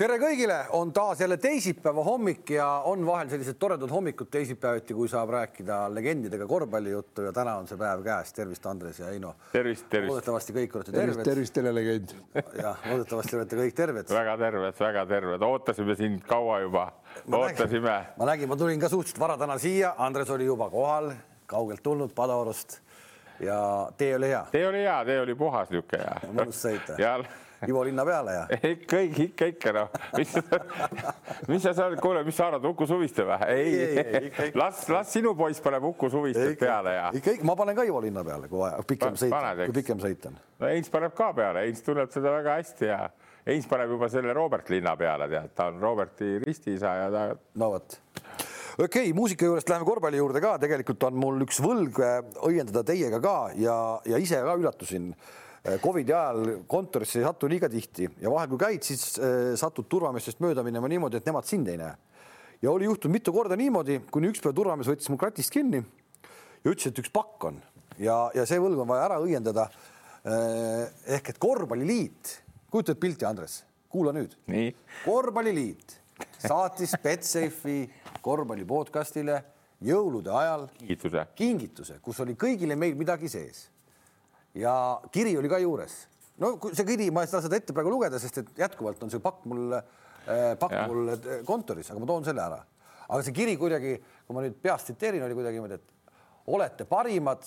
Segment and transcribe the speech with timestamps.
[0.00, 5.08] tere kõigile, on taas jälle teisipäeva hommik ja on vahel sellised toredad hommikud teisipäeviti, kui
[5.12, 8.32] saab rääkida legendidega korvpallijuttu ja täna on see päev käes.
[8.32, 9.34] tervist, Andres ja Heino.
[9.52, 10.14] tervist, tervist.
[10.14, 11.28] loodetavasti kõik olete tervist, terved.
[11.28, 12.14] tervist, telelegend.
[12.62, 14.14] jah, loodetavasti olete kõik terved.
[14.14, 16.86] väga terved, väga terved, ootasime sind kaua juba,
[17.26, 17.98] ootasime.
[18.16, 21.12] ma nägin, ma tulin ka suhteliselt vara täna siia, Andres oli juba kohal,
[21.50, 22.80] kaugelt tulnud Padaorust
[23.44, 23.60] ja
[24.00, 24.42] tee oli hea.
[24.56, 26.18] tee oli hea, tee oli puhas niisugune ja.
[26.32, 27.18] mõnus sõita ja
[27.68, 28.44] Ivo linna peale ja.
[28.88, 30.32] kõik ikka, ikka noh, mis,
[31.50, 33.36] mis sa seal, kuule, mis sa arvad, Uku Suviste või?
[33.52, 37.10] ei, ei, ei, las, las sinu poiss paneb Uku Suvistet peale ja.
[37.16, 39.34] ikka, ikka, ma panen ka Ivo linna peale, kui vaja, pikem sõit,
[39.66, 40.38] kui pikem sõit on.
[40.62, 43.02] no Heinz paneb ka peale, Heinz tunneb seda väga hästi ja
[43.48, 47.26] Heinz paneb juba selle Robert linna peale, tead, ta on Roberti ristiisa ja ta.
[47.60, 52.00] no vot okei okay,, muusika juurest läheme korvpalli juurde ka, tegelikult on mul üks võlg
[52.06, 53.76] äh, õiendada teiega ka ja,
[54.08, 58.60] ja ise ka üllatusin Äh, Covidi ajal kontorisse ei satu liiga tihti ja vahel, kui
[58.62, 61.92] käid, siis äh, satud turvameestest mööda minema niimoodi, et nemad sind ei näe.
[62.62, 66.70] ja oli juhtunud mitu korda niimoodi, kuni üks päev turvamees võttis mul kratist kinni ja
[66.70, 67.60] ütles, et üks pakk on
[67.98, 69.68] ja, ja see võlg on vaja ära õiendada.
[70.20, 72.32] Äh, ehk et korvpalliliit,
[72.72, 74.36] kujutad pilti, Andres, kuula nüüd.
[75.04, 75.96] korvpalliliit
[76.40, 77.84] saatis Betsafe'i
[78.24, 79.38] korvpalli podcastile
[79.84, 83.68] jõulude ajal kingituse, kingituse, kus oli kõigile meil midagi sees
[84.54, 84.74] ja
[85.12, 85.96] kiri oli ka juures.
[86.40, 89.22] no see kiri, ma ei saa seda ette praegu lugeda, sest et jätkuvalt on see
[89.22, 90.86] pakk mul äh,, pakk ja.
[90.88, 92.60] mul äh, kontoris, aga ma toon selle ära.
[93.08, 96.18] aga see kiri kuidagi, kui ma nüüd peast tsiteerin, oli kuidagi niimoodi, et
[96.50, 97.46] olete parimad,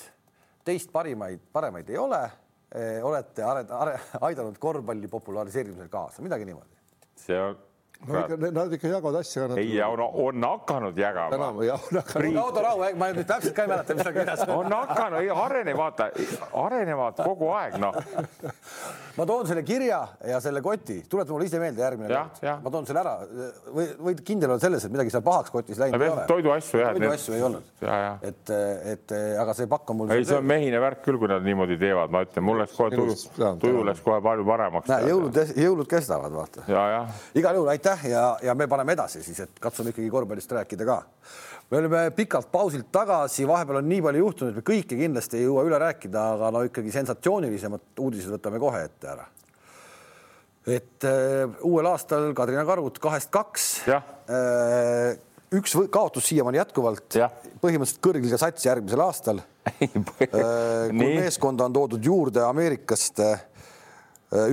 [0.64, 3.02] teist parimaid, paremaid ei ole eh,.
[3.04, 6.82] olete are, are, aidanud korvpalli populariseerimisel kaasa, midagi niimoodi.
[7.26, 7.58] see on
[8.08, 9.48] no ikka, nad ikka jagavad asja.
[9.58, 11.30] ei, on, on hakanud jagama.
[11.32, 12.36] tänama, jah, on hakanud.
[12.36, 14.54] Raudo Rahu, ma nüüd täpselt ka ei mäleta, mis ta kirjas on.
[14.60, 16.12] on hakanud, ei arene, vaata,
[16.66, 17.98] arenevad kogu aeg, noh.
[19.18, 22.50] ma toon selle kirja ja selle koti, tuleta mulle ise meelde järgmine kord.
[22.66, 23.16] ma toon selle ära
[23.78, 26.26] või võid kindel olla selles, et midagi seal pahaks kotis läinud ei ole.
[26.34, 26.92] toiduasju jah.
[26.98, 27.72] toiduasju ei olnud.
[28.32, 28.54] et,
[28.96, 30.14] et aga see pakk on mul.
[30.18, 32.92] ei, see on mehine värk küll, kui nad niimoodi teevad, ma ütlen, mul läks kohe
[32.98, 33.18] tuju,
[33.62, 34.94] tuju läks kohe palju paremaks.
[35.08, 36.68] jõulud, jõulud kestavad, vaata.
[37.38, 40.86] igal juhul aitäh aitäh ja, ja me paneme edasi siis, et katsume ikkagi korvpallist rääkida
[40.86, 41.04] ka.
[41.74, 45.64] Me olime pikalt pausilt tagasi, vahepeal on nii palju juhtunud, me kõike kindlasti ei jõua
[45.66, 49.26] üle rääkida, aga no ikkagi sensatsioonilisemad uudised võtame kohe ette ära.
[50.70, 53.66] et äh, uuel aastal Kadrina Karud kahest kaks.
[53.90, 55.18] Äh,
[55.54, 57.18] üks kaotus siiamaani jätkuvalt,
[57.62, 59.90] põhimõtteliselt kõrgliga sats järgmisel aastal äh,
[60.94, 63.42] kui meeskonda on toodud juurde Ameerikast äh,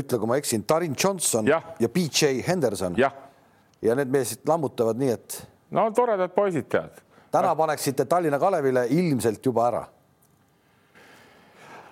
[0.01, 5.15] ütle, kui ma eksin, Tarin Johnson ja, ja BJ Henderson ja need mehed lammutavad nii,
[5.21, 5.39] et.
[5.77, 7.05] no toredad poisid, tead.
[7.33, 9.83] Täna paneksite Tallinna Kalevile ilmselt juba ära.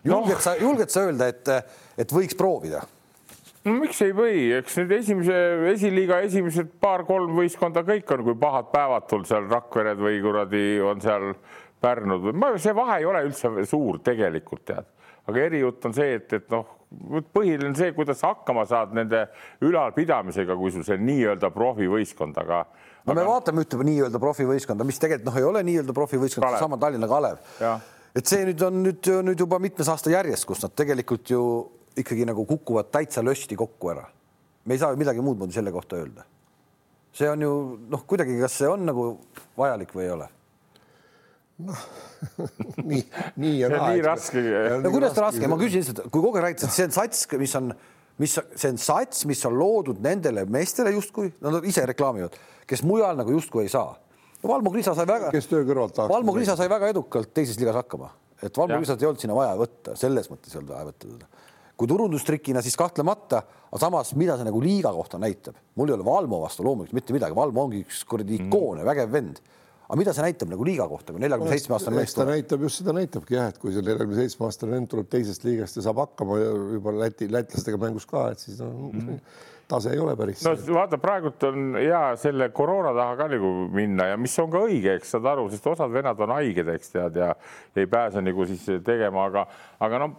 [0.04, 0.41] julged no.
[0.41, 1.50] sa, julged sa öelda, et,
[1.99, 2.82] et võiks proovida?
[3.65, 5.38] no miks ei või, eks need esimese,
[5.72, 11.03] esiliiga esimesed paar-kolm võistkonda kõik on, kui pahad päevad tul seal Rakvered või kuradi on
[11.04, 11.32] seal
[11.78, 14.87] Pärnud või see vahe ei ole üldse suur tegelikult tead,
[15.31, 16.66] aga erijutt on see, et, et noh,
[17.34, 19.26] põhiline on see, kuidas hakkama saad nende
[19.62, 22.65] ülalpidamisega, kui sul see nii-öelda profivõistkond, aga.
[23.06, 23.28] No me aga...
[23.31, 27.42] vaatame ühte nii-öelda profivõistkonda, mis tegelikult noh, ei ole nii-öelda profivõistkond, sama Tallinna Kalev.
[28.16, 31.42] et see nüüd on nüüd, nüüd juba mitmes aasta järjest, kus nad tegelikult ju
[31.98, 34.08] ikkagi nagu kukuvad täitsa lösti kokku ära.
[34.64, 36.26] me ei saa ju midagi muud moodi selle kohta öelda.
[37.12, 37.53] see on ju
[37.88, 39.12] noh, kuidagi, kas see on nagu
[39.58, 40.28] vajalik või ei ole
[41.58, 41.78] noh
[42.91, 43.03] nii,
[43.37, 43.91] nii ja naa.
[43.92, 44.42] nii raske.
[44.82, 47.25] no kuidas ta raske, ma küsin lihtsalt, kui kogu aeg räägitakse, et see on sats,
[47.41, 47.72] mis on,
[48.23, 52.37] mis see on sats, mis on loodud nendele meestele justkui, nad ise reklaamivad,
[52.69, 53.93] kes mujal nagu justkui ei saa.
[54.47, 56.12] Valmo Krisa sai väga, kes töö kõrvalt tahaks.
[56.12, 58.12] Valmo Krisa sai väga edukalt teises liigas hakkama,
[58.43, 61.47] et Valmo Krisat ei olnud sinna vaja võtta, selles mõttes ei olnud vaja võtta teda
[61.79, 66.06] kui turundustrikina, siis kahtlemata, aga samas, mida see nagu liiga kohta näitab, mul ei ole
[66.06, 68.89] Valmo vastu loomulikult mitte midagi, Valmo ongi üks kuradi ikoon ja mm.
[68.89, 69.39] vägev vend
[69.88, 72.28] aga mida see näitab nagu liiga kohta, kui neljakümne seitsme aastane mees tuleb?
[72.28, 75.47] ta näitab just seda näitabki jah, et kui see neljakümne seitsme aastane vend tuleb teisest
[75.49, 79.22] liigast ja saab hakkama ja juba Läti, lätlastega mängus ka, et siis no, mm -hmm.
[79.72, 80.44] tase ei ole päris.
[80.44, 84.58] no vaata, praegult on hea selle koroona taha ka nagu minna ja mis on ka
[84.69, 87.35] õige, eks saad aru, sest osad vennad on haiged, eks tead ja
[87.76, 89.46] ei pääse nagu siis tegema, aga,
[89.81, 90.17] aga noh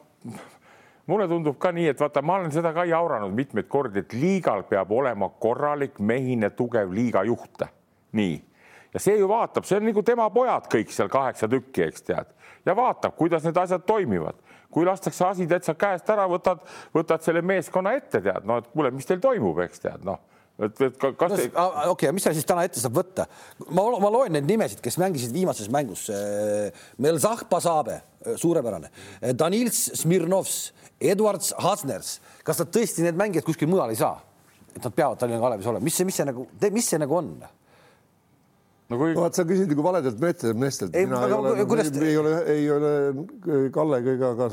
[1.06, 4.63] mulle tundub ka nii, et vaata, ma olen seda ka jauranud mitmeid kordi, et liigal
[4.63, 7.66] peab olema korralik mehine tugev liigajuht.
[8.12, 8.49] nii
[8.94, 12.31] ja see ju vaatab, see on nagu tema pojad kõik seal kaheksa tükki, eks tead,
[12.65, 14.39] ja vaatab, kuidas need asjad toimivad.
[14.69, 16.59] kui lastakse asi täitsa käest ära, võtad,
[16.94, 20.19] võtad selle meeskonna ette, tead, no et kuule, mis teil toimub, eks tead, noh
[20.59, 21.47] et, et kas no, te...
[21.47, 23.25] okei okay,, mis sa siis täna ette saab võtta?
[23.71, 26.09] ma, ma loen neid nimesid, kes mängisid viimases mängus.
[27.00, 28.01] Melzah Pasabe,
[28.39, 28.92] suurepärane.
[29.39, 30.57] Danils Smirnovs,
[31.00, 32.18] Edwards Hasners.
[32.44, 34.18] kas nad tõesti need mängijad kuskil mujal ei saa?
[34.69, 36.44] et nad peavad Tallinna Kalevis olema, mis see, mis see nagu,
[36.75, 37.31] mis see nagu on?
[38.89, 40.95] No kui no, vaat sa küsid nagu valedelt meestelt.
[40.95, 41.91] mina ei ole, kuidas...
[41.94, 42.94] ei ole, ei ole
[43.74, 44.50] Kallega ega ka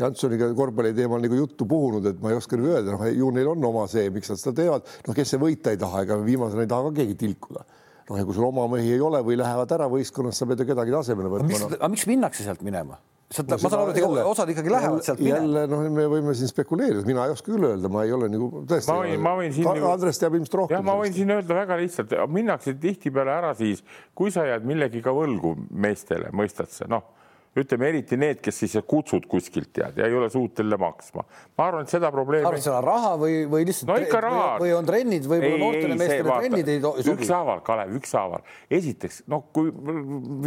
[0.00, 3.52] Jansoniga korvpalli teemal nagu juttu puhunud, et ma ei oska nagu öelda, noh ju neil
[3.52, 6.64] on oma see, miks nad seda teevad, noh, kes see võita ei taha, ega viimasena
[6.64, 7.64] ei taha ka keegi tilkuda
[8.08, 10.68] noh, ja kui sul oma mehi ei ole või lähevad ära võistkonnast, sa pead ju
[10.72, 11.48] kedagi tasemele võtma.
[11.48, 12.98] miks, aga miks minnakse sealt minema?
[13.36, 15.40] Sealt, ma saan aru, et osad ikkagi lähevad sealt minema.
[15.40, 18.50] jälle noh, me võime siin spekuleerida, mina ei oska küll öelda, ma ei ole nagu
[18.68, 18.92] tõesti.
[18.92, 19.88] ma võin, ma võin siin.
[19.92, 20.76] Andres teab ilmselt rohkem.
[20.76, 23.82] jah, ma võin siin öelda väga lihtsalt, minnakse tihtipeale ära siis,
[24.18, 27.10] kui sa jääd millegiga võlgu meestele, mõistad sa, noh
[27.58, 31.24] ütleme eriti need, kes siis kutsud kuskilt tead ja ei ole suuteline maksma.
[31.58, 32.46] ma arvan, et seda probleemi.
[32.48, 34.46] arvad sa raha või, või lihtsalt no ikka raha.
[34.62, 37.12] või on trennid või noortele meestele trennid ei sobi?
[37.12, 38.46] ükshaaval, Kalev, ükshaaval.
[38.72, 39.72] esiteks noh, kui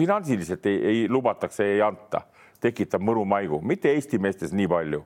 [0.01, 2.25] finantsiliselt ei, ei lubatakse, ei anta
[2.65, 5.03] tekitab mõru maigu, mitte Eesti meestes nii palju.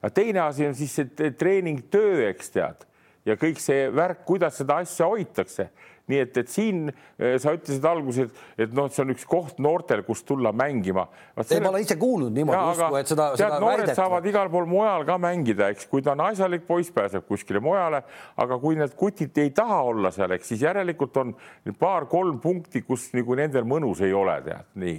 [0.00, 2.86] aga teine asi on siis see treeningtöö, eks tead,
[3.28, 5.70] ja kõik see värk, kuidas seda asja hoitakse.
[6.10, 10.02] Nii et, et siin eh, sa ütlesid alguses, et noh, see on üks koht noortel,
[10.02, 11.04] kus tulla mängima.
[11.36, 11.60] Selle...
[11.62, 13.98] ma olen ise kuulnud niimoodi justkui, et seda, seda noored väidet...
[14.00, 18.02] saavad igal pool mujal ka mängida, eks, kui ta on asjalik poiss, pääseb kuskile mujale,
[18.42, 21.36] aga kui need kutid ei taha olla seal, eks siis järelikult on
[21.78, 24.98] paar-kolm punkti, kus nagu nendel mõnus ei ole, tead nii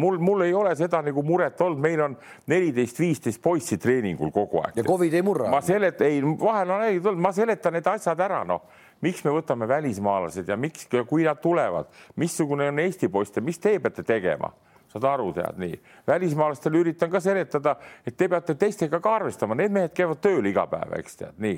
[0.00, 2.16] mul, mul ei ole seda nagu muret olnud, meil on
[2.50, 4.80] neliteist, viisteist poissi treeningul kogu aeg.
[4.80, 5.50] ja Covid ei murra?
[5.50, 8.66] ma selet-, ei, vahel on häid olnud, ma seletan need asjad ära, noh,
[9.04, 13.78] miks me võtame välismaalased ja miks, kui nad tulevad, missugune on Eesti poiste, mis te
[13.80, 14.52] peate tegema
[14.94, 15.80] saad aru, tead nii.
[16.06, 17.76] välismaalastele üritan ka seletada,
[18.06, 21.56] et te peate teistega ka arvestama, need mehed käivad tööl iga päev, eks tead nii.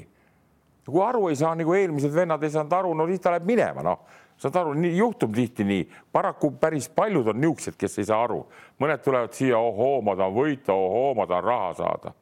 [0.87, 3.83] Kui aru ei saa, nagu eelmised vennad ei saanud aru, no siis ta läheb minema,
[3.87, 4.23] noh.
[4.37, 8.43] Saad aru, nii juhtub tihti nii, paraku päris paljud on niisugused, kes ei saa aru,
[8.83, 12.13] mõned tulevad siia, ohoo, ma tahan võita, ohoo, ma tahan raha saada.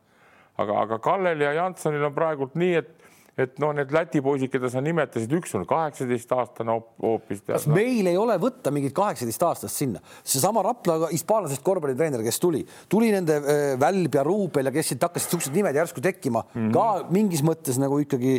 [0.56, 3.03] aga, aga Kallel ja Jansonil on praegult nii, et
[3.38, 7.42] et noh, need Läti poisid, keda sa nimetasid, üks on kaheksateistaastane hoopis.
[7.46, 7.74] kas no.
[7.76, 13.40] meil ei ole võtta mingit kaheksateistaastast sinna, seesama Rapla hispaanlasest korvpallitreener, kes tuli, tuli nende
[13.40, 16.72] äh, Välb ja Ruubel ja kes siit hakkasid siuksed nimed järsku tekkima mm, -hmm.
[16.76, 18.38] ka mingis mõttes nagu ikkagi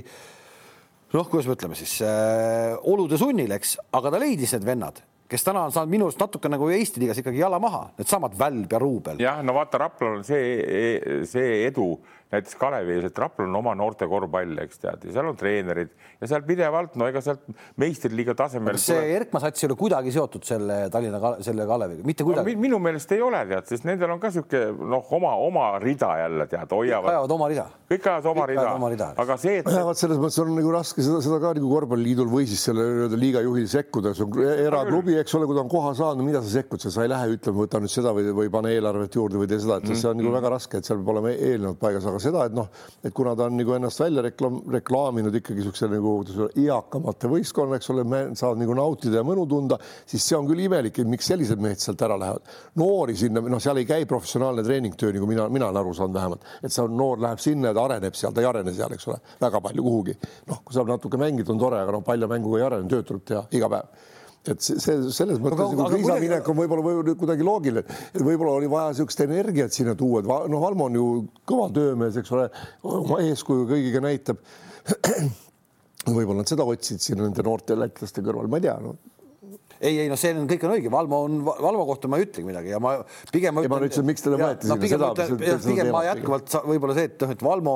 [1.15, 5.43] noh, kuidas me ütleme siis äh, olude sunnil, eks, aga ta leidis need vennad, kes
[5.43, 8.79] täna on saanud minu arust natuke nagu Eesti liigas ikkagi jala maha, needsamad Välb ja
[8.79, 9.19] Ruubel.
[9.19, 11.95] jah, no vaata, Raplal on see, see edu
[12.35, 15.91] näiteks Kalevi ees, et Raplal on oma noorte korvpall, eks tead, ja seal on treenerid
[16.21, 17.45] ja seal pidevalt, no ega sealt
[17.81, 18.79] meistriliiga tasemel.
[18.81, 19.13] see tuleb...
[19.21, 22.63] Erkma sats ei ole kuidagi seotud selle Tallinna, selle Kaleviga, mitte kuidagi no,?
[22.65, 26.47] minu meelest ei ole tead, sest nendel on ka sihuke noh, oma, oma rida jälle
[26.51, 27.09] tead, hoiavad.
[27.09, 27.65] kõik ajavad oma rida.
[27.91, 28.65] kõik ajavad oma rida,
[28.95, 29.69] rida., aga see, et.
[29.89, 33.19] vot selles mõttes on nagu raske seda, seda ka nagu korvpalliliidul või siis selle nii-öelda
[33.19, 36.53] liiga juhil sekkuda, see on eraklubi, eks ole, kui ta on koha saanud, mida sa
[36.57, 39.61] sekkud, sa ei lähe ütlema, võta nüüd seda või, või pane eelarvet juurde või tee
[39.61, 40.01] seda, et mm -hmm.
[40.01, 42.67] see on nagu väga raske, et seal peab olema eelnevalt paigas, aga seda, et noh,
[43.05, 46.15] et kuna ta on nagu ennast välja reklaam, reklaaminud ikkagi niisuguse nagu
[46.65, 48.05] eakamate võistkonna, eks ole,
[48.37, 49.79] saavad nagu nautida ja mõnu tunda,
[50.09, 52.55] siis see on küll imelik, et miks sellised mehed sealt ära lähevad.
[52.81, 56.49] noori sinna, noh, seal ei käi professionaalne treeningtöö, nagu mina, mina olen aru saanud vähemalt,
[56.63, 59.21] et see noor läheb sinna ja ta areneb seal, ta ei arene seal, eks ole,
[59.41, 60.17] väga palju kuhugi.
[60.49, 63.25] noh, kui saab natuke mängida, on tore, aga noh, palju mängu ei arene, tööd tuleb
[63.31, 64.13] teha iga päev
[64.53, 68.59] et see, selles mõttes aga, nagu kriisa minek on võib-olla võib kuidagi loogiline, et võib-olla
[68.59, 71.07] oli vaja niisugust energiat sinna tuua, et noh, Valmo on ju
[71.47, 72.45] kõva töömees, eks ole,
[72.89, 74.39] oma eeskuju kõigiga näitab.
[76.15, 78.95] võib-olla nad seda otsisid siin nende noorte lätlaste kõrval, ma ei tea no
[79.79, 82.47] ei, ei noh, see on kõik on õige, Valmo on, Valmo kohta ma ei ütlegi
[82.47, 82.95] midagi ja ma
[83.33, 83.57] pigem.
[83.57, 85.57] ma ütlesin, miks teile võeti no, sinna seda.
[85.65, 87.75] pigem ma jätkuvalt võib-olla see, et noh, et Valmo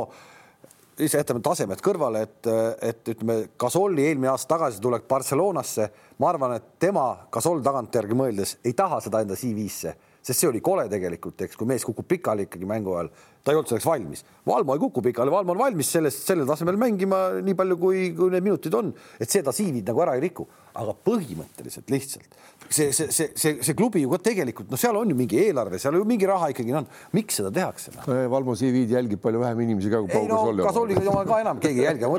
[1.00, 2.50] lihtsalt jätame tasemed kõrvale, et,
[2.84, 5.90] et ütleme, Gasoli eelmine aasta tagasitulek Barcelonasse,
[6.20, 10.62] ma arvan, et tema Gasol tagantjärgi mõeldes ei taha seda enda CV-sse, sest see oli
[10.64, 13.12] kole tegelikult, eks, kui mees kukub pikali ikkagi mängu ajal,
[13.50, 14.24] ta ei olnud selleks valmis.
[14.46, 18.30] Valmo ei kuku pikali, Valmo on valmis sellest, sellel tasemel mängima nii palju, kui, kui
[18.34, 20.46] need minutid on, et seda CV-d nagu ära ei riku,
[20.78, 22.38] aga põhimõtteliselt lihtsalt
[22.70, 25.80] see, see, see, see, see klubi ju ka tegelikult, no seal on ju mingi eelarve,
[25.82, 26.88] seal ju mingi raha ikkagi on,
[27.18, 28.06] miks seda tehakse no??
[28.32, 30.62] Valmo CV-d jälgib palju vähem inimesi ka kui Paul.
[30.62, 32.12] Gasoliga ei ole ka enam keegi ei jälgi.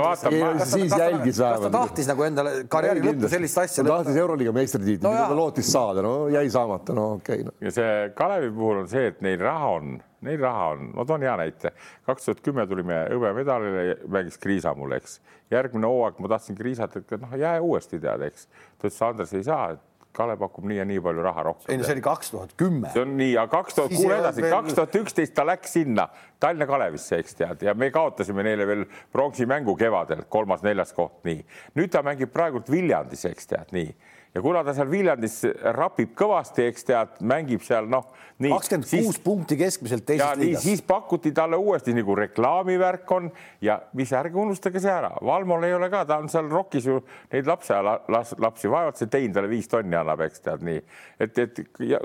[0.73, 1.63] siis jälgis vähemalt.
[1.63, 3.85] kas ta tahtis nagu endale karjääri lõppu sellist asja?
[3.85, 7.49] ta tahtis Euroliiga meistritiitlit no, mida ta lootis saada, no jäi saamata, no okei okay,
[7.49, 7.57] no..
[7.63, 11.25] ja see Kalevi puhul on see, et neil raha on neil raha on, ma toon
[11.25, 11.73] hea näite.
[12.07, 15.21] kaks tuhat kümme tulime hõbemedalile, mängis Kriisa mul, eks.
[15.51, 18.49] järgmine hooaeg ma tahtsin Kriisat, et noh, jää uuesti tead, eks.
[18.79, 21.71] ta ütles, Andres ei saa, et Kalev pakub nii ja nii palju raha rohkem.
[21.71, 22.91] ei no see oli kaks tuhat kümme.
[22.91, 26.09] see on nii, aga kaks tuhat, kuule edasi, kaks tuhat üksteist ta läks sinna,
[26.43, 31.45] Tallinna Kalevisse, eks tead, ja me kaotasime neile veel pronksimängu kevadel, kolmas-neljas koht, nii.
[31.79, 33.95] nüüd ta mängib praegult Viljandis, eks tead, nii
[34.35, 35.41] ja kuna ta seal Viljandis
[35.77, 38.07] rapib kõvasti, eks tead, mängib seal noh.
[38.39, 40.63] kakskümmend kuus punkti keskmiselt teises liigas.
[40.65, 43.31] siis pakuti talle uuesti nagu reklaamivärk on
[43.65, 47.01] ja mis ärge unustage see ära, Valmol ei ole ka, ta on seal ROK-is ju
[47.33, 50.83] neid lapse lapsi, vaevalt see tein talle viis tonni annab, eks tead nii,
[51.21, 52.03] et, et ja,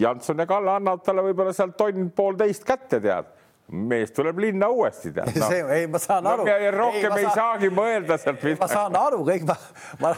[0.00, 3.36] Janson ja Kalle annavad talle võib-olla sealt tonn poolteist kätte, tead
[3.70, 5.48] mees tuleb linna uuesti tead no..
[5.52, 6.56] see, ei, ma saan aru no,.
[6.76, 9.56] rohkem ei, ei saagi mõelda sealt ma saan aru kõik, ma,
[10.02, 10.12] ma,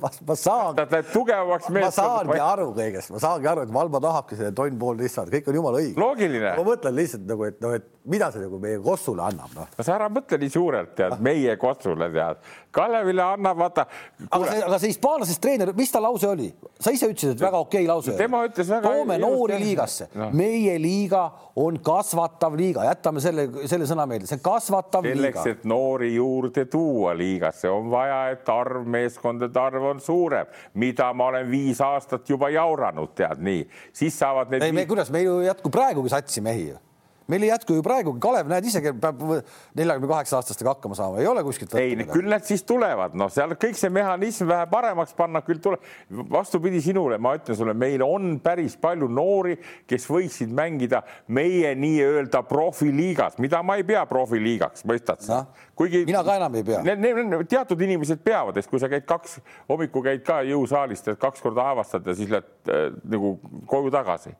[0.00, 0.74] ma, ma saan.
[0.78, 1.86] ta teeb tugevamaks meest.
[1.86, 5.48] ma saangi aru kõigest, ma saangi aru, et Valmo tahabki selle tonn poolteist saada, kõik
[5.50, 5.96] on jumala õige.
[6.00, 6.52] loogiline.
[6.58, 9.68] ma mõtlen lihtsalt nagu, et noh, et mida see nagu meie Kossule annab, noh.
[9.76, 12.40] no sa ära mõtle nii suurelt, tead, meie Kossule tead.
[12.74, 13.84] Kalevile annab, vaata.
[14.28, 16.48] aga see, aga see hispaanlasest treener, mis ta lause oli?
[16.80, 18.16] sa ise ütlesid, et väga okei okay lause.
[18.16, 18.88] tema ütles väga.
[18.88, 21.26] toome noori liigasse no., meie liiga
[21.60, 25.56] on kasvatav liiga, jätame selle selle sõna meelde, see on kasvatav selleks, liiga.
[25.56, 31.30] et noori juurde tuua liigasse, on vaja, et arv, meeskondade arv on suurem, mida ma
[31.32, 33.64] olen viis aastat juba jauranud, tead nii,
[34.02, 34.68] siis saavad need.
[34.68, 36.78] ei, me kuidas, meil ju jätkub praegugi satsi mehi ju
[37.30, 39.22] meil ei jätku ju praegu, Kalev, näed ise, peab
[39.78, 41.74] neljakümne kaheksa aastastega hakkama saama, ei ole kuskilt.
[41.80, 45.86] ei, küll need siis tulevad, noh, seal kõik see mehhanism vähe paremaks panna, küll tuleb.
[46.30, 49.56] vastupidi sinule, ma ütlen sulle, meil on päris palju noori,
[49.90, 55.69] kes võiksid mängida meie nii-öelda profiliigas, mida ma ei pea profiliigaks, mõistad sa no,?
[55.80, 56.82] Kuigi mina ka enam ei pea.
[57.48, 59.38] teatud inimesed peavad, sest kui sa käid kaks,
[59.70, 63.38] hommikul käid ka jõusaalis, teed kaks korda avastad ja siis lähed äh, nagu
[63.70, 64.34] koju tagasi.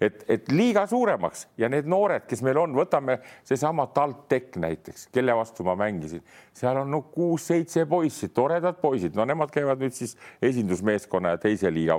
[0.00, 5.36] Et, et liiga suuremaks ja need noored, kes meil on, võtame seesama TalTech näiteks, kelle
[5.36, 6.22] vastu ma mängisin,
[6.56, 11.72] seal on no kuus-seitse poissi, toredad poisid, no nemad käivad nüüd siis esindusmeeskonna ja teise
[11.72, 11.96] liiga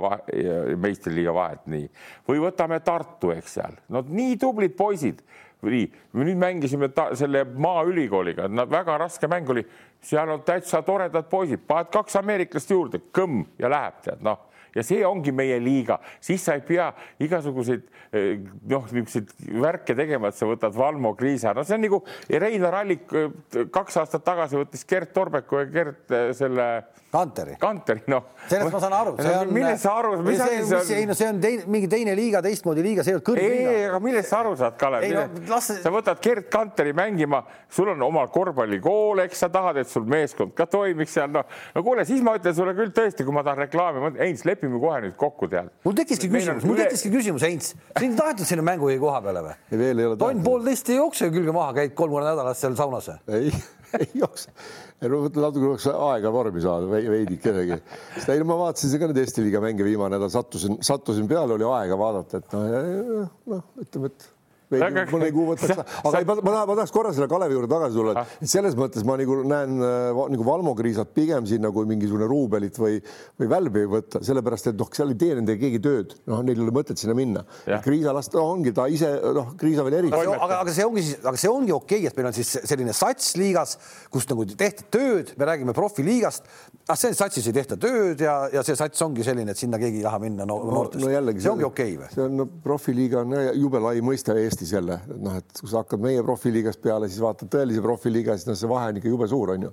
[0.78, 1.90] meistriliiga vahet, nii.
[2.30, 5.22] või võtame Tartu, eks seal, no nii tublid poisid
[5.66, 5.86] nii,
[6.18, 9.64] nüüd mängisime ta, selle Maaülikooliga, väga raske mäng oli,
[10.04, 13.44] seal on täitsa toredad poisid, paned kaks ameeriklast juurde, kõmm!
[13.58, 14.44] Ja läheb, tead noh.
[14.76, 16.90] Ja see ongi meie liiga, siis sa ei pea
[17.24, 19.32] igasuguseid eh, noh, niisuguseid
[19.64, 23.96] värke tegema, et sa võtad Valmo Kriisa, no see on nagu Reinar Allik eh, kaks
[24.02, 26.68] aastat tagasi võttis Gert Torbeku ja Gert eh, selle
[27.08, 27.54] Kanteri.
[27.56, 28.34] Kanteri, noh.
[28.50, 29.52] sellest ma saan aru, see on.
[29.56, 30.90] millest sa aru, mis asi see on?
[30.92, 33.70] ei no see on teine, mingi teine liiga, teistmoodi liiga, see ei ole kõrgliiga.
[33.72, 35.06] ei, aga millest sa aru saad, Kalev?
[35.14, 35.70] No, las...
[35.80, 37.40] sa võtad Gerd Kanteri mängima,
[37.72, 41.48] sul on oma korvpallikool, eks sa tahad, et sul meeskond ka toimiks seal, noh.
[41.72, 45.00] no kuule, siis ma ütlen sulle küll tõesti, kui ma tahan reklaami, Heinz, lepime kohe
[45.06, 45.72] nüüd kokku, tead.
[45.88, 49.56] mul tekkiski küsimus, mul tekkiski küsimus, Heinz, sind ei tahetud sinna mängujuhi koha peale või?
[49.80, 50.20] veel ei ole.
[50.20, 53.48] tonn poolteist ei jookse külge maha, käid kolm korda nädalas seal saunas või?
[53.48, 53.52] ei
[54.02, 54.52] ei jookse
[55.02, 57.78] natuke oleks aega vormi saada veidikenegi.
[58.16, 61.54] sest ei no ma vaatasin ka neid Eesti liiga mänge viimane nädal, sattusin, sattusin peale,
[61.54, 64.28] oli aega vaadata, et noh, noh, ütleme, et
[64.72, 65.72] mõne kuu võtaks,
[66.02, 69.06] aga ei, ma, ma, ma tahaks korra selle Kalevi juurde tagasi tulla, et selles mõttes
[69.08, 72.98] ma nagu näen äh, nagu Valmo Kriisat pigem siin nagu mingisugune Ruubelit või,
[73.40, 76.66] või Välbi võtta, sellepärast et noh, seal ei tee nendega keegi tööd, noh, neil ei
[76.66, 77.44] ole mõtet sinna minna.
[77.84, 80.16] Kriisa last no, ongi ta ise, noh, Kriisa veel eriti.
[80.18, 82.94] aga, aga see ongi siis, aga see ongi okei okay,, et meil on siis selline
[82.96, 83.76] sats liigas,
[84.12, 86.48] kus nagu tehti tööd, me räägime profiliigast,
[86.88, 90.00] ah see satsis ei tehta tööd ja, ja see sats ongi selline, et sinna keegi
[90.00, 91.10] ei taha minna no, noortest no,.
[91.18, 92.10] No, see ongi okei okay, või?
[92.14, 95.84] see on no, profiliiga on jube lai mõiste Eesti Eestis jälle, noh, et kui sa
[95.84, 99.28] hakkad meie profiliigast peale, siis vaatad tõelise profiliiga, siis noh, see vahe on ikka jube
[99.30, 99.70] suur, on ju.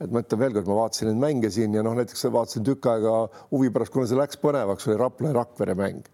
[0.00, 3.14] et ma ütlen veelkord, ma vaatasin neid mänge siin ja noh, näiteks vaatasin tükk aega
[3.50, 6.06] huvi pärast, kuna see läks põnevaks, oli Rapla ja Rakvere mäng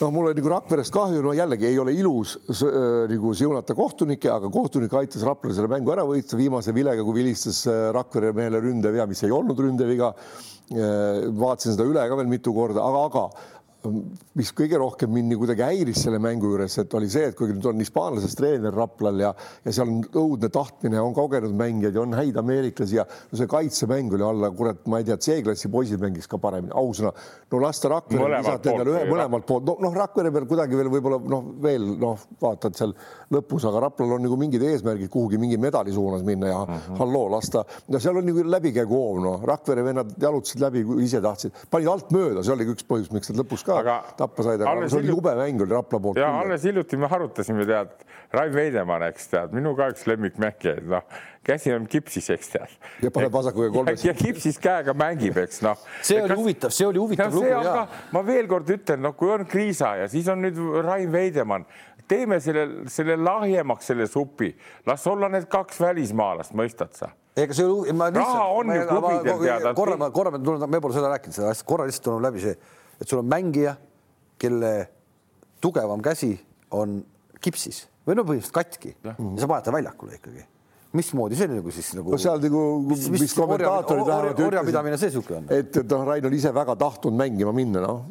[0.00, 4.32] noh, mul oli nagu Rakverest kahju, no jällegi ei ole ilus äh, nagu siunata kohtunikke,
[4.34, 8.58] aga kohtunik aitas Raplale selle mängu ära võita viimase vilega, kui vilistas äh, Rakvere mehele
[8.64, 11.30] ründevea, mis ei olnud ründeviga äh,.
[11.30, 15.62] vaatasin seda üle ka veel mitu korda, aga, aga mis kõige rohkem mind nii kuidagi
[15.62, 19.30] häiris selle mängu juures, et oli see, et kui nüüd on hispaanlasest treener Raplal ja,
[19.62, 23.50] ja seal on õudne tahtmine, on kogenud mängijaid ja on häid ameeriklasi ja no see
[23.50, 27.12] kaitsemäng oli alla, kurat, ma ei tea, C-klassi poisid mängiks ka paremini, ausõna.
[27.52, 30.90] no las ta Rakvere visata endale ühe mõlemalt poolt, no noh, Rakvere peal kuidagi veel
[30.96, 32.96] võib-olla noh, veel noh, vaatad seal
[33.30, 36.98] lõpus, aga Raplal on nagu mingid eesmärgid kuhugi mingi medali suunas minna ja mm -hmm.
[36.98, 41.22] halloo, las ta, no seal on nagu läbikäiguhoov, noh, Rakvere vennad jalutasid läbi, kui ise
[41.22, 44.62] tahtsid, panid alt mööda, see oligi üks põhjus, miks nad lõpus ka aga tappa said,
[44.64, 46.20] aga see oli jube mäng oli Rapla poolt.
[46.20, 51.20] ja alles hiljuti me arutasime, tead, Rain Veidemann, eks tead, minu ka üks lemmikmängijaid, noh,
[51.46, 52.78] käsi on kipsis, eks tead.
[53.04, 54.06] ja paneb vasakuga kolmes.
[54.06, 55.78] ja kipsis käega mängib, eks noh.
[56.00, 56.42] see oli kas...
[56.42, 57.84] huvitav, see oli huvitav lugu ja.
[58.16, 61.68] ma veel kord ütlen, noh, kui on Kriisa ja siis on nüüd Rain Veidemann,
[62.08, 64.52] teeme selle, selle lahjemaks, selle supi,
[64.88, 69.42] las olla need kaks välismaalast, mõistad sa ega see ma lihtsalt, raha on ju klubidel
[69.42, 69.72] teada.
[69.76, 72.56] korra, korra me tuleme, me pole seda rääkinud, seda asja, korra lihtsalt tuleb läbi see
[72.98, 73.76] et sul on mängija,
[74.38, 74.72] kelle
[75.62, 76.34] tugevam käsi
[76.74, 77.00] on
[77.42, 78.94] kipsis või no põhimõtteliselt katki.
[79.04, 80.46] Ja, ja sa paned ta väljakule ikkagi.
[80.96, 85.10] Mismoodi see nagu siis nagu no seal nagu, mis, mis, mis kommentaatorid vähemalt orjapidamine see
[85.10, 85.50] niisugune on?
[85.52, 88.06] et, et noh, Rain oli ise väga tahtnud mängima minna, noh,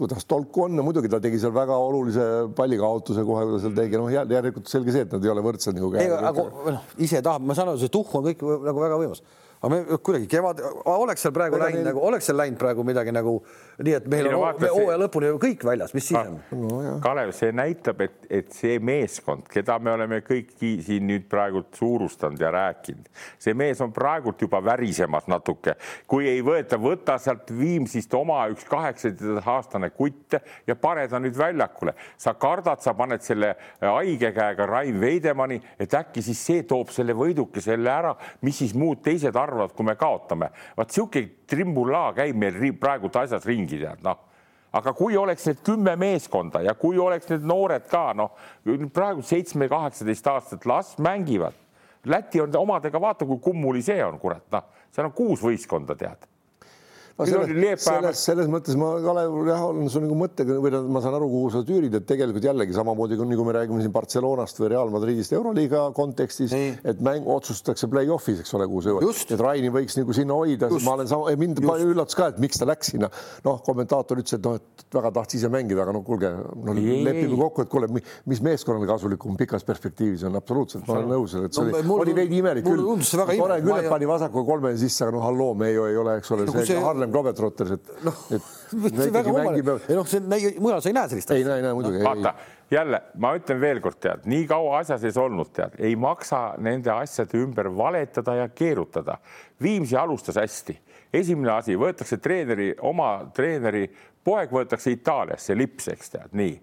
[0.00, 0.80] kuidas tolku on?
[0.80, 2.24] Ja muidugi ta tegi seal väga olulise
[2.56, 5.76] pallikaotuse kohe, kui ta seal tegi, noh, järelikult selge see, et nad ei ole võrdsed
[5.76, 5.92] nagu.
[6.32, 6.46] aga
[6.78, 9.20] noh, ise tahab, ma saan aru, see tuhh on kõik nagu väga võimas
[9.62, 13.36] aga me kuidagi kevad, oleks seal praegu läinud nagu, oleks seal läinud praegu midagi nagu
[13.78, 16.96] nii, et meil on hooaja lõpuni kõik väljas, mis siis on no,?
[17.02, 22.42] Kalev, see näitab, et, et see meeskond, keda me oleme kõik siin nüüd praegult suurustanud
[22.42, 23.06] ja rääkinud,
[23.42, 25.76] see mees on praegult juba värisemas natuke,
[26.10, 31.94] kui ei võeta, võta sealt Viimsist oma üks kaheksateist-aastane kutt ja pane ta nüüd väljakule.
[32.18, 37.14] sa kardad, sa paned selle haige käega Rain Veidemanni, et äkki siis see toob selle
[37.14, 40.50] võiduke selle ära, mis siis muud teised arvavad arvavad, kui me kaotame.
[40.76, 44.28] vaat sihuke trimbulaa käib meil praegult asjas ringi, tead noh
[44.72, 48.32] aga kui oleks need kümme meeskonda ja kui oleks need noored ka noh,
[48.94, 51.58] praegu seitsme, kaheksateist aastat, las mängivad.
[52.08, 56.31] Läti on omadega, vaata kui kummuli see on, kurat, noh, seal on kuus võistkonda, tead
[57.18, 61.16] no selles, selles, selles mõttes ma, Kalev, jah, olen su nagu mõttega või ma saan
[61.18, 64.72] aru, kuhu sa tüürid, et tegelikult jällegi samamoodi kui nagu me räägime siin Barcelonast või
[64.72, 69.22] Real Madridist Euroliiga kontekstis, et mäng otsustatakse play-off'is, eks ole, kuhu sa jõuad.
[69.36, 72.60] et Raini võiks nagu sinna hoida, ma olen sama, mind palju üllatas ka, et miks
[72.60, 73.10] ta läks sinna.
[73.46, 77.36] noh, kommentaator ütles, et noh, et väga tahtis ise mängida, aga no kuulge no,, lepime
[77.38, 77.90] kokku, et kuule,
[78.28, 82.16] mis meeskonnale kasulikum pikas perspektiivis on, absoluutselt, ma olen nõus, et see no, oli, oli
[82.16, 82.84] veidi imelik küll.
[83.12, 86.34] tore küll, et pani vasaku kolme sisse, aga noh, halloo, me ju ei ole, eks
[86.36, 90.22] ole, see Harlem Globetrotters, et noh, see väga kummaline, ei noh, see
[90.62, 91.40] mujal sa ei näe sellist asja.
[91.40, 92.06] ei näe, ei näe muidugi no,.
[92.06, 92.34] vaata
[92.72, 97.40] jälle, ma ütlen veelkord, tead, nii kaua asja sees olnud, tead, ei maksa nende asjade
[97.42, 99.18] ümber valetada ja keerutada.
[99.62, 100.78] Viimsi alustas hästi,
[101.12, 103.88] esimene asi võetakse treeneri, oma treeneri
[104.24, 106.60] poeg võetakse Itaaliasse, lips, eks tead, nii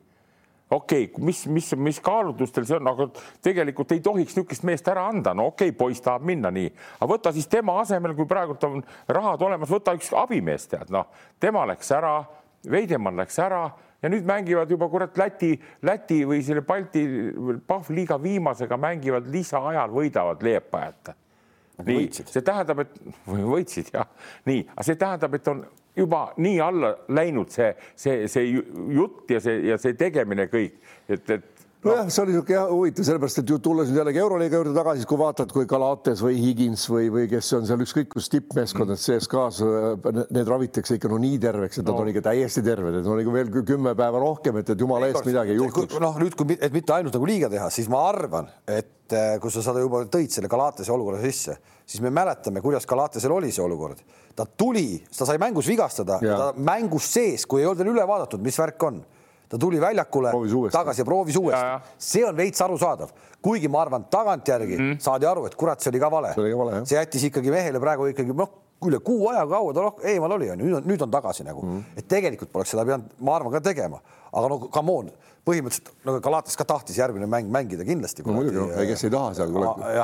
[0.69, 3.09] okei okay,, mis, mis, mis kaalutlustel see on, aga
[3.45, 7.09] tegelikult ei tohiks niisugust meest ära anda, no okei okay,, poiss tahab minna nii, aga
[7.09, 11.09] võta siis tema asemel, kui praegult on rahad olemas, võta üks abimees, tead, noh,
[11.39, 12.17] tema läks ära,
[12.69, 13.63] Veidemann läks ära
[14.03, 15.53] ja nüüd mängivad juba kurat Läti,
[15.87, 17.05] Läti või selle Balti
[17.67, 21.13] Pahvliiga viimasega mängivad lisaajal, võidavad Leepajat
[21.85, 22.97] nii, see tähendab, et
[23.27, 24.07] võitsid jah,
[24.49, 25.63] nii, aga see tähendab, et on
[25.99, 28.49] juba nii alla läinud see, see, see
[28.95, 33.05] jutt ja see ja see tegemine kõik, et, et nojah no., see oli niisugune huvitav,
[33.07, 36.83] sellepärast et ju tulles nüüd jällegi Euroliiga juurde tagasi, kui vaatad, kui Galates või Higins
[36.91, 39.63] või, või kes on seal ükskõik kus tippmeeskondad CSKA-s,
[40.35, 41.95] need ravitakse ikka no nii terveks, et no.
[41.95, 45.07] nad on ikka täiesti terved, et on ikka veel kümme päeva rohkem, et, et jumala
[45.11, 45.99] eest midagi ei juhtuks.
[46.03, 49.55] noh, nüüd, kui, et mitte ainult nagu liiga teha, siis ma arvan, et eh, kui
[49.55, 51.55] sa seda juba tõid selle Galatese olukorra sisse,
[51.89, 54.01] siis me mäletame, kuidas Galatesel oli see olukord.
[54.35, 58.43] ta tuli, ta sai mängus vigastada, ta mängus sees, kui ei olnud veel üle vaadatud,
[58.45, 59.01] mis värk on
[59.49, 60.31] ta tuli väljakule
[60.71, 61.93] tagasi ja proovis uuesti.
[61.97, 63.09] see on veits arusaadav,
[63.41, 64.97] kuigi ma arvan, tagantjärgi mm.
[65.01, 66.33] saadi aru, et kurat, see oli ka vale.
[66.85, 68.53] see jättis ikkagi mehele praegu ikkagi noh,
[68.85, 71.97] üle kuu aja kaua ta noh, eemal oli, nüüd on, nüüd on tagasi nagu mm.,
[71.97, 73.99] et tegelikult poleks seda pidanud, ma arvan, ka tegema,
[74.29, 75.09] aga no come on,
[75.49, 78.23] põhimõtteliselt no Galatas ka tahtis järgmine mäng mängida kindlasti.
[78.29, 79.59] no muidugi, kes ei taha seal.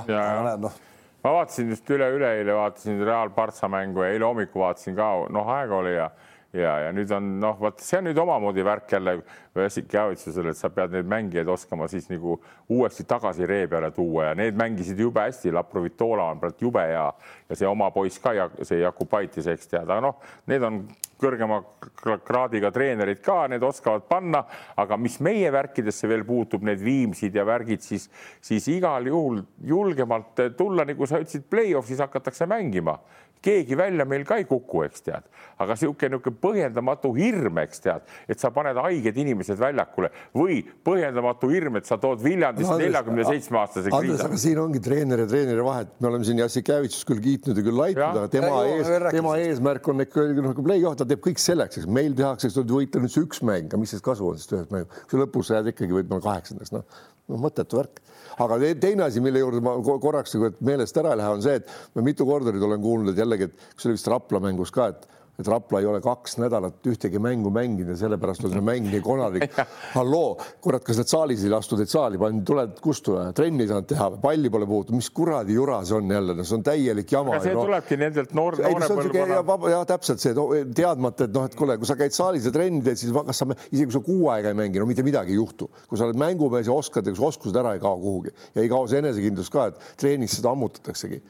[0.09, 0.83] jah, noh
[1.25, 5.79] ma vaatasin just üle-üleeile vaatasin Real Partsa mängu ja eile hommikul vaatasin ka, noh, aega
[5.81, 6.11] oli ja
[6.55, 9.17] ja, ja nüüd on noh, vot see on nüüd omamoodi värk jälle
[9.55, 12.37] Jassikjavitsusele, et sa pead neid mängijaid oskama siis nagu
[12.71, 15.53] uuesti tagasi ree peale tuua ja need mängisid jube hästi.
[15.55, 17.05] Laprovitola on praegu jube hea
[17.49, 20.19] ja see oma poiss ka see Jakubaitis, eks tead, aga noh,
[20.51, 20.81] need on
[21.21, 21.61] kõrgema
[22.25, 24.43] kraadiga treenerid ka, need oskavad panna,
[24.75, 28.09] aga mis meie värkidesse veel puutub, need Viimsid ja värgid, siis,
[28.43, 32.97] siis igal juhul julgemalt tulla, nagu sa ütlesid, play-off'is hakatakse mängima
[33.45, 35.27] keegi välja meil ka ei kuku, eks tead,
[35.61, 41.49] aga niisugune niisugune põhjendamatu hirm, eks tead, et sa paned haiged inimesed väljakule või põhjendamatu
[41.53, 44.21] hirm, et sa tood Viljandist neljakümne seitsme aastase kriisi.
[44.25, 47.81] aga siin ongi treener ja treeneri vahet, me oleme siin Jassikevitšust küll kiitnud ja küll
[47.81, 51.81] laitnud, aga tema ja, ees, tema eesmärk on ikka nagu play-off, ta teeb kõik selleks,
[51.81, 51.89] eks.
[51.95, 54.73] Meil tehakse, eks võita nüüd see üks mäng, aga mis siis kasu on sellest ühest
[54.73, 56.85] mängust, kui lõpus sa jääd ikkagi võib-olla kaheksandaks, noh,
[57.31, 58.01] no mõttetu värk.
[58.43, 61.95] Aga teine asi, mille juurde ma korraks nagu meelest ära ei lähe, on see, et
[61.95, 64.89] ma mitu korda nüüd olen kuulnud, et jällegi, et see oli vist Rapla mängus ka,
[64.91, 65.07] et
[65.39, 69.01] et Rapla ei ole kaks nädalat ühtegi mängu mänginud ja sellepärast on see mäng nii
[69.03, 69.57] konarlik.
[69.97, 74.09] halloo, kurat, kas need saalis ei lastud teid saali, tuled kustu, trenni ei saanud teha,
[74.23, 77.39] palli pole puutunud, mis kuradi jura see on jälle, no see on täielik jama.
[77.43, 77.65] see no.
[77.67, 79.71] tulebki nendelt noor, noore põlvkonna.
[79.73, 80.35] jah, täpselt see
[80.77, 83.49] teadmata, et noh, et kuule, kui sa käid saalis ja trenni teed, siis kas sa
[83.51, 85.69] isegi kui sa kuu aega ei mängi, no mitte midagi ei juhtu.
[85.89, 88.71] kui sa oled mängumees ja oskad ja su oskused ära ei kao kuhugi ja ei
[88.71, 91.21] kao see enesekindlus ka, et treenis seda ammutataksegi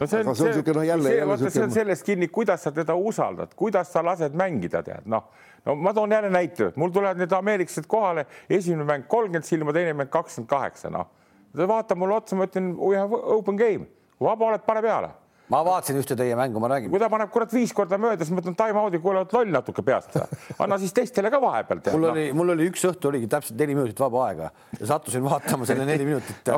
[0.00, 2.72] no see on, see, see, no jälle, jälle see, see on sellest kinni, kuidas sa
[2.72, 5.26] teda usaldad, kuidas sa lased mängida, tead, noh,
[5.64, 9.96] no ma toon jälle näite, mul tulevad need ameeriklased kohale, esimene mäng kolmkümmend silma, teine
[9.96, 11.10] mäng kakskümmend kaheksa, noh.
[11.56, 13.86] ta vaatab mulle otsa, ma ütlen, we have open game,
[14.20, 15.14] vaba oled, pane peale
[15.54, 16.90] ma vaatasin ühte teie mängu, ma räägin.
[16.92, 19.52] kui ta paneb kurat viis korda mööda, siis ma ütlen time out'i, kuule oled loll
[19.54, 20.16] natuke peast.
[20.58, 21.82] anna siis teistele ka vahepeal.
[21.94, 25.68] mul oli, mul oli üks õhtu oligi täpselt neli minutit vaba aega ja sattusin vaatama
[25.68, 26.50] selle neli minutit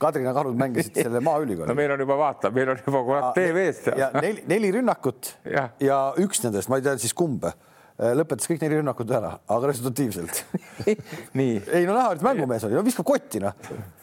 [0.00, 1.68] Kadrina karud mängisid selle Maaülikooli.
[1.70, 3.96] no meil on juba vaata, meil on juba kurat TV-st.
[3.98, 5.70] ja neli, neli rünnakut ja.
[5.82, 7.69] ja üks nendest, ma ei tea siis kumb Äh,
[8.00, 10.38] lõpetas kõik neli rünnakut ära, aga resultatiivselt
[11.38, 11.56] nii.
[11.76, 13.56] ei no näha, et mängumees oli, no viskab kotti noh,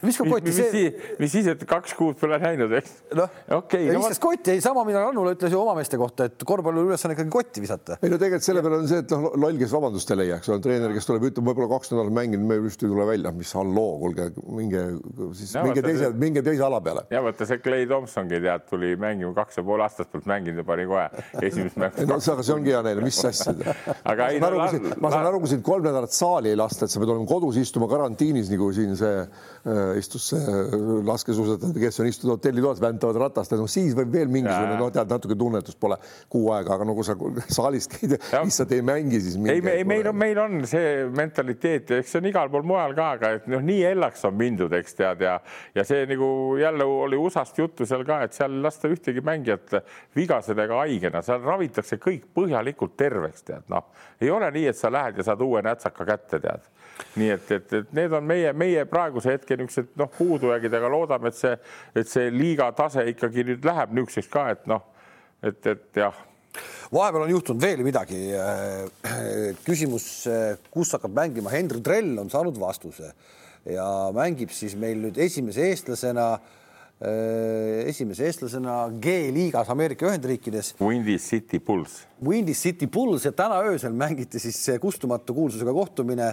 [0.03, 0.51] viskab kotti.
[0.51, 1.13] mis, see...
[1.21, 2.93] mis siis, et kaks kuud pole näinud, eks?
[3.17, 6.45] noh okay,, no, viskas kotti, ei sama, mida Rannula ütles ju oma meeste kohta, et
[6.47, 7.97] korvpalli ülesanne ikkagi kotti visata.
[8.01, 10.53] ei no tegelikult selle peale on see, et noh, loll, kes vabandust ei leia, eks
[10.53, 13.55] ole, treener, kes tuleb, ütleb võib-olla kaks nädalat mänginud, me just ei tule välja, mis
[13.57, 14.29] halloo, kuulge,
[14.59, 14.85] minge
[15.39, 17.07] siis ja, minge teise, minge teise ala peale.
[17.13, 20.67] ja vaata see Clay Thompsongi tead, tuli mängima kaks ja pool aastat pealt mänginud ja
[20.67, 21.09] pani kohe
[21.41, 22.05] esimest mängu.
[22.09, 23.55] no aga see ongi hea neile, mis asja
[24.11, 26.93] aga ei, no, aru, ma saan aru, kui sind kolm nädalat saali ei lasta, et
[26.93, 30.75] sa pead olema kodus istuma karantiinis, nagu siin see äh, istus see äh,
[31.07, 35.37] laskesuusataja, kes on istunud hotellitoas, väntavad ratast, no siis võib veel mingisugune, noh, tead natuke
[35.39, 35.99] tunnetust pole
[36.31, 37.15] kuu aega, aga no kui sa
[37.59, 39.37] saalis käid lihtsalt ei mängi, siis.
[39.47, 42.95] ei, ei, meil on, meil on see mentaliteet ja eks see on igal pool mujal
[42.97, 45.37] ka, aga et noh, nii hellaks on mindud, eks tead ja,
[45.75, 49.79] ja see nagu jälle oli USA-st juttu seal ka, et seal ei lasta ühtegi mängijat
[50.17, 53.87] vigased ega haigena, seal ravitakse kõik põhjalikult terveks, tead noh,
[54.21, 56.67] ei ole nii, et sa lähed ja saad uue nätsaka kätte, tead.
[57.15, 61.29] nii et, et, et need on meie, meie praeguse hetke niisugused noh, puudujäägid, aga loodame,
[61.29, 61.53] et see,
[61.95, 64.85] et see liiga tase ikkagi nüüd läheb niisuguseks ka, et noh,
[65.45, 66.25] et, et jah
[66.87, 68.17] vahepeal on juhtunud veel midagi.
[69.65, 70.05] küsimus,
[70.73, 73.11] kus hakkab mängima Henry Trell, on saanud vastuse
[73.67, 76.66] ja mängib siis meil nüüd esimese eestlasena äh, Äh,
[76.97, 80.71] esimese eestlasena G-liigas Ameerika Ühendriikides.
[80.81, 81.99] Windy City Bulls.
[82.25, 86.31] Windy City Bulls ja täna öösel mängiti siis kustumatu kuulsusega kohtumine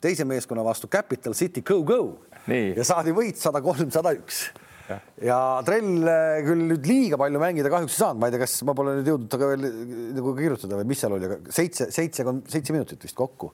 [0.00, 2.02] teise meeskonna vastu Capital City Go Go.
[2.46, 4.46] Ja saadi võit sada kolm, sada üks.
[4.84, 8.42] Ja, ja Trell äh, küll nüüd liiga palju mängida kahjuks ei saanud, ma ei tea,
[8.42, 11.88] kas ma pole nüüd jõudnud temaga veel nagu kirjutada või mis seal oli, aga seitse,
[11.94, 13.48] seitse, seitse minutit vist kokku.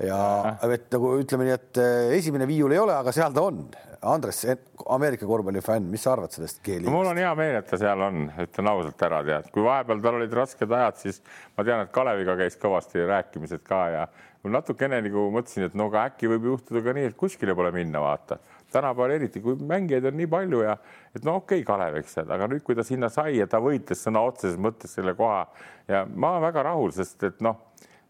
[0.00, 0.20] Ja
[0.70, 3.64] et nagu ütleme nii, et äh, esimene viiul ei ole, aga seal ta on
[4.02, 4.46] Andres,
[4.88, 6.96] Ameerika korvpallifänn, mis sa arvad sellest G-liigast no,?
[6.96, 10.16] mul on hea meel, et ta seal on, ütlen ausalt ära, tead, kui vahepeal tal
[10.16, 11.20] olid rasked ajad, siis
[11.58, 14.06] ma tean, et Kaleviga käis kõvasti rääkimised ka ja
[14.40, 17.74] mul natukene nagu mõtlesin, et no aga äkki võib juhtuda ka nii, et kuskile pole
[17.76, 18.40] minna, vaata.
[18.72, 20.78] tänapäeval eriti, kui mängijaid on nii palju ja
[21.14, 24.00] et no okei okay,, Kalev, eks, aga nüüd, kui ta sinna sai ja ta võitles
[24.00, 25.44] sõna otseses mõttes selle koha
[25.88, 27.66] ja ma väga rahul, sest et noh,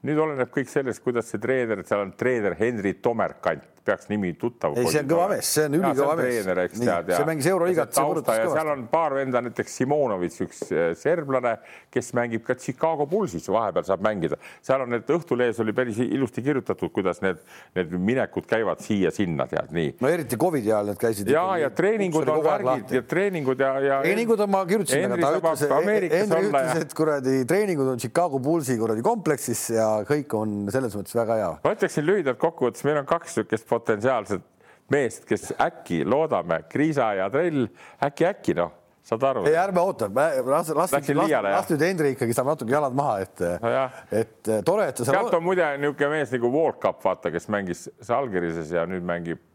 [0.07, 4.77] nüüd oleneb kõik sellest, kuidas see treener, seal on treener Henri Tomerkant peaks nimi tuttav.
[4.79, 6.45] ei, see on kõva mees, see on ülikõva mees.
[6.45, 7.97] see mängis Euroliigat.
[7.97, 11.57] seal on paar venda, näiteks Simonovitš, üks eh, serblane,
[11.93, 14.39] kes mängib ka Chicago Bullsis, vahepeal saab mängida.
[14.67, 17.41] seal on need Õhtulehes oli päris ilusti kirjutatud, kuidas need,
[17.77, 19.97] need minekud käivad siia-sinna, tead nii.
[20.01, 21.33] no eriti Covidi ajal need käisid.
[21.33, 24.01] ja, ja treeningud on värgid ja treeningud ja, ja.
[24.05, 25.67] treeningud on, ma kirjutasin, aga ta ütles,
[26.15, 31.17] Henri ütles, et kuradi treeningud on Chicago Bullsi kuradi kompleksis ja kõik on selles mõttes
[31.17, 31.53] väga hea.
[31.65, 34.47] ma ütleksin lühidalt kokkuvõttes, meil on kaks niisugust potentsiaalset
[34.91, 37.69] meest, kes äkki loodame, Kriisa ja Trell,
[38.03, 38.73] äkki, äkki noh,
[39.07, 39.45] saad aru?
[39.49, 41.11] ei, ärme oota, las, las, las,
[41.47, 43.77] las nüüd Henri ikkagi saab natuke jalad maha, et no,
[44.23, 45.21] et tore, et sa seal.
[45.21, 49.47] tead, on muide niisugune mees nagu Volkap, vaata, kes mängis Salgirises ja nüüd mängib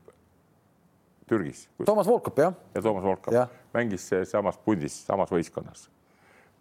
[1.26, 1.66] Türgis.
[1.86, 2.58] Toomas Volkap, jah.
[2.76, 3.34] ja Toomas Volkap
[3.76, 5.90] mängis samas pundis, samas võistkonnas.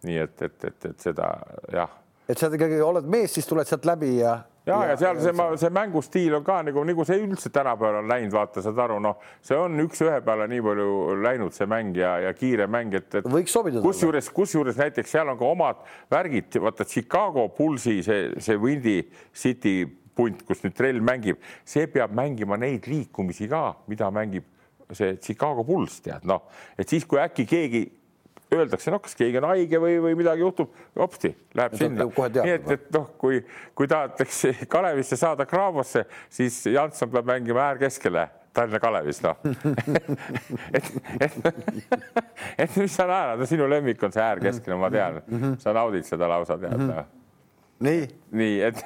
[0.05, 1.29] nii et, et, et, et seda
[1.73, 1.93] jah.
[2.29, 5.33] Et sa ikkagi oled mees, siis tuled sealt läbi ja ja, ja, ja seal see,
[5.61, 9.19] see mängustiil on ka nagu, nagu see üldse tänapäeval on läinud, vaata, saad aru, noh,
[9.45, 13.29] see on üks-ühe peale nii palju läinud, see mäng ja, ja kiire mäng, et, et
[13.29, 13.83] võiks sobida.
[13.85, 18.97] kusjuures, kusjuures näiteks seal on ka omad värgid, vaata Chicago Bullsi see, see Windy
[19.35, 19.83] City
[20.15, 24.47] punt, kus nüüd trell mängib, see peab mängima neid liikumisi ka, mida mängib
[24.95, 27.85] see Chicago Bulls, tead, noh, et siis, kui äkki keegi
[28.59, 32.07] öeldakse, noh, kas keegi on haige või, või midagi juhtub, hopsti, läheb sinna.
[32.07, 33.41] nii et, et noh, kui,
[33.75, 39.35] kui tahetakse Kalevisse saada Graavosse, siis Janson peab mängima äärkeskele Tallinna Kalevis, noh.
[40.75, 40.87] Et,
[41.19, 41.35] et,
[42.57, 45.19] et mis sa naerad, sinu lemmik on see äärkeskene, ma tean,
[45.59, 46.89] sa naudid seda lausa, tead mm.
[46.89, 47.13] -hmm
[47.79, 48.81] nii, nii et,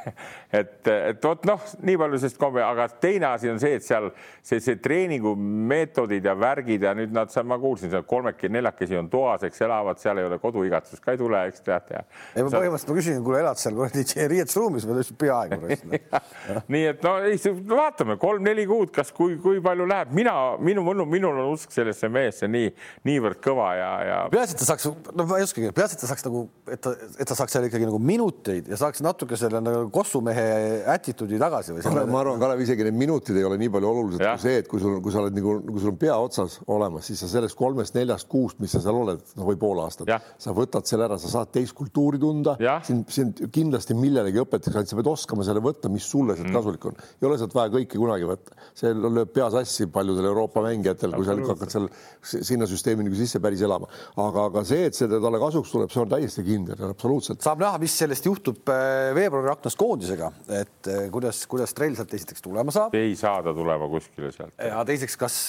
[0.62, 4.10] et, et vot noh, nii palju sellest kombe, aga teine asi on see, et seal
[4.42, 9.10] see, see treeningumeetodid ja värgid ja nüüd nad seal, ma kuulsin, seal kolmekesi, neljakesi on
[9.12, 12.04] toas, eks elavad seal, ei ole koduigatsust ka ei tule, eks tead ja.
[12.36, 15.72] ei, ma põhimõtteliselt ma küsin, kuule, elad seal kuradi riietusruumis või lihtsalt peaaegu
[16.74, 21.06] nii et no ei, vaatame kolm-neli kuud, kas kui, kui palju läheb, mina, minu, minu,
[21.10, 22.72] minul on usk sellesse meesse nii,
[23.08, 24.20] niivõrd kõva ja, ja.
[24.34, 26.96] peaasi, et ta saaks, noh, ma ei oskagi, peaasi, et ta saaks nagu, et ta,
[27.18, 30.46] et ta saaks seal ikkagi nagu minuteid ja saaks natuke selle nagu kossumehe
[30.94, 34.44] attitude'i tagasi või ma arvan, Kalev, isegi need minutid ei ole nii palju olulised kui
[34.44, 37.22] see, et kui sul, kui sa oled nagu, kui sul on pea otsas olemas, siis
[37.24, 41.20] sa sellest kolmest-neljast-kuust, mis sa seal oled, noh, või pool aastat, sa võtad selle ära,
[41.22, 42.56] sa saad teist kultuuri tunda,
[42.88, 46.58] sind, sind kindlasti millelegi õpetatakse, ainult sa pead oskama selle võtta, mis sulle sealt mm.
[46.60, 47.00] kasulik on.
[47.20, 51.28] ei ole sealt vaja kõike kunagi võtta, see lööb pea sassi paljudel Euroopa mängijatel, kui
[51.28, 51.90] sa hakkad seal
[52.22, 56.04] sinna süsteemi nagu sisse päris elama, aga, aga see, et see talle kasuks tuleb, see
[56.04, 57.44] on täiesti kindel, absoluutselt.
[57.46, 62.14] saab näha, mis sellest juhtub äh, veebruari aknas koondisega, et äh, kuidas, kuidas Trell sealt
[62.18, 62.98] esiteks tulema saab.
[62.98, 64.54] ei saa ta tulema kuskile sealt.
[64.58, 65.40] ja teiseks, kas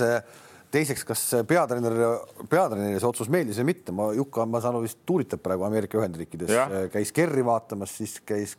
[0.70, 1.98] teiseks, kas peatreener,
[2.46, 5.98] peatreeneri see otsus meeldis või mitte, ma Jukka, ma saan aru, vist tuuritab praegu Ameerika
[5.98, 6.54] Ühendriikides,
[6.94, 8.56] käis Kerri vaatamas, siis käis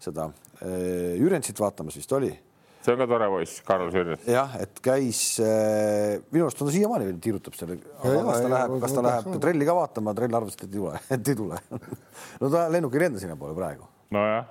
[0.00, 2.32] seda Jürensit vaatamas vist oli
[2.80, 4.22] see on ka tore poiss, Karl Sürjus.
[4.28, 8.52] jah, et käis äh,, minu arust on ta siiamaani veel tiirutab aga kas ta ja,
[8.54, 11.60] läheb, kas ta läheb trelli ka vaatama, trell arvas, et ei tule, et ei tule
[12.40, 13.89] no ta lennuk ei lenda sinnapoole praegu.
[14.14, 14.48] Nojah.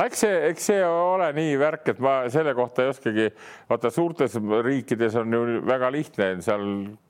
[0.00, 3.26] Eks see, eks see ole nii värk, et ma selle kohta ei oskagi,
[3.68, 6.62] vaata suurtes riikides on ju väga lihtne, seal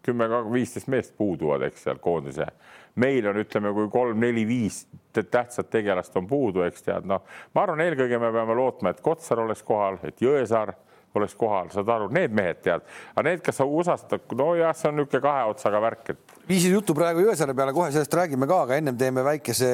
[0.03, 2.49] kümme, viisteist meest puuduvad, eks seal koondise.
[2.99, 4.83] Meil on, ütleme, kui kolm-neli-viis
[5.21, 7.23] tähtsat tegelast on puudu, eks tead, noh,
[7.55, 10.75] ma arvan, eelkõige me peame lootma, et Kotsar oleks kohal, et Jõesaar
[11.19, 15.01] oleks kohal, saad aru, need mehed tead, aga need, kes sa USA-st, nojah, see on
[15.01, 16.37] niisugune kahe otsaga värk, et.
[16.49, 19.71] viisid juttu praegu Jõesaare peale, kohe sellest räägime ka, aga ennem teeme väikese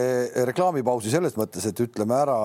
[0.49, 2.39] reklaamipausi selles mõttes, et ütleme ära,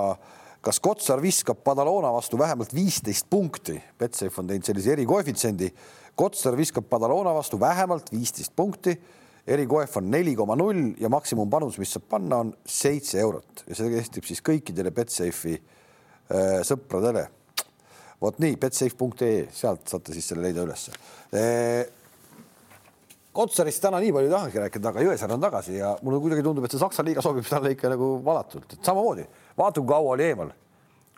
[0.61, 5.71] kas Kotsar viskab Padalona vastu vähemalt viisteist punkti, Betsafe on teinud sellise erikoefitsiendi.
[6.19, 8.97] Kotsar viskab Padalona vastu vähemalt viisteist punkti
[9.47, 13.89] erikoef on neli koma null ja maksimumpanus, mis saab panna, on seitse eurot ja see
[13.95, 17.27] kehtib siis kõikidele Betsafe'i äh, sõpradele.
[18.21, 20.93] Vot nii, betsafe.ee, sealt saate siis selle leida ülesse.
[21.33, 21.89] Äh,.
[23.31, 26.65] Kotsarist täna nii palju ei tahagi rääkida, aga Jõesaar on tagasi ja mulle kuidagi tundub,
[26.67, 29.23] et see Saksa liiga sobib talle ikka nagu valatult, et samamoodi
[29.55, 30.49] vaata, kui kaua oli eemal,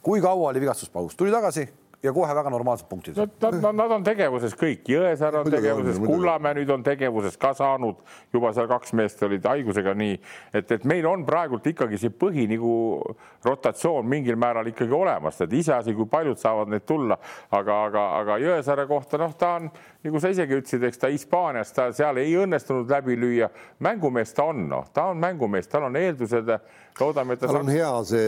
[0.06, 1.66] kui kaua oli vigastuspaus, tuli tagasi
[2.04, 3.18] ja kohe väga normaalsed punktid.
[3.18, 8.02] Nad, nad, nad on tegevuses kõik, Jõesaar on tegevuses, Kullamäe nüüd on tegevuses ka saanud,
[8.34, 10.18] juba seal kaks meest olid haigusega nii,
[10.54, 12.74] et, et meil on praegult ikkagi see põhi nagu
[13.46, 17.18] rotatsioon mingil määral ikkagi olemas, et iseasi, kui paljud saavad need tulla,
[17.56, 19.72] aga, aga, aga Jõesaare kohta, noh, ta on
[20.04, 23.48] nagu sa isegi ütlesid, eks ta Hispaanias, ta seal ei õnnestunud läbi lüüa.
[23.84, 26.52] mängumees ta on, noh, ta on mängumees, tal on eeldused.
[27.00, 27.63] loodame, et ta tal saab...
[27.63, 28.26] on hea see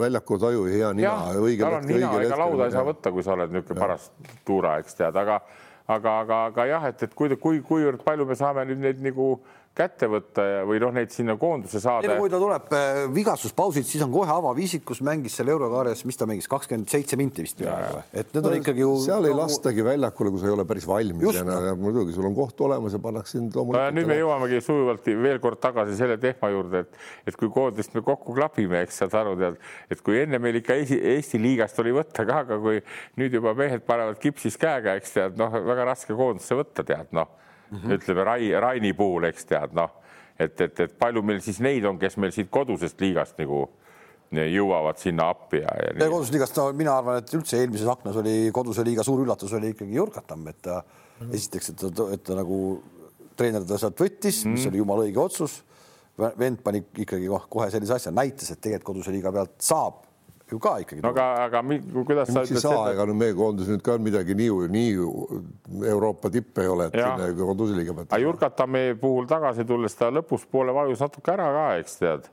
[0.00, 1.16] väljaku taju hea nina.
[1.58, 4.10] tal on nina, ega lauda ei saa võtta, kui sa oled niisugune paras
[4.44, 5.40] tuura, eks tead, aga
[5.86, 9.28] aga, aga, aga jah, et, et kui, kui, kuivõrd palju me saame nüüd neid nagu
[9.76, 12.16] kätte võtta ja, või noh, neid sinna koonduse saada.
[12.16, 16.48] kui ta tuleb äh, vigastuspausilt, siis on kohe avaviisikus, mängis seal eurokaares, mis ta mängis,
[16.50, 18.94] kakskümmend seitse minti vist et need on ikkagi ju.
[19.04, 21.40] seal ei lastagi väljakule, kui sa ei ole päris valmis.
[21.82, 23.96] muidugi, sul on koht olemas ja pannakse sind loomulikult.
[23.98, 28.04] nüüd me jõuamegi sujuvalt veel kord tagasi selle teema juurde, et, et kui koondist me
[28.06, 29.60] kokku klapime, eks saad aru, tead,
[29.92, 32.80] et kui enne meil ikka Eesti, Eesti liigast oli võtta ka, aga kui
[33.20, 37.44] nüüd juba mehed panevad kipsis käega, eks tead, noh, väga raske koondisse võtta, tead, noh
[37.70, 37.96] mm -hmm.
[37.98, 39.90] ütleme Rai, Raini puhul, eks tead, noh,
[40.38, 43.66] et, et, et palju meil siis neid on, kes meil siit kodusest liigast nagu
[44.32, 45.92] jõuavad sinna appi ja, ja.
[45.98, 49.52] ja kodusest liigast no, mina arvan, et üldse eelmises aknas oli koduse liiga suur üllatus
[49.52, 51.34] oli ikkagi Jurkatamm, et ta mm -hmm.
[51.34, 52.82] esiteks, et ta, et ta nagu
[53.36, 54.52] treener ta sealt võttis mm, -hmm.
[54.52, 54.68] mis mhm.
[54.68, 55.62] oli jumala õige otsus.
[56.38, 60.05] vend pani ikkagi kohe sellise asja, näitas, et tegelikult koduse liiga pealt saab
[60.50, 61.02] ju ka ikkagi.
[61.02, 61.62] no aga, aga
[62.06, 62.92] kuidas sa ütled seda?
[62.92, 67.30] ega nüüd meie koondis nüüd ka midagi nii, nii Euroopa tipp ei ole, et sinna
[67.40, 68.10] koduse liiga peab.
[68.12, 72.30] aga Jurkatami puhul tagasi tulles ta lõpuspoole vajus natuke ära ka, eks tead.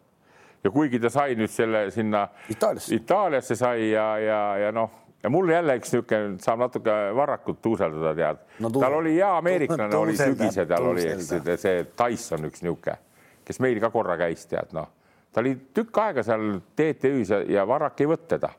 [0.64, 5.34] ja kuigi ta sai nüüd selle sinna Itaaliasse, Itaaliasse sai ja, ja, ja noh, ja
[5.34, 8.70] mul jälle üks niisugune saab natuke varrakult tuuseldada, tead no,.
[8.78, 11.34] tal oli hea ameeriklane oli sügisel, tal oli, eks
[11.66, 13.00] see Tyson üks niisugune,
[13.44, 14.92] kes meil ka korra käis, tead noh
[15.34, 18.52] ta oli tükk aega seal TTÜ-s ja, ja Varrak ei võtta ta.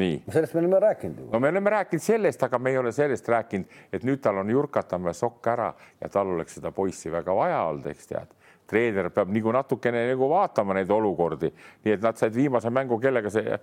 [0.00, 0.22] nii.
[0.32, 1.28] sellest me oleme rääkinud ju.
[1.32, 4.50] no me oleme rääkinud sellest, aga me ei ole sellest rääkinud, et nüüd tal on
[4.50, 8.34] Jurkatamme sokk ära ja tal oleks seda poissi väga vaja olnud, eks tead
[8.66, 11.50] treener peab nagu natukene nagu vaatama neid olukordi,
[11.84, 13.58] nii et nad said viimase mängu, kellega see,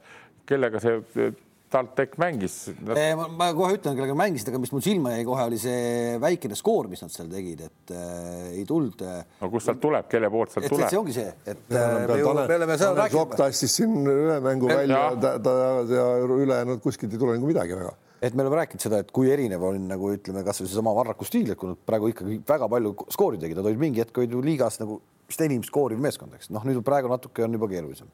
[0.45, 1.31] kellega see
[1.71, 2.95] TalTech mängis no..
[3.19, 6.57] Ma, ma kohe ütlen, kellega mängisid, aga mis mul silma jäi kohe, oli see väikene
[6.59, 9.01] skoor, mis nad seal tegid, et äh, ei tulnud.
[9.41, 10.91] no kust sealt tuleb, kelle poolt sealt tuleb?
[10.91, 13.35] see ongi see, et äh, me, Tanel, me oleme seal rääkinud.
[13.39, 15.57] tassis siin ühe mängu välja ja, ta,
[15.89, 19.31] ja ülejäänud kuskilt ei tule nagu midagi väga et me oleme rääkinud seda, et kui
[19.33, 22.93] erinev on nagu ütleme, kasvõi seesama Varraku stiil, et kui nad praegu ikkagi väga palju
[23.15, 24.99] skoori tegid, nad olid mingi hetk olid ju liigas nagu
[25.31, 28.11] vist enim skooriv meeskond, eks noh, nüüd praegu natuke on juba keerulisem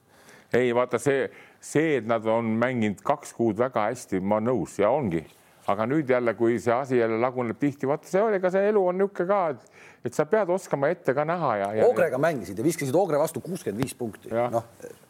[0.54, 1.28] ei vaata see,
[1.60, 5.24] see, et nad on mänginud kaks kuud väga hästi, ma nõus ja ongi,
[5.68, 8.86] aga nüüd jälle, kui see asi jälle laguneb tihti, vaata see oli ka see elu
[8.94, 11.90] on niisugune ka, et, et sa pead oskama ette ka näha ja, ja.
[11.90, 14.66] Ogrega mängisid ja viskasid Ogre vastu kuuskümmend viis punkti, noh,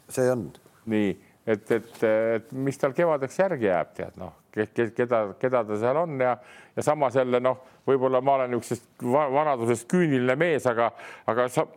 [0.10, 0.50] see on.
[0.90, 1.16] nii
[1.48, 6.20] et, et, et mis tal kevadeks järgi jääb, tead noh, keda, keda ta seal on
[6.22, 6.36] ja,
[6.76, 10.92] ja samas jälle noh, võib-olla ma olen niisugusest vanadusest küüniline mees, aga,
[11.30, 11.68] aga sa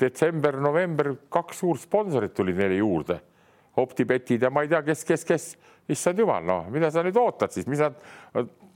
[0.00, 3.20] detsember, november, kaks suurt sponsorit tulid neile juurde.
[3.76, 5.44] optibetid ja ma ei tea, kes, kes, kes,
[5.90, 7.96] issand jumal, noh, mida sa nüüd ootad siis, mis nad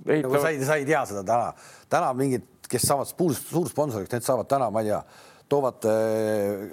[0.09, 0.43] ehitavad nagu.
[0.43, 1.53] sa ei, sa ei tea seda täna,
[1.91, 5.03] täna mingid, kes saavad suur, suursponsoriks, need saavad täna, ma ei tea
[5.49, 6.69] toovad äh,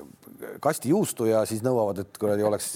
[0.60, 2.68] kasti juustu ja siis nõuavad, et kuradi oleks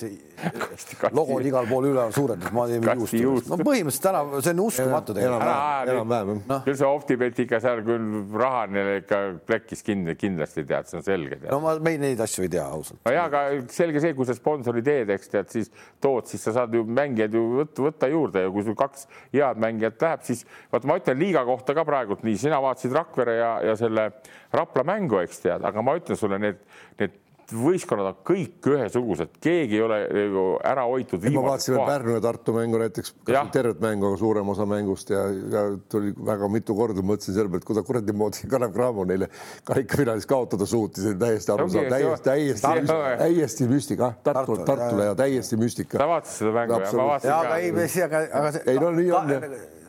[1.18, 3.20] logod igal pool üleval suured, et ma teen juustu.
[3.20, 3.52] juustu.
[3.52, 5.92] no põhimõtteliselt täna see on uskumatu tegelikult.
[5.94, 6.60] enam-vähem no..
[6.68, 8.08] küll see Optibetiga seal küll
[8.40, 11.42] raha neile ikka plekkis kinni, kindlasti tead, see on selge.
[11.46, 13.02] no ma, me neid asju ei tea ausalt.
[13.06, 15.72] no ja, aga selge see, kui sa sponsori teed, eks tead, siis
[16.04, 19.60] tood, siis sa saad ju mängijaid ju võtta, võtta juurde ja kui sul kaks head
[19.62, 23.52] mängijat läheb, siis vaata, ma ütlen liiga kohta ka praegult nii, sina vaatasid Rakvere ja,
[23.72, 24.10] ja selle
[24.54, 26.62] Rapla mängu, eks tead, aga ma ütlen sulle, need,
[26.98, 27.18] need
[27.56, 31.24] võistkonnad on kõik ühesugused, keegi ei ole nagu ära hoitud.
[31.34, 33.14] ma vaatasin Pärnu ja Tartu mängu näiteks,
[33.54, 37.64] tervet mängu, aga suurem osa mängust ja, ja tuli väga mitu korda, mõtlesin selle peale,
[37.64, 39.30] et kuidas kuradi moodi Kalev Cramo neile
[39.68, 42.28] karikafinalis kaotada suutis, täiesti arusaadav, täiesti,
[42.66, 46.02] täiesti, täiesti müstika, Tartu, Tartule ja täiesti müstika.
[46.02, 47.40] sa vaatasid seda mängu ja ma vaatasin ka.
[47.40, 48.68] aga ei, aga, aga see.
[48.74, 49.34] ei no nii on.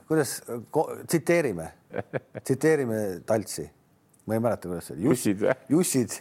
[0.08, 0.38] kuidas
[1.06, 1.68] tsiteerime,
[2.46, 3.68] tsiteerime Taltsi
[4.30, 5.08] ma ei mäleta, kuidas see oli.
[5.08, 5.56] Jussid või?
[5.74, 6.18] Jussid,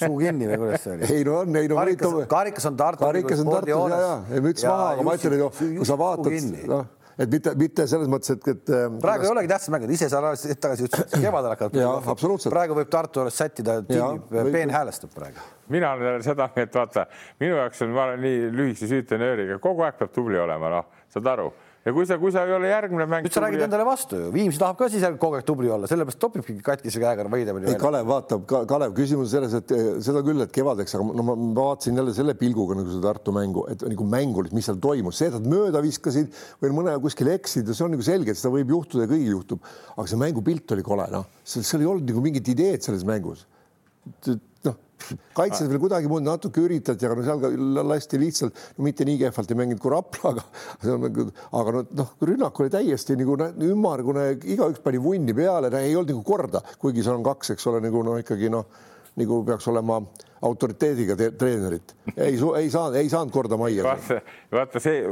[0.00, 1.10] suu kinni või kuidas see oli?
[1.16, 1.76] ei no on, ei no.
[1.80, 3.04] karikas, karikas on Tartu.
[3.04, 6.36] karikas on Tartus ja, ja, ja müts maha, aga ma ütlen, et kui sa vaatad,
[6.70, 6.88] noh,
[7.20, 8.74] et mitte, mitte selles mõttes, et, et.
[8.76, 12.46] Ähm, praegu ei olegi tähtsam mängida, ise sa hetk tagasi ütlesid, kevadel hakkavad.
[12.48, 15.48] praegu võib Tartu alles sättida, peenhäälestab praegu.
[15.68, 17.06] mina olen seda meelt, vaata,
[17.42, 21.28] minu jaoks on, ma olen nii lühikese süütenööriga, kogu aeg peab tubli olema, noh, saad
[21.34, 21.50] aru
[21.84, 23.24] ja kui sa, kui sa ei ole järgmine mäng.
[23.24, 26.20] nüüd sa räägid endale vastu ju, Viimsi tahab ka siis kogu aeg tubli olla, sellepärast
[26.20, 27.70] topibki katkise käega Veidemani.
[27.72, 31.06] ei, Kalev vaatab ka,, Kalev, küsimus on selles, et eh, seda küll, et kevadeks, aga
[31.08, 34.68] no ma, ma vaatasin jälle selle pilguga nagu seda Tartu mängu, et nagu mängu, mis
[34.68, 38.34] seal toimus, see, et nad mööda viskasid või mõne kuskil eksisid, see on nagu selge,
[38.34, 41.88] et seda võib juhtuda ja kõigil juhtub, aga see mängupilt oli kole, noh, seal ei
[41.88, 43.46] olnud nagu mingit ideed selles mängus
[45.36, 47.50] kaitses veel kuidagimoodi natuke üritati, aga no seal ka
[47.90, 51.26] lasti lihtsalt no, mitte nii kehvalt ei mänginud kui Rapla, aga nagu,
[51.60, 53.36] aga noh, noh, rünnak oli täiesti nagu
[53.70, 57.82] ümmargune, igaüks pani vunni peale, ei olnud nagu korda, kuigi seal on kaks, eks ole,
[57.84, 58.68] nagu noh, ikkagi noh,
[59.20, 60.00] nagu peaks olema
[60.46, 63.84] autoriteediga treenerit, ei, ei saanud, ei saanud korda majja.
[63.84, 64.22] vaata,
[64.54, 65.02] vaata see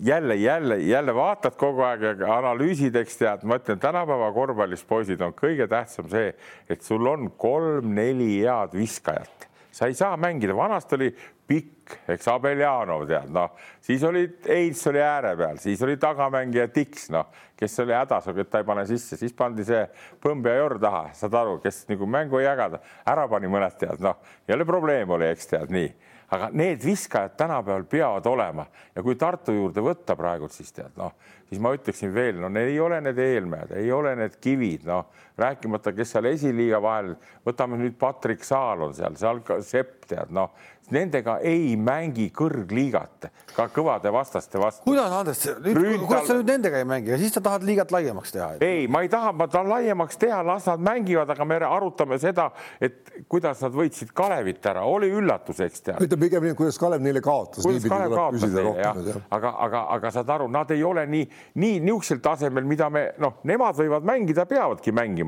[0.00, 5.34] jälle, jälle, jälle vaatad kogu aeg analüüsid, eks tead, ma ütlen, tänapäeva korvpallis poisid on
[5.36, 6.32] kõige tähtsam see,
[6.70, 11.10] et sul on kolm-neli head viskajat, sa ei saa mängida, vanasti oli
[11.48, 13.52] pikk, eks Abeljanov tead, noh,
[13.84, 17.28] siis oli Eits oli ääre peal, siis oli tagamängija Tiks, noh,
[17.58, 19.82] kes oli hädas, et ta ei pane sisse, siis pandi see
[20.22, 24.00] Põmb ja Jor taha, saad aru, kes nagu mängu ei jagada, ära pani mõned tead,
[24.00, 25.92] noh, jälle probleem oli, eks tead nii
[26.32, 28.66] aga need viskajad tänapäeval peavad olema.
[28.96, 31.12] Ja kui Tartu juurde võtta praegult, siis tead noh,
[31.48, 35.10] siis ma ütleksin veel, no need ei ole need eelmäed, ei ole need kivid, noh,
[35.38, 37.14] rääkimata, kes seal esiliiga vahel,
[37.46, 40.50] võtame nüüd Patrik Saal on seal, seal ka Sepp tead, noh,
[40.92, 44.84] nendega ei mängi kõrgliigat ka kõvade vastaste vastu.
[44.84, 48.48] kuidas, Andres, kuidas sa nüüd nendega ei mängi ja siis sa tahad liigat laiemaks teha?
[48.64, 52.50] ei, ma ei taha, ma tahan laiemaks teha, las nad mängivad, aga me arutame seda,
[52.82, 56.02] et kuidas nad võitsid Kalevit ära, oli üllatus, eks tead.
[56.04, 57.64] ütle pigem nii, kuidas Kalev neile kaotas.
[57.64, 61.28] kuidas Kalev kaotas neile, jah, aga, aga, aga saad aru, nad ei ole nii,
[61.62, 65.21] nii niisugusel tasemel, mida me noh, nemad võivad mängida, peavadki mängima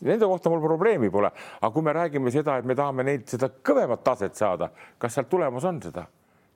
[0.00, 1.28] Nende kohta mul probleemi pole,
[1.60, 5.28] aga kui me räägime seda, et me tahame neid seda kõvemat taset saada, kas sealt
[5.28, 6.06] tulemas on seda?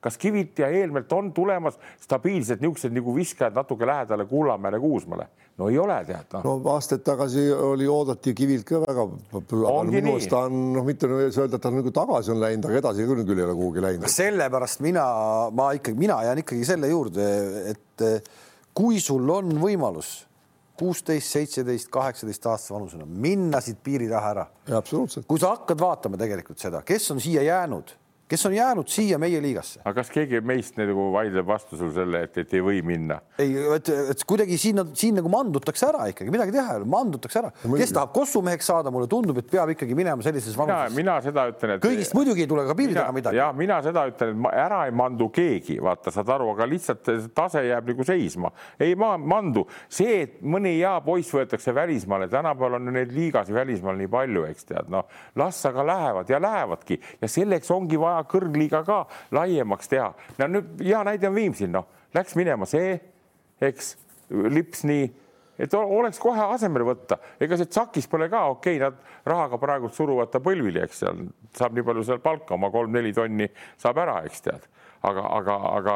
[0.05, 5.27] kas Kivit ja Eelmelt on tulemas stabiilsed niisugused nagu viskajad natuke lähedale Kullamäele, Kuusmaale?
[5.57, 6.43] no ei ole, tead noh.
[6.45, 9.05] no aastaid tagasi oli, oodati Kivilt ka väga.
[9.89, 13.07] minu arust ta on noh, mitte öelda, et ta nagu tagasi on läinud, aga edasi
[13.07, 14.09] küll, küll ei ole kuhugi läinud.
[14.11, 15.05] sellepärast mina,
[15.55, 17.27] ma ikkagi, mina jään ikkagi selle juurde,
[17.73, 18.07] et
[18.75, 20.17] kui sul on võimalus
[20.79, 24.47] kuusteist, seitseteist, kaheksateist aastase vanusena minna siit piiri taha ära.
[24.77, 25.27] absoluutselt.
[25.27, 27.95] kui sa hakkad vaatama tegelikult seda, kes on siia jäänud
[28.27, 29.79] kes on jäänud siia meie liigasse.
[29.83, 33.19] aga kas keegi meist nagu vaidleb vastu sul selle, et, et ei või minna?
[33.41, 37.41] ei, et, et kuidagi siin, siin nagu mandutakse ära ikkagi, midagi teha ei ole, mandutakse
[37.43, 37.51] ära.
[37.53, 40.95] kes tahab kossumeheks saada, mulle tundub, et peab ikkagi minema sellises vanuses.
[40.97, 43.37] mina seda ütlen, et kõigist muidugi ei tule ka piiri taga midagi.
[43.37, 47.61] jah, mina seda ütlen, et ära ei mandu keegi, vaata, saad aru, aga lihtsalt tase
[47.67, 48.53] jääb nagu seisma.
[48.81, 53.53] ei ma mandu, see, et mõni hea poiss võetakse välismaale, tänapäeval on ju neid liigasid
[53.53, 55.05] välismaal nii palju, eks tead, noh,
[55.37, 59.03] las aga lähevad ja lähevadki ja selleks ongi vaja vaja kõrgliiga ka
[59.35, 60.09] laiemaks teha.
[60.39, 62.95] no nüüd hea näide on Viimsil, noh, läks minema see,
[63.61, 63.95] eks,
[64.29, 65.07] lips nii,
[65.59, 69.89] et oleks kohe asemele võtta, ega see Tsakis pole ka okei okay,, nad rahaga praegu
[69.93, 73.47] suruvad ta põlvili, eks seal saab nii palju seal palka, oma kolm-neli tonni
[73.81, 74.67] saab ära, eks tead,
[75.01, 75.95] aga, aga, aga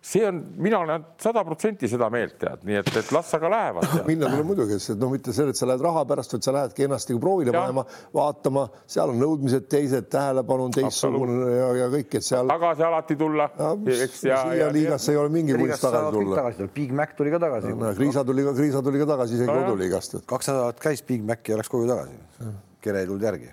[0.00, 3.96] see on, mina olen sada protsenti seda meelt, tead, nii et, et las aga lähevad.
[4.10, 6.76] minna tuleb muidugi, sest no mitte see, et sa lähed raha pärast, vaid sa lähed
[6.76, 7.64] kenasti proovile ja.
[7.64, 7.84] panema,
[8.14, 12.48] vaatama, seal on nõudmised teised, tähelepanu on teistsugune ja, ja kõik, et seal.
[12.54, 13.50] tagasi alati tulla.
[13.88, 16.48] siia liigasse ei ole mingi kunst tagasi tulla.
[16.78, 17.92] Big Mac tuli ka tagasi no,.
[17.98, 20.18] Kriisa tuli ka, Kriisa tuli ka tagasi isegi no, koduliigast.
[20.28, 22.54] kaks nädalat käis Big Mac ja läks koju tagasi.
[22.82, 23.50] Kere ei tulnud järgi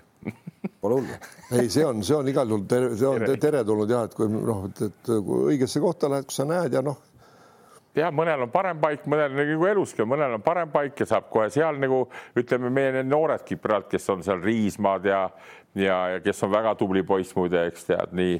[0.86, 1.18] Pole hullu.
[1.58, 4.64] ei, see on, see on igal juhul tere, see on teretulnud jah, et kui noh,
[4.70, 7.00] et, et kui õigesse kohta lähed, kus sa näed ja noh.
[7.96, 11.48] ja mõnel on parem paik, mõnel nagu eluski, mõnel on parem paik ja saab kohe
[11.50, 12.04] seal nagu
[12.38, 15.22] ütleme, meie need nooredki praegu, kes on seal Riismaad ja
[15.76, 18.38] ja, ja kes on väga tubli poiss muide, eks tead nii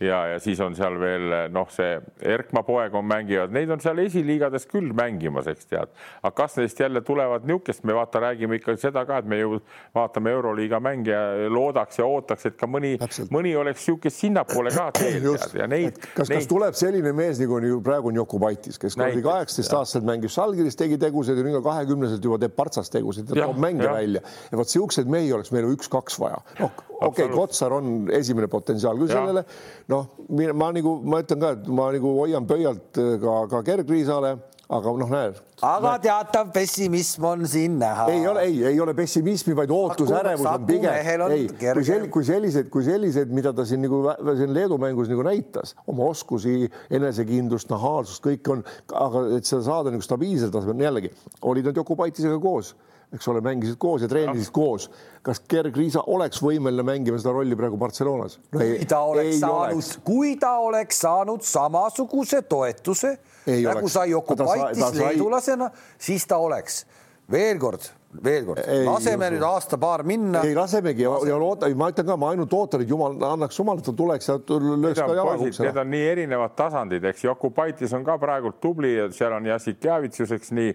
[0.00, 1.98] ja, ja siis on seal veel noh, see
[2.34, 5.92] Erkma poeg on, mängivad, neid on seal esiliigades küll mängimas, eks tead.
[6.22, 9.58] aga kas neist jälle tulevad niisugust, me vaata, räägime ikka seda ka, et me ju
[9.96, 12.94] vaatame Euroliiga mänge ja loodaks ja ootaks, et ka mõni,
[13.34, 15.30] mõni oleks niisugust sinnapoole ka teel
[15.62, 15.98] ja neid.
[16.14, 20.06] kas neid..., kas tuleb selline mees nagu nii praegu on Jokubaitis, kes oli kaheksateist aastaselt
[20.08, 23.86] mängis Žalgiris, tegi tegusid ja nüüd on kahekümneselt juba teeb Partsas tegusid ja toob mänge
[23.86, 23.94] ja.
[23.94, 26.40] välja ja vot siukseid mehi oleks meil üks-kaks vaja.
[26.60, 29.44] noh, okei okay,, Kotsar on esimene potentsiaal küll sellele
[29.88, 30.12] noh,
[30.54, 34.36] ma nagu, ma ütlen ka, et ma nagu hoian pöialt äh, ka, ka Gerg-Riisale,
[34.68, 35.38] aga noh, näed.
[35.64, 38.08] aga teatav pessimism on siin näha.
[38.12, 40.92] ei ole, ei, ei ole pessimismi, vaid ootus, ärevus on pigem.
[41.32, 44.02] ei, kui sel-, kui sellised, kui sellised, mida ta siin nagu
[44.36, 46.68] siin Leedu mängus nagu näitas, oma oskusi,
[47.00, 51.14] enesekindlust, nahaalsust, kõik on, aga et seda saada nagu stabiilsel tasemel, jällegi
[51.48, 52.74] olid nad Jokubaitisega koos
[53.14, 54.90] eks ole, mängisid koos ja treenisid koos.
[55.22, 58.60] kas Gerg Riisa oleks võimeline mängima seda rolli praegu Barcelonas no,?
[58.60, 63.14] kui ta oleks saanud, kui ta oleks saanud samasuguse toetuse
[63.46, 63.92] ei nagu oleks.
[63.92, 66.84] sai Okupaitis leedulasena, siis ta oleks.
[67.32, 67.88] veel kord
[68.24, 70.40] veel kord, laseme nüüd aasta-paar minna.
[70.46, 73.80] ei lasemegi ja, ja loota, ma ütlen ka, ma ainult ootan, et jumal annaks jumal,
[73.80, 75.66] et ta tuleks ja lööks ka jalaga ukse.
[75.66, 80.54] Need on nii erinevad tasandid, eks Jokubaitis on ka praegult tubli ja seal on Jassikjavitsuseks
[80.56, 80.72] nii,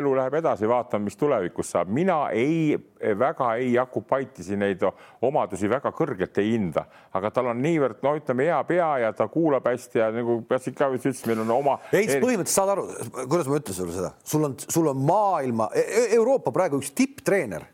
[0.00, 1.92] elu läheb edasi, vaatame, mis tulevikus saab.
[1.94, 2.74] mina ei,
[3.18, 4.82] väga ei Jakubaitisi neid
[5.24, 9.28] omadusi väga kõrgelt ei hinda, aga tal on niivõrd, no ütleme, hea pea ja ta
[9.32, 11.78] kuulab hästi ja nagu Jassikjavits ütles, meil on oma.
[11.92, 12.88] ei, põhimõtteliselt saad aru,
[13.22, 16.80] kuidas ma ütlen sulle seda, sul on, sul on maailma e, e, Euroopa praegu praegu
[16.82, 17.66] üks tipptreener,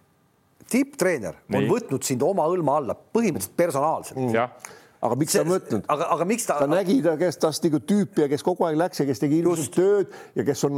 [0.71, 4.21] tipptreener on võtnud sind oma õlma alla põhimõtteliselt personaalselt.
[4.21, 5.87] Mm aga miks see, ta mõtnud?
[5.95, 6.59] aga, aga miks ta?
[6.61, 9.41] ta nägi ta, kes tast nagu tüüpi ja kes kogu aeg läks ja kes tegi
[9.41, 10.77] ilusat tööd ja kes on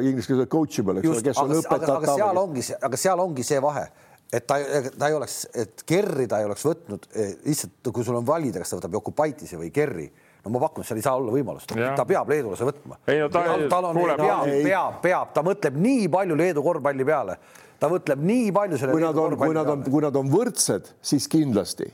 [0.00, 1.96] inglise keeles coachable, eks ole, kes on õpetaja.
[2.00, 3.86] aga seal ongi, aga seal ongi see vahe,
[4.34, 4.58] et ta,
[4.98, 8.62] ta ei oleks, et Kerri ta ei oleks võtnud eh, lihtsalt, kui sul on valida,
[8.62, 10.10] kas ta võtab Jokupaitise või Kerri
[10.44, 12.98] no ma pakun, seal ei saa olla võimalust, ta peab leedulase võtma.
[13.08, 17.38] ei no ta, tal on, peab, peab, peab, ta mõtleb nii palju Leedu korvpalli peale,
[17.80, 18.96] ta mõtleb nii palju selle.
[18.98, 21.88] kui nad on, kui nad on, kui nad on võrdsed, siis kindlasti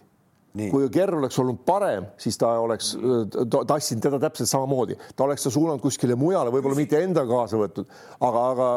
[0.51, 0.67] Nii.
[0.73, 2.97] kui Kerr oleks olnud parem, siis ta oleks
[3.71, 7.93] tassinud teda täpselt samamoodi, ta oleks ta suunanud kuskile mujale, võib-olla mitte enda kaasa võtnud,
[8.27, 8.71] aga, aga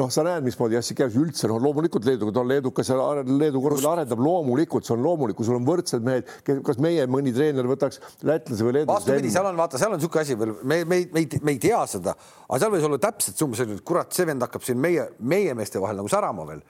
[0.00, 3.62] noh, sa näed, mismoodi Jassik käis üldse, noh, loomulikult Leedu, ta on leedukas ja Leedu
[3.62, 6.32] korvpalli arendab, loomulikult see on loomulik, kui sul on võrdsed mehed,
[6.66, 9.06] kas meie mõni treener võtaks lätlase või leedulase?
[9.06, 11.62] vastupidi, seal on vaata, seal on niisugune asi veel, me, me, me ei, me ei
[11.62, 12.16] tea seda,
[12.48, 15.54] aga seal võis olla täpselt umbes selline, et kurat, see vend hakkab siin meie, meie
[15.54, 16.66] meeste vahel nagu särama veel.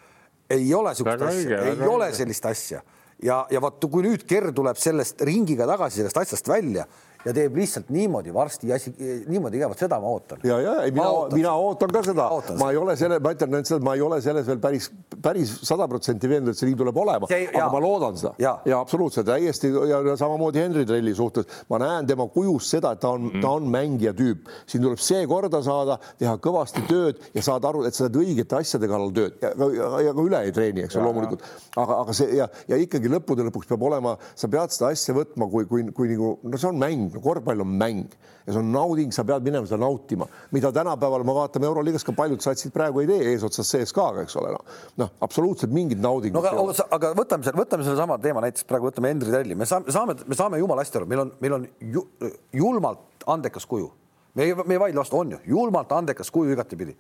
[0.53, 1.91] ei ole niisugust asja, ei õige.
[1.97, 2.85] ole sellist asja
[3.23, 6.87] ja, ja vaat kui nüüd Ker tuleb sellest ringiga tagasi sellest asjast välja
[7.27, 8.93] ja teeb lihtsalt niimoodi varsti asi,
[9.27, 10.43] niimoodi vot seda ma ootan.
[10.47, 12.29] ja, ja ei, mina, mina ootan ka seda,
[12.61, 14.89] ma ei ole selle, ma ütlen, et ma ei ole selles veel päris,
[15.23, 17.69] päris sada protsenti veendunud, et see nii tuleb olema, aga ja.
[17.73, 18.35] ma loodan seda.
[18.43, 19.27] Ja, ja absoluutselt.
[19.27, 23.27] Täiesti ja, ja samamoodi Henri Trelli suhtes, ma näen tema kujust seda, et ta on
[23.27, 27.73] mm., ta on mängija tüüp, siin tuleb see korda saada, teha kõvasti tööd ja saada
[27.73, 29.41] aru, et sa teed õigete asjade kallal tööd.
[29.43, 31.43] Ja, ja, ja ka üle ei treeni, eks ju, loomulikult,
[31.75, 35.51] aga, aga see ja, ja ikkagi lõppude lõpuks peab olema, sa pead seda asja võtma,
[35.51, 38.07] kui, kui, kui nagu no see on mäng no korvpall on mäng
[38.47, 42.15] ja see on nauding, sa pead minema seda nautima, mida tänapäeval me vaatame Euroliigas ka
[42.17, 46.65] paljud satsid praegu ei tee eesotsas CSKA-ga, eks ole, noh, noh, absoluutselt mingit naudingut no,.
[46.69, 50.39] aga, aga võtame võtame sellesama teema näiteks praegu võtame Henri Trelli, me saame, saame, me
[50.39, 52.07] saame jumala hästi aru, meil on, meil on ju,
[52.55, 53.91] julmalt andekas kuju.
[54.39, 56.95] me ei, me ei vaidle vastu, on ju, julmalt andekas kuju igatepidi.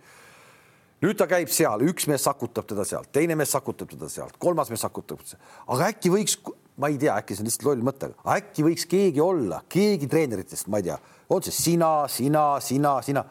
[1.04, 4.72] Nüüd ta käib seal, üks mees sakutab teda sealt, teine mees sakutab teda sealt, kolmas
[4.72, 5.20] mees sakutab,
[5.68, 6.38] aga äkki võiks,
[6.76, 10.68] ma ei tea, äkki see on lihtsalt loll mõte, äkki võiks keegi olla, keegi treeneritest,
[10.72, 10.98] ma ei tea
[11.28, 13.24] on see sina, sina, sina, sina,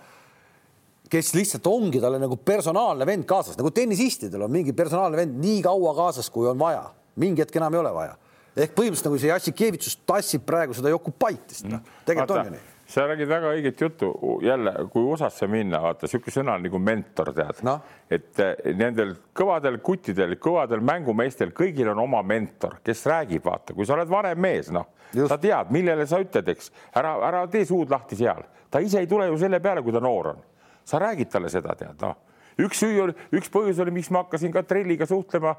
[1.09, 5.61] kes lihtsalt ongi talle nagu personaalne vend kaasas, nagu tennisistidel on mingi personaalne vend nii
[5.65, 6.85] kaua kaasas, kui on vaja,
[7.21, 8.15] mingi hetk enam ei ole vaja.
[8.55, 13.07] ehk põhimõtteliselt nagu see Jassikevitsus tassib praegu seda Jokubaitis, noh, tegelikult on ju nii sa
[13.07, 14.11] räägid väga õiget juttu.
[14.45, 17.61] Jälle, kui USA-sse minna, vaata niisugune sõna nagu mentor, tead.
[17.65, 17.77] No.,
[18.11, 23.87] et eh, nendel kõvadel kuttidel, kõvadel mängumeestel, kõigil on oma mentor, kes räägib, vaata, kui
[23.87, 27.91] sa oled vanem mees, noh, sa tead, millele sa ütled, eks, ära, ära tee suud
[27.91, 30.45] lahti seal, ta ise ei tule ju selle peale, kui ta noor on,
[30.85, 34.53] sa räägid talle seda, tead, noh üks süü oli, üks põhjus oli, miks ma hakkasin
[34.53, 35.55] ka Trelliga suhtlema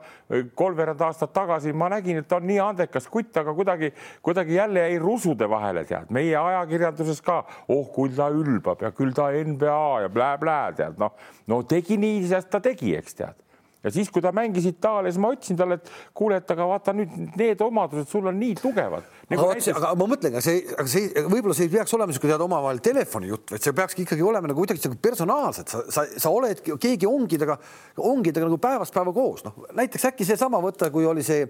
[0.58, 3.92] kolmveerand aastat tagasi, ma nägin, et ta on nii andekas kutt, aga kuidagi,
[4.24, 9.14] kuidagi jälle jäi rusude vahele, tead, meie ajakirjanduses ka, oh, küll ta ülbab ja küll
[9.16, 11.16] ta NBA ja blä-blä, tead, noh,
[11.50, 13.45] no tegi nii, sest ta tegi, eks tead
[13.86, 17.14] ja siis, kui ta mängis Itaalias, ma ütlesin talle, et kuule, et aga vaata nüüd
[17.38, 19.38] need omadused sul on nii tugevad nagu.
[19.38, 19.70] aga, näiteks...
[19.78, 22.82] aga ma mõtlen, aga see, aga see võib-olla see ei peaks olema niisugune tead omavahel
[22.84, 27.38] telefonijutt, vaid see peakski ikkagi olema nagu kuidagi personaalselt, sa, sa, sa oled, keegi ongi
[27.38, 27.58] temaga,
[28.02, 31.46] ongi temaga nagu päevast päeva koos, noh näiteks äkki seesama võtta, kui oli see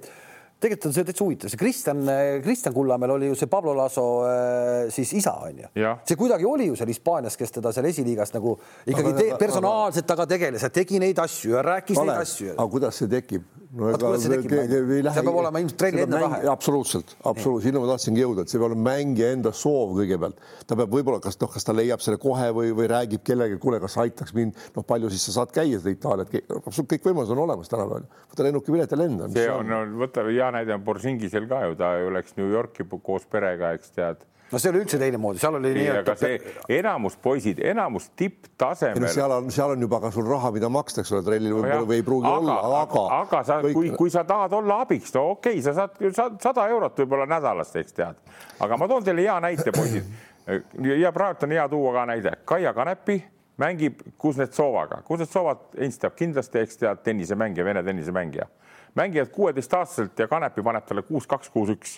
[0.60, 2.00] tegelikult on see täitsa huvitav, see Kristjan,
[2.44, 5.68] Kristjan Kullamäel oli ju see Pablo Laso äh, siis isa on ju.
[6.08, 10.08] see kuidagi oli ju seal Hispaanias, kes teda seal esiliigas nagu ikkagi aga, te, personaalselt
[10.08, 12.12] taga tegeles ja tegi neid asju ja rääkis Vale.
[12.12, 12.54] neid asju.
[12.56, 13.44] aga kuidas see tekib?
[13.76, 16.40] No ega see peab olema ilmselt trenni enda tahe.
[16.50, 20.40] absoluutselt, absoluutselt, sinna ma tahtsingi jõuda, et see peab olema mängija enda soov kõigepealt.
[20.66, 23.80] ta peab võib-olla, kas noh, kas ta leiab selle kohe või, või räägib kellegagi, kuule,
[23.82, 27.42] kas aitaks mind, noh, palju siis sa saad käia seda Itaaliat, absoluutselt kõik võimalused on
[27.44, 28.08] olemas tänapäeval.
[28.32, 29.28] võta lennukipilet ja lenda.
[29.34, 32.88] see on, on, võta hea näide on Borsingisel ka ju, ta ju läks New Yorki
[33.02, 36.10] koos perega, eks tead no see oli üldse teine moodi, seal oli nii, et.
[36.20, 39.08] see enamus poisid, enamus tipptasemel.
[39.12, 41.90] seal on, seal on juba ka sul raha, mida maksta, eks ole, trellil võib-olla no
[41.90, 43.04] või ei pruugi aga, olla, aga.
[43.20, 45.88] aga sa kõik..., kui, kui sa tahad olla abiks, no okei okay,, sa
[46.20, 48.20] saad sada eurot võib-olla nädalast, eks tead.
[48.62, 50.12] aga ma toon teile hea näite, poisid.
[51.04, 53.20] ja praegu on hea tuua ka näide, Kaia Kanepi
[53.58, 58.46] mängib Kuznetsovaga, Kuznetsovat enstab kindlasti, eks tead, tennisemängija, Vene tennisemängija,
[58.94, 61.96] mängivad kuueteistaastaselt ja Kanepi paneb talle kuus, kaks, kuus, üks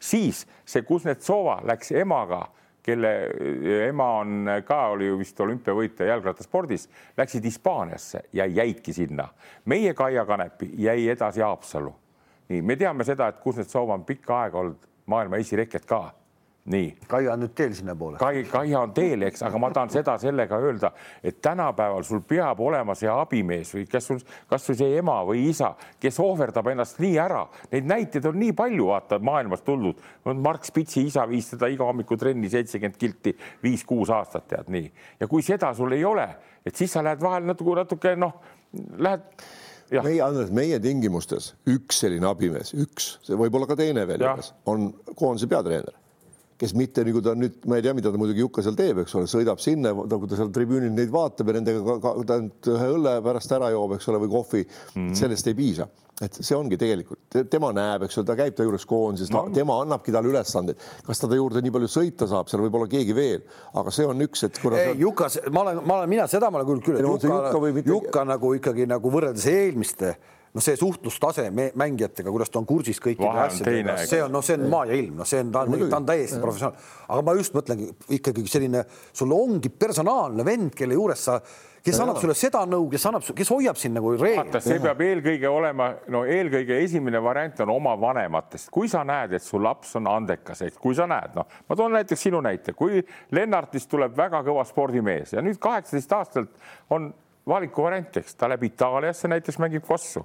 [0.00, 2.42] siis see Kuznetsova läks emaga,
[2.82, 3.12] kelle
[3.88, 9.28] ema on ka, oli ju vist olümpiavõitja jalgrattaspordis, läksid Hispaaniasse ja jäidki sinna.
[9.64, 11.94] meie Kaia Kanepi jäi edasi Haapsallu.
[12.48, 16.12] nii, me teame seda, et Kuznetsova on pikka aega olnud maailma esireket ka
[16.70, 16.86] nii.
[17.08, 18.18] Kaia on nüüd teel sinnapoole.
[18.18, 20.90] Kai, Kaia on teel, eks, aga ma tahan seda sellega öelda,
[21.24, 25.72] et tänapäeval sul peab olema see abimees või kes sul, kasvõi see ema või isa,
[26.02, 27.44] kes ohverdab ennast nii ära.
[27.72, 30.00] Neid näiteid on nii palju, vaata maailmas tulnud.
[30.34, 34.90] Mark Spitsi isa viis teda iga hommiku trenni seitsekümmend kilti viis-kuus aastat, tead nii.
[35.20, 36.26] ja kui seda sul ei ole,
[36.66, 38.40] et siis sa lähed vahel natuke, natuke noh,
[38.98, 39.30] lähed
[39.86, 40.02] Ja.
[40.02, 44.24] meie, Andres, meie tingimustes üks selline abimees, üks, see võib olla ka teine veel,
[44.66, 45.94] on koondise peatreener
[46.60, 49.14] kes mitte nagu ta nüüd, ma ei tea, mida ta muidugi Jukka seal teeb, eks
[49.18, 52.40] ole, sõidab sinna, kui ta seal tribüünil neid vaatab ja nendega ka, ka, ta
[52.72, 55.14] ühe õlle pärast ära joob, eks ole, või kohvi mm, -hmm.
[55.20, 55.88] sellest ei piisa.
[56.16, 59.74] et see ongi tegelikult, tema näeb, eks ole, ta käib ta juures koondises no., tema
[59.82, 63.12] annabki talle ülesandeid, kas ta ta juurde nii palju sõita saab, seal võib olla keegi
[63.12, 63.42] veel,
[63.76, 64.80] aga see on üks, et kuna.
[64.80, 67.60] ei, Juka, ma olen, ma olen, mina seda ma olen küll küll, et Juka, Juka,
[67.68, 67.90] mitte...
[67.92, 70.14] Juka nagu ikkagi nagu võrreldes eelmiste
[70.56, 74.66] noh, see suhtlustase mängijatega, kuidas ta on kursis kõikide asjadega, see on, noh, see on
[74.72, 76.90] maa ja ilm, noh, see on, ta on, ta on täiesti professionaal.
[77.06, 78.84] aga ma just mõtlengi ikkagi selline,
[79.16, 81.40] sul ongi personaalne vend, kelle juures sa
[81.86, 84.56] kes annab sulle seda nõu, kes annab, kes hoiab sind nagu reegel.
[84.64, 89.44] see peab eelkõige olema, no eelkõige esimene variant on oma vanematest, kui sa näed, et
[89.44, 93.04] su laps on andekas, eks, kui sa näed, noh, ma toon näiteks sinu näite, kui
[93.36, 97.12] Lennartist tuleb väga kõva spordimees ja nüüd kaheksateist aastaselt on
[97.46, 100.24] valikuvariant, eks ta läheb Itaaliasse näiteks mängib kossu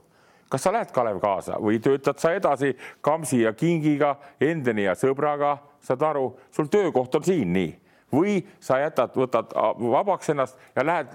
[0.51, 5.55] kas sa lähed, Kalev, kaasa või töötad sa edasi Kamsi ja Kingiga, Endeni ja sõbraga,
[5.85, 7.73] saad aru, sul töökoht on siin nii.
[8.11, 11.13] Või sa jätad, võtad vabaks ennast ja lähed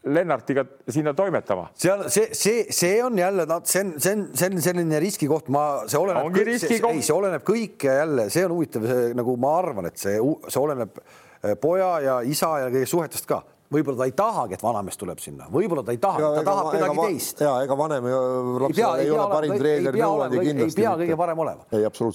[0.00, 1.66] Lennartiga sinna toimetama.
[1.76, 5.50] seal see, see, see on jälle, noh, see on, see on, see on selline riskikoht,
[5.52, 8.86] ma, see oleneb, see, ei, see oleneb kõik ja jälle, see on huvitav,
[9.18, 10.16] nagu ma arvan, et see,
[10.48, 14.62] see oleneb eh, poja ja isa ja kõige suhetest ka võib-olla ta ei tahagi, et
[14.64, 17.42] vanamees tuleb sinna, võib-olla ta ei taha, ta tahab kedagi ega, teist.
[17.44, 18.06] ja ega vanem
[18.64, 20.80] lapsel ei, ei ole parim treener, nõuandja kindlasti.
[20.80, 21.66] ei pea kõige parem olema.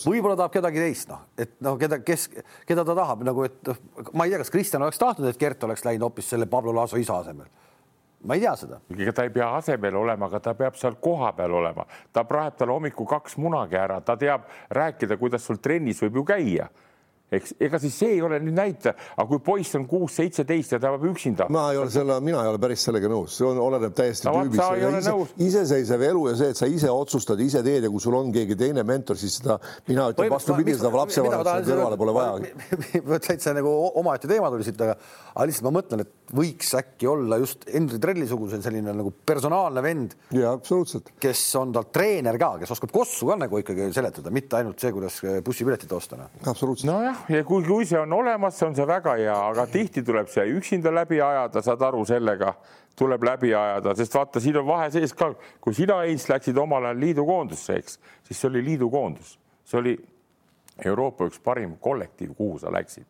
[0.06, 2.28] võib-olla tahab kedagi teist, noh, et noh, keda, kes,
[2.68, 3.84] keda ta tahab nagu, et noh,
[4.14, 7.00] ma ei tea, kas Kristjan oleks tahtnud, et Gert oleks läinud hoopis selle Pablo Laaso
[7.02, 7.48] isa asemel
[8.26, 8.80] ma ei tea seda.
[8.98, 12.74] ega ta ei pea asemel olema, aga ta peab seal kohapeal olema, ta praeb talle
[12.74, 16.68] hommikul kaks munagi ära, ta teab rääkida, kuidas sul trennis võib ju käia
[17.40, 20.80] eks ega siis see ei ole nüüd näitaja, aga kui poiss on kuus, seitseteist ja
[20.82, 21.48] ta peab üksinda.
[21.54, 24.44] ma ei ole selle, mina ei ole päris sellega nõus, see on, oleneb täiesti no,
[24.46, 24.94] tüübist.
[24.96, 25.16] Ise,
[25.48, 28.58] iseseisev elu ja see, et sa ise otsustad, ise teed ja kui sul on keegi
[28.60, 29.58] teine mentor, siis seda
[29.90, 32.54] mina ütlen vastupidi, seda lapsevanemat kõrvale pole vaja.
[33.28, 34.98] täitsa nagu omaette teema tuli siit, aga,
[35.34, 40.16] aga lihtsalt ma mõtlen, et võiks äkki olla just Henri Trelli-sugusel selline nagu personaalne vend.
[40.36, 41.14] ja absoluutselt.
[41.22, 44.94] kes on tal treener ka, kes oskab kossu ka nagu ikkagi seletada, mitte ainult see,
[44.96, 46.20] kuidas bussipiletit osta.
[46.20, 46.34] Noh.
[46.46, 46.92] absoluutselt.
[46.92, 50.30] nojah jah, ja kui, kui see on olemas, on see väga hea, aga tihti tuleb
[50.32, 52.54] see üksinda läbi ajada, saad aru sellega,
[52.98, 56.90] tuleb läbi ajada, sest vaata, siin on vahe sees ka, kui sina, Heinz, läksid omal
[56.90, 59.96] ajal liidukoondusse, eks, siis see oli liidukoondus, see oli
[60.86, 63.08] Euroopa üks parim kollektiiv, kuhu sa läksid.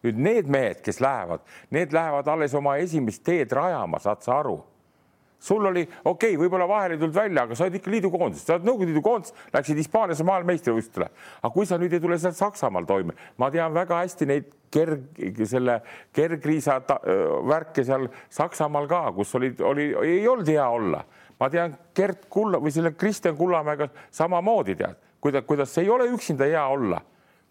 [0.00, 1.42] nüüd need mehed, kes lähevad,
[1.76, 4.56] need lähevad alles oma esimest teed rajama, saad sa aru
[5.40, 8.56] sul oli okei okay,, võib-olla vahel ei tulnud välja, aga sa olid ikka liidukoondises, sa
[8.56, 11.08] oled Nõukogude Liidu koondises, läksid Hispaaniasse maailmameistrivõistlusele.
[11.40, 15.22] aga kui sa nüüd ei tule seal Saksamaal toime, ma tean väga hästi neid kerg,
[15.48, 15.80] selle
[16.12, 16.80] kergriisa
[17.48, 21.04] värke seal Saksamaal ka, kus oli, oli, ei olnud hea olla.
[21.40, 26.44] ma tean Gert Kulla või selle Kristjan Kullamäega samamoodi tead, kuidas, kuidas ei ole üksinda
[26.44, 27.00] hea olla.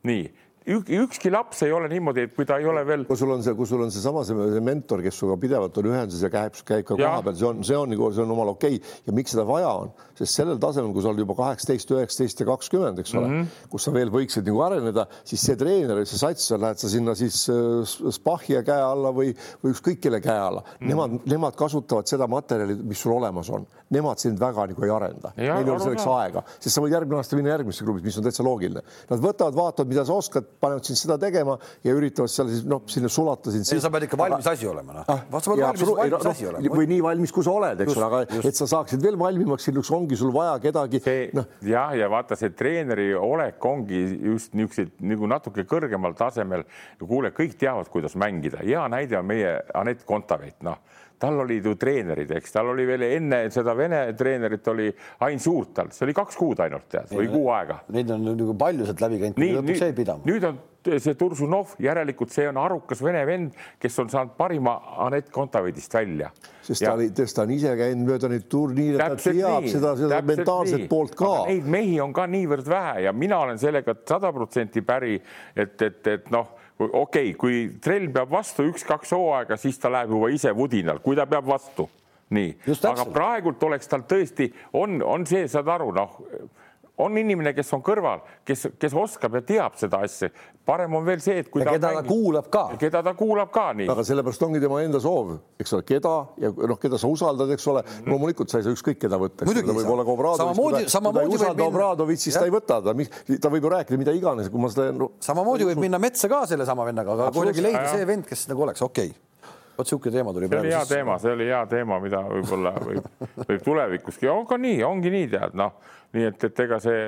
[0.04, 0.30] nii
[0.68, 3.06] ükski laps ei ole niimoodi, et kui ta ei ole veel.
[3.08, 5.88] kui sul on see, kui sul on seesama see, see mentor, kes sinuga pidevalt on
[5.90, 9.00] ühenduses ja käib, käib ka kohapeal, see on, see on see on omal okei okay.
[9.08, 12.50] ja miks seda vaja on, sest sellel tasemel, kui sa oled juba kaheksateist, üheksateist ja
[12.52, 13.70] kakskümmend, eks ole mm, -hmm.
[13.72, 17.42] kus sa veel võiksid nagu areneda, siis see treener, see sats, lähed sa sinna siis
[17.50, 19.34] äh, Spahhi käe alla või,
[19.64, 20.90] või ükskõik kelle käe alla mm, -hmm.
[20.92, 25.34] nemad, nemad kasutavad seda materjali, mis sul olemas on, nemad sind väga nagu ei arenda,
[25.38, 28.28] neil ei ole selleks aega, sest sa võid järgmine aasta minna järgmisse klubis, mis on
[28.28, 28.84] täitsa loogiline.
[29.10, 32.84] Nad võtavad, vaatavad, mida sa oskad panevad sind seda tegema ja üritavad seal siis noh,
[32.90, 33.68] sinna sulata sind.
[33.70, 35.24] sa pead ikka valmis asi olema, noh ah,.
[35.40, 36.76] sa pead valmis, valmis no, asi olema.
[36.76, 38.50] või nii valmis, kui sa oled, eks ole, aga just.
[38.52, 41.02] et sa saaksid veel valmimaks, sinnuks ongi sul vaja kedagi.
[41.38, 41.46] No.
[41.66, 46.66] jah, ja vaata, see treeneri olek ongi just niisuguseid nagu natuke kõrgemal tasemel.
[47.00, 50.80] kuule, kõik teavad, kuidas mängida, hea näide on meie Anett Kontaveit, noh
[51.20, 54.90] tal olid ju treenerid, eks tal oli veel enne seda Vene treenerit oli
[55.28, 57.82] Ain Suurtal, see oli kaks kuud ainult tead või kuu aega.
[57.96, 60.26] Neid on nagu palju sealt läbi käinud, lõpuks jäi pidama.
[60.30, 65.32] nüüd on see Tursunov, järelikult see on arukas vene vend, kes on saanud parima Anett
[65.34, 66.32] Kontaveidist välja.
[66.64, 66.92] sest ja.
[66.92, 70.86] ta oli, ta on ise käinud mööda neid turniire, ta teab nii, seda, seda mentaalset
[70.86, 70.88] nii.
[70.92, 71.34] poolt ka.
[71.50, 75.20] Neid mehi on ka niivõrd vähe ja mina olen sellega sada protsenti päri,
[75.56, 80.14] et, et, et noh okei okay,, kui trell peab vastu üks-kaks hooaega, siis ta läheb
[80.16, 81.90] juba ise vudinal, kui ta peab vastu.
[82.30, 82.52] nii,
[82.86, 86.20] aga praegult oleks tal tõesti, on, on see, saad aru, noh,
[87.00, 90.30] on inimene, kes on kõrval, kes, kes oskab ja teab seda asja.
[90.70, 92.64] parem on veel see, et kui ja ta keda mängib, ta kuulab ka.
[92.82, 93.88] keda ta kuulab ka nii.
[93.94, 97.70] aga sellepärast ongi tema enda soov, eks ole, keda ja noh, keda sa usaldad, eks
[97.72, 99.48] ole mm., loomulikult sa ei saa ükskõik keda võtta.
[99.48, 102.96] ta võib olla ka Obradovitš, kui ta ei usalda Obradovitšit, siis ta ei võta ta,
[103.48, 105.14] ta võib ju rääkida mida iganes, kui ma seda no,.
[105.24, 108.86] samamoodi võib minna metsa ka sellesama vennaga, aga kuidagi leida see vend, kes nagu oleks
[108.86, 109.29] okei okay
[109.80, 110.50] vot niisugune teema tuli.
[110.50, 113.14] see oli hea teema, see oli hea teema, mida võib-olla võib,
[113.46, 115.78] võib tulevikuski, on ka nii, ongi nii, tead, noh,
[116.16, 117.06] nii et, et ega see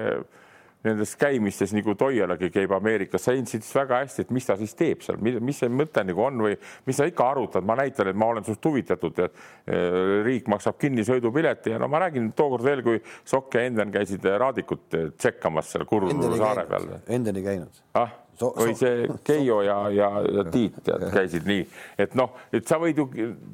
[0.81, 5.03] nendes käimistes nagu Toialagi käib Ameerikas, sa hindasid väga hästi, et mis ta siis teeb
[5.05, 6.55] seal, mis see mõte nagu on või
[6.87, 9.91] mis sa ikka arutad, ma näitan, et ma olen sinust huvitatud, eh,
[10.25, 14.25] riik maksab kinni sõidupileti ja no ma räägin tookord veel, kui Sokk ja Enden käisid
[14.25, 16.89] Raadikut tšekkamas seal Kurru saare peal.
[17.13, 18.17] Endeni käinud ah?
[18.41, 21.63] So, või see Keijo ja, ja, ja Tiit tead, käisid nii,
[22.01, 23.07] et noh, et sa võid ju,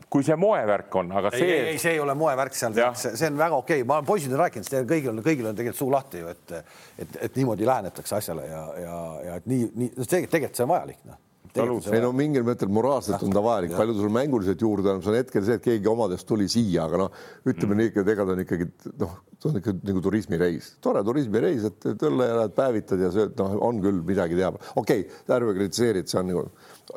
[0.09, 1.45] kui see moevärk on, aga see.
[1.45, 4.09] ei, ei, see ei ole moevärk seal, see, see on väga okei okay., ma olen
[4.09, 6.57] poisidele rääkinud, kõigil on, kõigil on tegelikult suu lahti ju, et,
[7.05, 11.07] et, et niimoodi lähenetakse asjale ja, ja, ja et nii, nii tegelikult see on vajalik
[11.07, 11.23] noh
[11.63, 15.19] ei no mingil mõttel moraalselt on ta vajalik, palju sul mänguliselt juurde on, see on
[15.19, 17.81] hetkel see, et keegi omadest tuli siia, aga noh, ütleme mm.
[17.81, 18.69] nii, et ega ta on ikkagi
[19.03, 23.37] noh, see on ikka nagu turismireis, tore turismireis, et õlle ja lähed päevitad ja sööd,
[23.41, 24.53] noh, on küll midagi teha.
[24.75, 26.47] okei okay,, ärme kritiseeri, et see on nagu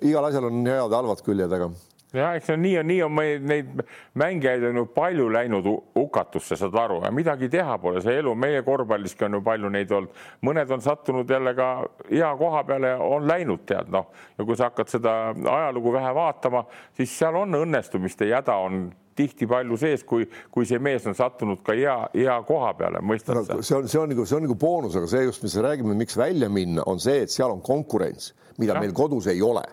[0.06, 1.70] igal asjal on head ja halvad küljed, aga
[2.14, 3.82] jah, eks see on nii ja nii on meil neid
[4.18, 8.62] mängijaid on ju palju läinud hukatusse, saad aru, ja midagi teha pole, see elu meie
[8.66, 11.70] korvpalliski on ju palju neid olnud, mõned on sattunud jälle ka
[12.10, 16.64] hea koha peale, on läinud, tead noh, ja kui sa hakkad seda ajalugu vähe vaatama,
[16.98, 18.88] siis seal on õnnestumiste jäda on
[19.20, 23.36] tihti palju sees, kui, kui see mees on sattunud ka hea, hea koha peale, mõistad
[23.36, 23.58] no, sa?
[23.60, 25.98] see on, see on nagu, see on nagu boonus, aga see just, mis me räägime,
[25.98, 28.82] miks välja minna, on see, et seal on konkurents, mida ja.
[28.82, 29.66] meil kodus ei ole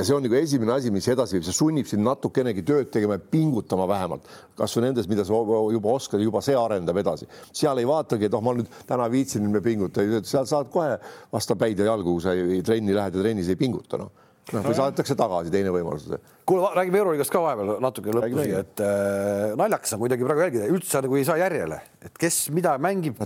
[0.00, 3.18] ja see on nagu esimene asi, mis edasi viib, see sunnib sind natukenegi tööd tegema
[3.18, 7.28] ja pingutama vähemalt, kasvõi nendes, mida sa juba oskad, juba see arendab edasi.
[7.52, 10.96] seal ei vaatagi, et oh, ma nüüd täna viitsin, nüüd me pinguta, seal saad kohe
[11.32, 14.64] vastu päid ja jalgu, kui sa ei, trenni lähed ja trennis ei pinguta, noh noh,
[14.66, 16.06] või saadetakse tagasi, teine võimalus.
[16.48, 21.02] kuule, räägime Euroliigast ka vahepeal natuke lõpus, et äh, naljakas on kuidagi praegu jälgida, üldse
[21.04, 23.20] nagu ei saa järjele, et kes mida mängib.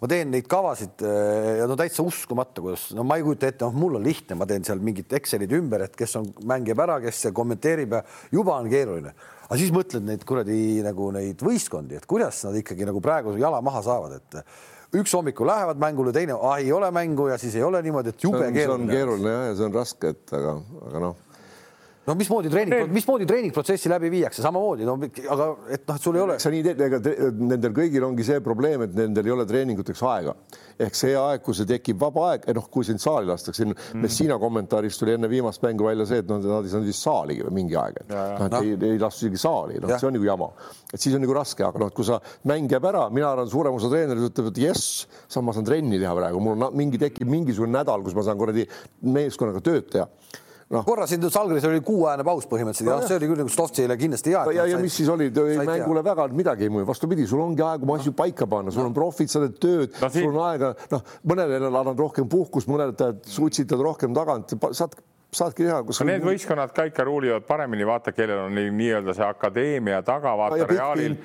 [0.00, 3.64] ma teen neid kavasid äh, ja no täitsa uskumatu, kuidas no ma ei kujuta ette,
[3.66, 6.98] noh, mul on lihtne, ma teen seal mingid Excelid ümber, et kes on, mängib ära,
[7.04, 8.04] kes kommenteerib ja
[8.34, 9.14] juba on keeruline
[9.44, 13.60] aga siis mõtled neid kuradi nagu neid võistkondi, et kuidas nad ikkagi nagu praegu jala
[13.64, 14.38] maha saavad, et
[14.94, 18.24] üks hommikul lähevad mängule, teine ah, ei ole mängu ja siis ei ole niimoodi, et
[18.24, 18.64] jube keeruline.
[18.64, 21.22] see on keeruline jah, ja see on raske, et aga, aga noh
[22.06, 26.24] no mismoodi treening, mismoodi treeningprotsessi läbi viiakse, samamoodi, no aga et noh, et sul ei
[26.24, 26.36] ole.
[26.42, 27.00] sa nii teed, ega
[27.38, 30.34] nendel kõigil ongi see probleem, et nendel ei ole treeninguteks aega.
[30.84, 34.02] ehk see aeg, kui see tekib vaba aeg, noh, kui sind saali lastakse, siin mm.
[34.04, 37.46] Messina kommentaaris tuli enne viimast mängu välja see, et noh, nad ei saanud vist saaligi
[37.46, 40.28] või mingi aeg, et noh, et ei, ei lastud isegi saali, noh, see on nagu
[40.28, 40.50] jama.
[40.92, 43.48] et siis on nagu raske, aga noh, et kui sa mäng jääb ära, mina arvan,
[43.50, 45.06] suurem osa treenerid ütleb, et jess,
[45.40, 48.66] ma saan trenni teha praegu, mul on mingi tekib mingisugune nädal, kus ma saan kuradi
[49.14, 50.08] meeskonnaga tööd teha
[50.72, 50.82] no..
[50.86, 54.34] korra siin Salgris oli kuuajane paus põhimõtteliselt no, ja see oli küll nagu Stovtšile kindlasti
[54.34, 54.44] hea.
[54.58, 56.10] ja, ja mis siis oli, mängule teha.
[56.12, 59.32] väga midagi ei mõju, vastupidi, sul ongi aega oma asju paika panna, sul on profid,
[59.32, 64.16] sa teed tööd no,, sul on aega, noh, mõnele annad rohkem puhkust, mõnele sutsitad rohkem
[64.16, 64.96] tagant, saad
[65.34, 65.80] saadki teha.
[66.06, 66.28] Need on...
[66.28, 71.16] võistkonnad ka ikka ruulivad paremini, vaata, kellel on nii-öelda see akadeemia taga, vaata ja Realil,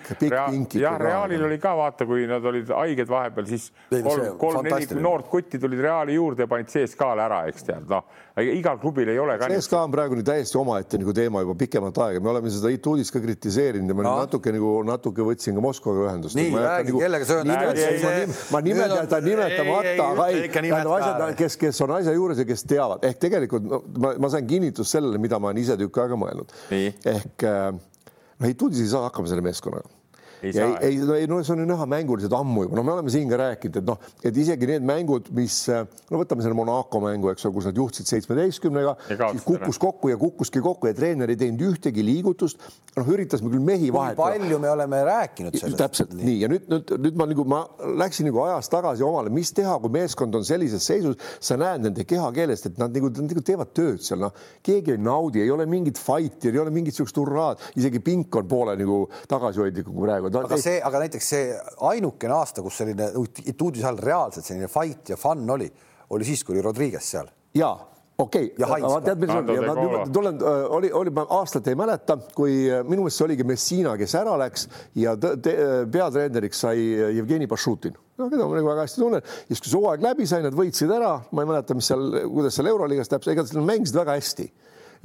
[0.80, 5.62] jah, Realil oli ka vaata, kui nad olid haiged vahepeal, siis kolm, kolm-neli noort kutti
[5.62, 8.08] tulid Reali juurde ja panid CSKA-le ära, eks tead, noh,
[8.42, 9.50] igal klubil ei ole ka.
[9.52, 13.14] CSKA on praegu nii täiesti omaette nagu teema juba pikemat aega, me oleme seda uudist
[13.14, 14.16] ka kritiseerinud ja ma no.
[14.24, 16.38] natuke nagu natuke võtsin ka Moskvaga ühendust.
[16.40, 18.34] nii, räägi nagu,, kellega sa ühendad?
[18.54, 22.66] ma nimetan, ta nimetamata, aga ei, tähendab asjad, kes, kes on asja juures ja kes
[22.70, 26.20] teavad, ehk tegelikult no, ma, ma sain kinnitust sellele, mida ma olen ise tükk aega
[26.20, 26.58] mõelnud.
[26.74, 29.99] ehk noh, Itudis ei saa hakkama selle meeskonnaga
[30.44, 30.80] ei ja saa.
[30.86, 33.30] ei, no ei, no see on ju näha mänguliselt ammu juba, no me oleme siin
[33.32, 37.48] ka rääkinud, et noh, et isegi need mängud, mis no võtame selle Monaco mängu, eks
[37.48, 41.66] ole, kus nad juhtisid seitsmeteistkümnega, siis kukkus kokku ja kukkuski kokku ja treener ei teinud
[41.72, 42.62] ühtegi liigutust.
[42.98, 44.20] noh, üritasime küll mehi vahetada.
[44.20, 45.80] palju me oleme rääkinud sellest.
[45.80, 46.38] täpselt nii, nii.
[46.44, 47.62] ja nüüd, nüüd, nüüd ma nagu ma
[48.04, 52.06] läksin nagu ajas tagasi omale, mis teha, kui meeskond on sellises seisus, sa näed nende
[52.08, 54.36] kehakeelest, et nad nagu, nad nagu teevad tööd seal, noh,
[54.66, 58.48] keegi ei naudi, ei ole mingit fight'i, ei ole mingit niisugust hurraad, isegi pink on
[58.50, 61.52] poole nagu tagasihoidlikum kui praegu aga see, aga näiteks see
[61.90, 63.12] ainukene aasta, kus selline
[63.50, 65.70] Ituudis all reaalselt selline fight ja fun oli,
[66.16, 67.30] oli siis, kui oli Rodriguez seal.
[67.58, 67.72] ja
[68.20, 72.18] okei okay., tead, mis on, ma nüüd tulen, äh, oli, oli, ma aastat ei mäleta,
[72.36, 74.68] kui äh, minu meelest see oligi Messina, kes ära läks
[75.00, 76.84] ja peatreeneriks sai
[77.18, 79.24] Jevgeni Bašutin no keda ma nagu väga hästi tunnen.
[79.24, 82.10] ja siis, kui see hooaeg läbi sai, nad võitsid ära, ma ei mäleta, mis seal,
[82.34, 84.50] kuidas seal Euroliigas täpselt, ega nad mängisid väga hästi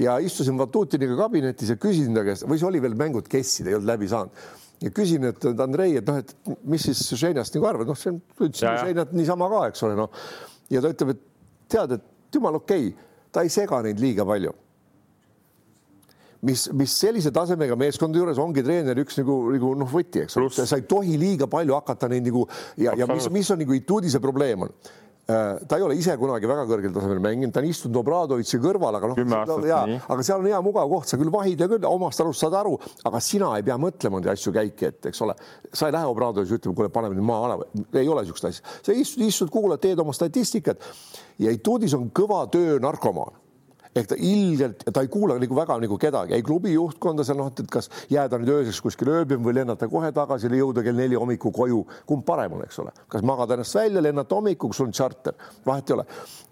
[0.03, 3.79] ja istusin Vatutiniga kabinetis ja küsisin ta käest või see oli veel mängud kessid, ei
[3.79, 6.35] olnud läbi saanud ja küsin, et Andrei, et noh, et
[6.69, 10.27] mis siis Ženjast nagu arvad, noh, see on, ütlesin Ženjat niisama ka, eks ole, noh.
[10.73, 11.25] ja ta ütleb, et
[11.75, 14.53] tead, et jumal okei okay,, ta ei sega neid liiga palju.
[16.45, 20.51] mis, mis sellise tasemega meeskonda juures ongi treeneri üks nagu, nagu noh, võti, eks ole,
[20.53, 22.45] sa ei tohi liiga palju hakata neid nagu
[22.77, 24.75] ja, ja mis, mis on nagu Ituudise probleem on
[25.27, 29.11] ta ei ole ise kunagi väga kõrgel tasemel mänginud, ta on istunud Obradovitši kõrval, aga
[29.13, 29.21] noh,
[30.13, 32.75] aga seal on hea mugav koht, sa küll vahid ja küll omast arust saad aru,
[33.09, 35.37] aga sina ei pea mõtlema neid asju käiki ette, eks ole.
[35.73, 38.93] sa ei lähe Obradovitši ütlema, kuule, paneme nüüd maa alla, ei ole niisugust asja, sa
[38.93, 40.85] istud, istud, kuulad, teed oma statistikat.
[41.41, 43.44] Ja Itudis on kõva töö narkomaan
[43.95, 47.51] ehk ta ilgelt, ta ei kuula nagu väga nagu kedagi, ei klubi juhtkonda seal noh,
[47.51, 51.19] et kas jääda nüüd ööseks kuskil ööbima või lennata kohe tagasi või jõuda kell neli
[51.19, 54.89] hommikul koju, kumb parem on, eks ole, kas magada ennast välja, lennata hommikul, kui sul
[54.91, 55.37] on tšarter,
[55.67, 56.07] vahet ei ole.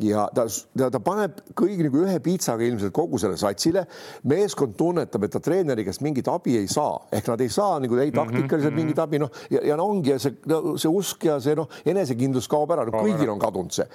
[0.07, 0.47] ja ta,
[0.79, 3.87] ta, ta paneb kõigi nagu ühe piitsaga ilmselt kogu selle satsile.
[4.29, 7.99] meeskond tunnetab, et ta treeneri käest mingit abi ei saa, ehk nad ei saa nagu
[7.99, 8.85] ei taktikaliselt mm -hmm.
[8.85, 10.35] mingit abi, noh ja, ja no ongi ja see,
[10.77, 12.87] see usk ja see noh, enesekindlus kaob ära.
[12.87, 13.87] No,, kõigil on kadunud see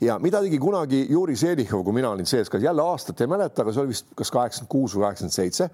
[0.00, 3.74] ja mida tegi kunagi Juri Seelichov, kui mina olin CSKA-s, jälle aastat ei mäleta, aga
[3.74, 5.70] see oli vist kas kaheksakümmend kuus või kaheksakümmend seitse.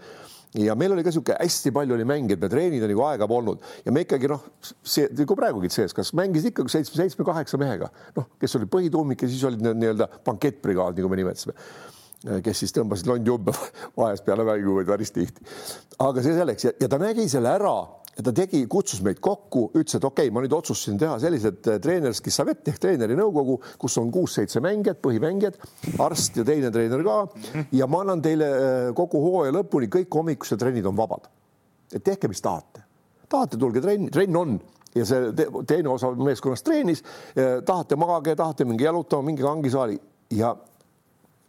[0.58, 3.60] Ja meil oli ka niisugune hästi palju oli mängijaid, me treenida nagu aega polnud.
[3.84, 4.48] Ja me ikkagi noh,
[4.82, 9.30] see nagu praegugi CS-kas mängisid ikkagi seitsme, seitsme, kaheksa mehega, noh, kes olid põhituumik ja
[9.30, 11.54] siis olid nii-öelda bankettbrigaad, nagu me nimetasime
[12.44, 13.54] kes siis tõmbasid londjubbe
[14.00, 15.40] vahest peale mängu või päris tihti.
[16.04, 16.66] aga see selleks.
[16.66, 17.76] Ja, ja ta nägi selle ära
[18.16, 21.68] ja ta tegi, kutsus meid kokku, ütles, et okei okay,, ma nüüd otsustasin teha sellised
[21.70, 25.58] äh, treenerski savet ehk treeneri nõukogu, kus on kuus-seitse mängijat, põhimängijad,
[26.02, 27.18] arst ja teine treener ka.
[27.76, 31.30] Ja ma annan teile äh, kogu hooaja lõpuni kõik hommikused trennid on vabad.
[31.94, 32.84] et tehke, mis tahate,
[33.28, 34.60] tahate, tulge trenni, trenn on.
[34.94, 37.02] Ja see te, teine osa meeskonnast treenis,
[37.66, 39.98] tahate magage, tahate mingi jalutama, mingi kangisaali.
[40.34, 40.52] Ja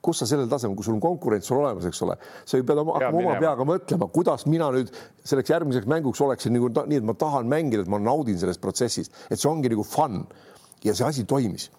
[0.02, 2.82] kus sa sellel tasemel, kui sul on konkurents on olemas, eks ole, sa ju pead
[2.82, 4.90] oma, hakkama oma peaga mõtlema, kuidas mina nüüd
[5.24, 9.14] selleks järgmiseks mänguks oleksin nagu nii, et ma tahan mängida, et ma naudin sellest protsessist,
[9.30, 10.24] et see ongi nagu fun.
[10.82, 11.70] Ja see asi toimis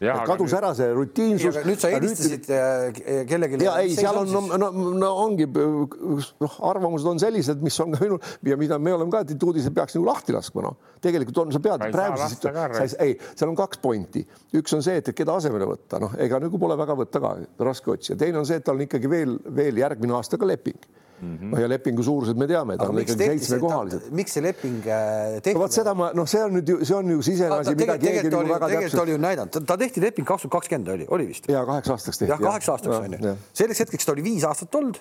[0.00, 0.56] kadus nüüd...
[0.58, 1.58] ära see rutiinsus.
[1.66, 2.98] nüüd sa helistasid nüüd...
[3.06, 3.60] Äh, kellelegi.
[3.64, 4.70] ja ei, seal on, no, no,
[5.00, 9.22] no ongi noh, arvamused on sellised, mis on ka minul ja mida me oleme ka,
[9.24, 10.76] et uudised peaks nagu lahti laskma, noh.
[11.04, 14.26] tegelikult on, sa pead praeguses, ei, seal on kaks pointi.
[14.56, 17.34] üks on see, et keda asemele võtta, noh, ega nagu pole väga võtta ka,
[17.64, 18.20] raske otsida.
[18.24, 20.80] teine on see, et tal on ikkagi veel, veel järgmine aasta ka leping
[21.20, 21.38] mm.
[21.38, 21.60] -hmm.
[21.60, 24.10] ja lepingu suurused me teame, ta on ikkagi seitsmekohalised.
[24.10, 25.64] miks see leping äh, tehti no,?
[25.64, 28.28] vot seda ma, noh, see on nüüd ju, see on ju sisemine asi, mida keegi
[28.28, 28.76] nagu väga täpselt.
[28.76, 31.48] tegelikult oli ju näidanud, ta tehti leping kaks tuhat kakskümmend oli, oli vist?
[31.52, 32.32] ja kaheks aastaks tehti.
[32.34, 33.34] jah, kaheks aastaks on ju.
[33.62, 35.00] selleks hetkeks ta oli viis aastat olnud,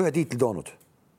[0.00, 0.72] ühe tiitli toonud,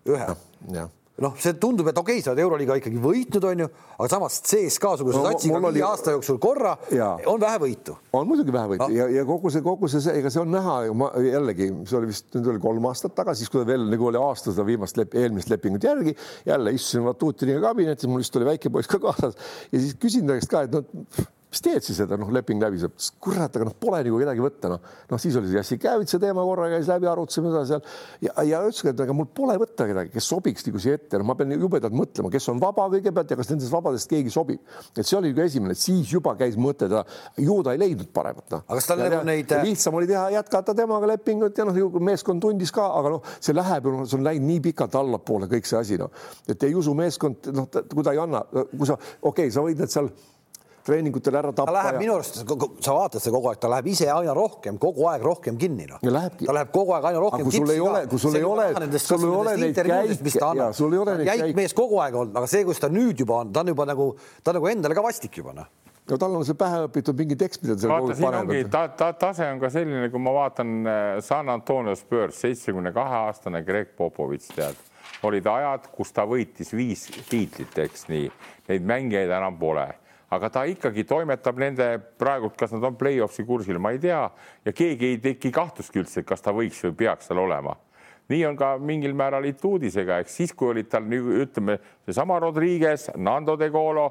[0.07, 0.33] ühe.
[0.71, 0.89] jah
[1.21, 4.93] noh, see tundub, et okei okay,, sa oled Euroliiga ikkagi võitnud, onju, aga samas CSKA
[5.01, 5.83] suguse no, satsiga viie oli...
[5.85, 7.09] aasta jooksul korra ja.
[7.29, 7.97] on vähe võitu.
[8.17, 8.95] on muidugi vähe võitu no.
[8.95, 12.11] ja, ja kogu see, kogu see, ega see on näha ju ma jällegi, see oli
[12.13, 14.97] vist nüüd oli kolm aastat tagasi, siis kui ta veel nagu oli aasta seda viimast
[15.01, 16.15] lep, eelmist lepingut järgi,
[16.47, 19.37] jälle istusin Vatutiniga kabinetis, mul vist oli väike poiss ka kaasas
[19.71, 22.79] ja siis küsin ta käest ka, et noh mis teed siis, et noh, leping läbi
[22.79, 26.45] saab, kurat, aga noh, pole nagu kedagi võtta, noh, noh, siis oli see Jassikevitsa teema
[26.47, 27.81] korra käis läbi, arutasime seda seal
[28.23, 31.27] ja, ja ütlesin, et aga mul pole võtta kedagi, kes sobiks nagu siia ette, no
[31.27, 34.63] ma pean jubedalt mõtlema, kes on vaba kõigepealt ja kas nendest vabadest keegi sobib.
[34.95, 38.63] et see oli nagu esimene, siis juba käis mõte, ju ta ei leidnud paremat, noh.
[38.63, 39.51] aga kas tal nagu neid.
[39.67, 43.91] lihtsam oli teha, jätkata temaga lepingut ja noh, meeskond tundis ka, aga noh, see läheb
[43.91, 46.15] ju, noh, see on läinud nii pikalt allapoole kõik see asi, noh,
[46.47, 49.83] et ei usu meeskond, noh, kui ta ei anna, kui sa, okei okay,, sa võid
[49.83, 50.13] need seal
[50.85, 51.71] treeningutel ära tappa.
[51.71, 52.01] ta läheb ja...
[52.01, 55.59] minu arust, sa vaatad seda kogu aeg, ta läheb ise aina rohkem, kogu aeg rohkem
[55.61, 56.01] kinni, noh.
[56.01, 57.45] ta läheb kogu aeg aina rohkem.
[57.47, 58.67] kui sul ei ole, kui sul ei ole,
[58.97, 61.53] sul ei ole neid käike, sul ei ole neid käike.
[61.57, 64.11] mees kogu aeg olnud, aga see, kus ta nüüd juba on, ta on juba nagu,
[64.41, 65.69] ta on nagu endale ka vastik juba, noh
[66.11, 68.71] no tal on see pähe õpitud mingi tekst, mida ta seal kogu aeg paneb.
[68.73, 73.21] ta, ta tase on ka selline, kui ma vaatan äh, San Antonio Spurs, seitsmekümne kahe
[73.27, 74.81] aastane Greg Popovitš, tead,
[75.27, 78.27] olid ajad, kus ta võitis viis tiitlit, eks nii,
[78.71, 79.87] neid mängijaid enam pole
[80.31, 81.87] aga ta ikkagi toimetab nende
[82.19, 84.23] praegult, kas nad on play-off'i kursil, ma ei tea.
[84.65, 87.77] Ja keegi ei teki kahtlustki üldse, kas ta võiks või peaks seal olema.
[88.31, 93.57] nii on ka mingil määral Ituudisega, ehk siis, kui olid tal ütleme, seesama Rodriguez, Nando
[93.59, 94.05] de Colo,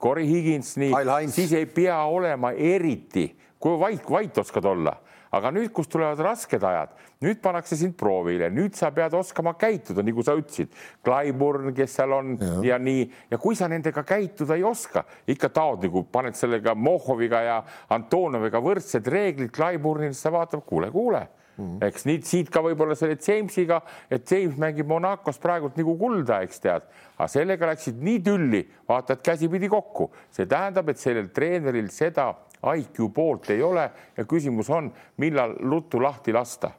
[0.00, 0.94] Cory Higins, nii,
[1.28, 3.26] siis ei pea olema eriti,
[3.60, 4.96] kui vait, vait oskad olla
[5.34, 6.92] aga nüüd, kus tulevad rasked ajad,
[7.24, 10.74] nüüd pannakse sind proovile, nüüd sa pead oskama käituda, nagu sa ütlesid,
[11.06, 13.06] Clyburn, kes seal on ja, ja nii.
[13.30, 17.56] Ja kui sa nendega käituda ei oska, ikka taod nagu paned sellega Mohhoviga ja
[17.96, 21.26] Antonoviga võrdsed reeglid Clyburni, siis ta vaatab, kuule, kuule.
[21.56, 21.86] Mm -hmm.
[21.86, 26.60] eks nii siit ka võib-olla selle Jamesiga, et James mängib Monacos praegult nagu kulda, eks
[26.60, 26.82] tead,
[27.16, 32.34] aga sellega läksid nii tülli, vaata, et käsipidi kokku, see tähendab, et sellel treeneril seda
[32.74, 36.70] IQ poolt ei ole ja küsimus on, millal ruttu lahti lasta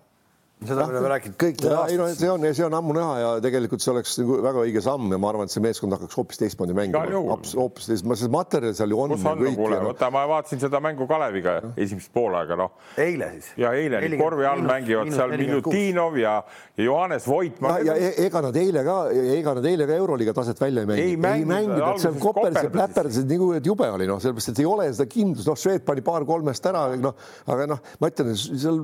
[0.66, 1.92] seda me oleme rääkinud kõik need aastad.
[1.94, 4.82] ei no see on, see on ammu näha ja tegelikult see oleks nagu väga õige
[4.82, 7.04] samm ja ma arvan, et see meeskond hakkaks hoopis teistmoodi mängima.
[7.60, 9.14] hoopis teistmoodi, see materjal seal ju on.
[9.14, 12.74] kus on, kuule, võta, ma vaatasin seda mängu Kaleviga esimest poolaega, noh.
[13.04, 13.52] eile siis?
[13.62, 16.34] ja eile korvi all mängivad seal Milutinov ja,
[16.74, 17.62] ja Johannes Voit.
[17.86, 18.98] ja e-, ega nad eile ka,
[19.38, 21.38] ega nad eile ka Euroliiga taset välja ei mänginud.
[21.38, 24.90] ei mänginud, et see koperdasid, pläperdasid nagu, et jube oli, noh, sellepärast et ei ole
[24.90, 28.82] seda kindlust, noh, Šved pani paar-kolmest ära, noh, aga noh, ma ütlen, seal,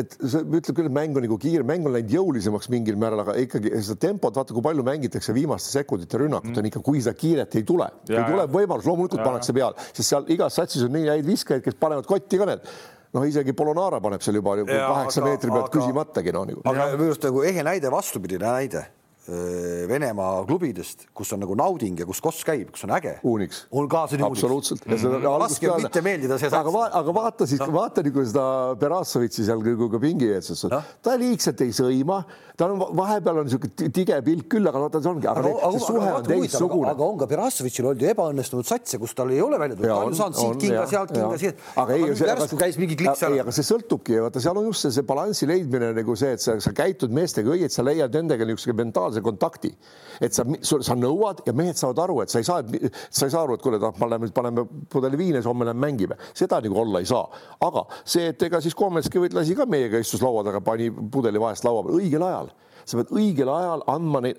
[0.00, 3.24] et see ütleb küll, et mäng on nagu kiire, mäng on läinud jõulisemaks mingil määral,
[3.24, 6.60] aga ikkagi seda tempot, vaata, kui palju mängitakse viimaste sekundite rünnakut mm.
[6.62, 7.88] on ikka, kui seda kiiret ei tule.
[8.08, 9.28] kui tuleb võimalus, loomulikult ja.
[9.28, 12.68] pannakse peale, sest seal igas satsis on nii häid viskajaid, kes panevad kotti ka need
[13.16, 16.62] noh, isegi Polonara paneb seal juba kaheksa meetri pealt küsimatagi noh nagu.
[16.66, 18.86] aga minu arust nagu ehe näide, vastupidine näide
[19.26, 23.16] Venemaa klubidest, kus on nagu nauding ja kus koss käib, kus on äge.
[23.26, 23.64] uuniks.
[23.74, 24.94] on ka see absoluutselt mm.
[24.94, 25.26] -hmm.
[25.42, 26.50] raske on mitte meeldida see.
[26.50, 28.44] aga, aga vaata siis no., vaata nagu seda
[28.78, 30.82] Berassovitši seal nagu ka pingi ees, no.
[31.02, 32.20] ta liigselt ei sõima,
[32.56, 35.86] ta on vahepeal on niisugune tige pilk küll, aga vaata, see ongi, aga, aga see
[35.86, 36.90] suhe on teistsugune.
[36.92, 39.98] aga on ka Berassovitšil olnud ju ebaõnnestunud satse, kus tal ei ole välja tulnud, ta
[40.06, 41.66] on saanud siit kinga, sealt kinga, siit.
[41.82, 43.38] aga ei, järsku käis mingi klikk seal.
[43.42, 46.56] aga see sõltubki, vaata, seal on just see, see balansi leidmine nagu see, et sa,
[46.62, 49.72] sa käitud meestega õieti, sa leiad nendega niisuguse mentaalse kontakti.
[50.20, 52.62] Et sa, sa nõuad ja mehed saavad aru, et sa ei saa,
[53.10, 56.60] sa ei saa aru, et kuule, paneme, paneme pudeli viina, siis homme lähme mängime, seda
[56.64, 57.26] nagu olla ei saa.
[57.60, 61.64] aga see, et ega siis Kometski lasi ka meiega istus laua taga, pani pudeli vahest
[61.64, 62.52] laua peal õigel ajal
[62.86, 64.38] sa pead õigel ajal andma neid,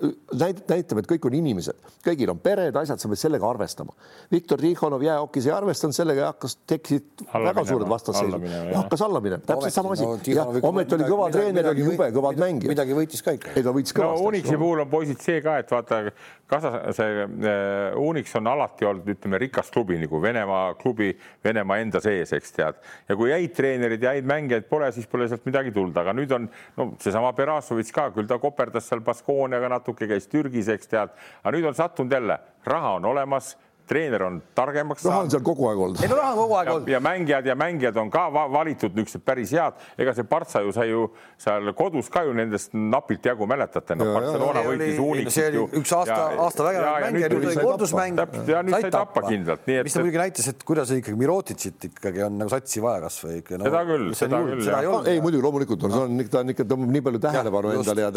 [0.70, 3.96] näitama, et kõik on inimesed, kõigil on pered, asjad, sa pead sellega arvestama.
[4.32, 8.48] Viktor Tihhonov jäähokis ei arvestanud sellega ja hakkas, tekkisid väga suured vastasseisud.
[8.72, 10.48] hakkas alla minema, täpselt sama asi no,.
[10.70, 12.72] ometi oli kõva treener, oli jube kõvad mängijad.
[12.72, 13.52] midagi võitis ka ikka.
[13.56, 14.24] ei, ta võitis kõvasti.
[14.24, 16.02] no Unixi puhul on poisid see ka, et vaata,
[16.48, 21.10] Kasa, see äh, Unix on alati olnud, ütleme, rikas klubi nagu Venemaa klubi,
[21.44, 22.80] Venemaa enda sees, eks tead.
[23.10, 26.32] ja kui häid treenereid ja häid mängijaid pole, siis pole sealt midagi tulnud, aga nüüd
[26.38, 26.48] on
[26.80, 31.12] no seesama Berasovitš ka, küll ta koperdas seal Baskooniaga natuke, käis Türgis, eks tead,
[31.44, 33.58] aga nüüd on sattunud jälle, raha on olemas
[33.88, 35.14] treener on targemaks saanud.
[35.14, 36.04] raha on seal kogu aeg olnud.
[36.04, 36.92] ei no raha on kogu aeg olnud.
[36.92, 40.90] ja mängijad ja mängijad on ka valitud niisugused päris head, ega see Partsa ju sai
[40.90, 41.08] ju
[41.42, 45.68] seal kodus ka ju nendest napilt jagu mäletate, noh, Barcelona võitis Unixit ju.
[45.82, 48.20] üks aasta, aasta vägev mängija, nüüd oli kordusmäng.
[48.22, 49.88] täpselt ja nüüd sai tappa kindlalt, nii et.
[49.88, 53.62] mis ta muidugi näitas, et kuidas ikkagi Mirotitšit ikkagi on nagu satsi vaja kasvõi ikka
[53.62, 53.70] no,.
[53.70, 55.12] seda küll, seda küll.
[55.14, 58.12] ei muidugi loomulikult on, see on, ta on ikka tõmbab nii palju tähelepanu endale ja,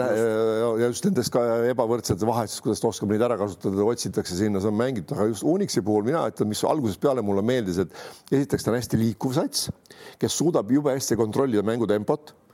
[0.84, 4.70] ja just nendest ka ebavõrdsetes vahetustes, kuidas ta oskab neid ära kasutada, otsitakse sinna, see
[4.70, 7.92] on mängitud, aga just Unixi puhul mina ütlen, mis algusest peale mulle meeldis, et
[8.32, 9.66] esiteks ta on hästi liikuv sats,
[10.20, 12.32] kes suudab jube hästi kontrollida mängutempot.
[12.32, 12.49] Äh,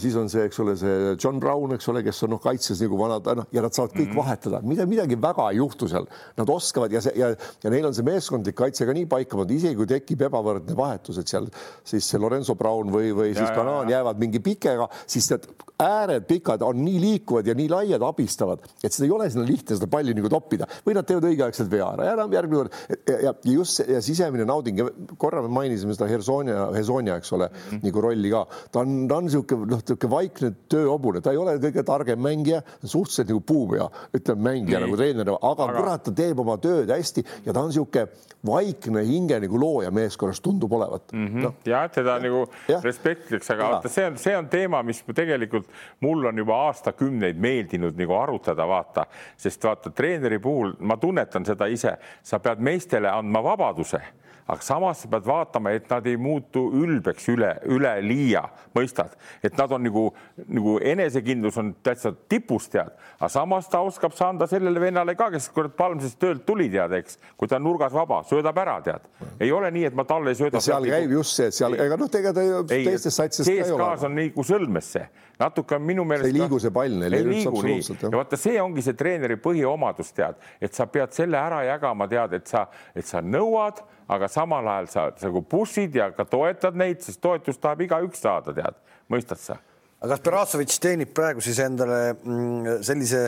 [0.00, 2.98] siis on see, eks ole, see John Brown, eks ole, kes on noh, kaitses nagu
[3.00, 4.20] vanad, noh, ja nad saavad kõik mm -hmm.
[4.22, 6.06] vahetada, mida midagi väga ei juhtu seal.
[6.36, 7.32] Nad oskavad ja see ja,
[7.64, 11.18] ja neil on see meeskondlik kaitse ka nii paika pandud, isegi kui tekib ebavõrdne vahetus,
[11.18, 11.48] et seal
[11.84, 15.48] siis see Lorenzo Brown või, või siis Kanaan jäävad mingi pikega, siis need
[15.82, 19.76] ääred pikad on nii liikuvad ja nii laiad, abistavad, et seda ei ole sinna lihtne
[19.76, 22.76] seda palli nagu toppida või nad teevad õigeaegselt vea ära ja enam järgmine kord
[23.08, 27.16] ja, ja, ja just see ja sisemine nauding ja korra me mainisime seda Hersonia, Hersonia,
[27.20, 27.84] eks ole mm, -hmm.
[27.86, 31.56] nagu rolli ka, ta on, ta on niisugune noh, niisugune vaikne tööhobune, ta ei ole
[31.62, 34.86] kõige targem mängija, suhteliselt nagu puupea, ütleme mängija Nii.
[34.86, 38.06] nagu treener, aga kurat, ta teeb oma tööd hästi ja ta on niisugune
[38.46, 41.26] vaikne hinge nagu looja meeskonnas tundub olevat mm.
[41.26, 41.42] -hmm.
[41.42, 41.54] No.
[41.66, 42.46] ja teda nagu
[42.82, 45.68] respektiks, aga vaata, see on, see on teema, mis tegelikult
[46.00, 49.06] mul on juba aastakümneid meeldinud nagu arutada, vaata,
[49.36, 54.02] sest vaata treeneri puhul ma tunnetan seda ise, sa pead meestele andma vabaduse
[54.46, 58.42] aga samas sa pead vaatama, et nad ei muutu ülbeks üle, üleliia,
[58.74, 59.14] mõistad,
[59.44, 60.04] et nad on nagu,
[60.48, 65.30] nagu enesekindlus on täitsa tipus, tead, aga samas ta oskab sa anda sellele vennale ka,
[65.34, 69.06] kes kurat palmsest töölt tuli, tead, eks, kui ta on nurgas vaba, söödab ära, tead.
[69.40, 70.60] ei ole nii, et ma talle ei sööda.
[70.62, 73.90] seal käib just see, et seal, ega noh, tegelikult teistes satsides ka ei ole.
[74.08, 75.06] on nagu sõlmesse,
[75.38, 76.32] natuke on minu meelest.
[76.32, 77.18] ei liigu see pall neil.
[77.20, 81.38] ei liigu nii ja vaata, see ongi see treeneri põhiomadus, tead, et sa pead selle
[81.38, 86.10] ära jagama, tead, et sa, et sa nõuad aga samal ajal sa nagu push'id ja
[86.16, 88.80] ka toetad neid, sest toetust tahab igaüks saada, tead,
[89.12, 89.58] mõistad sa?
[90.02, 93.22] aga kas Berassovitš teenib praegu siis endale mm, sellise,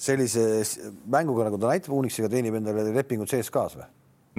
[0.00, 0.44] sellise
[1.06, 3.88] mänguga, nagu ta näitab Unixiga, teenib endale lepingut CSKA-s või?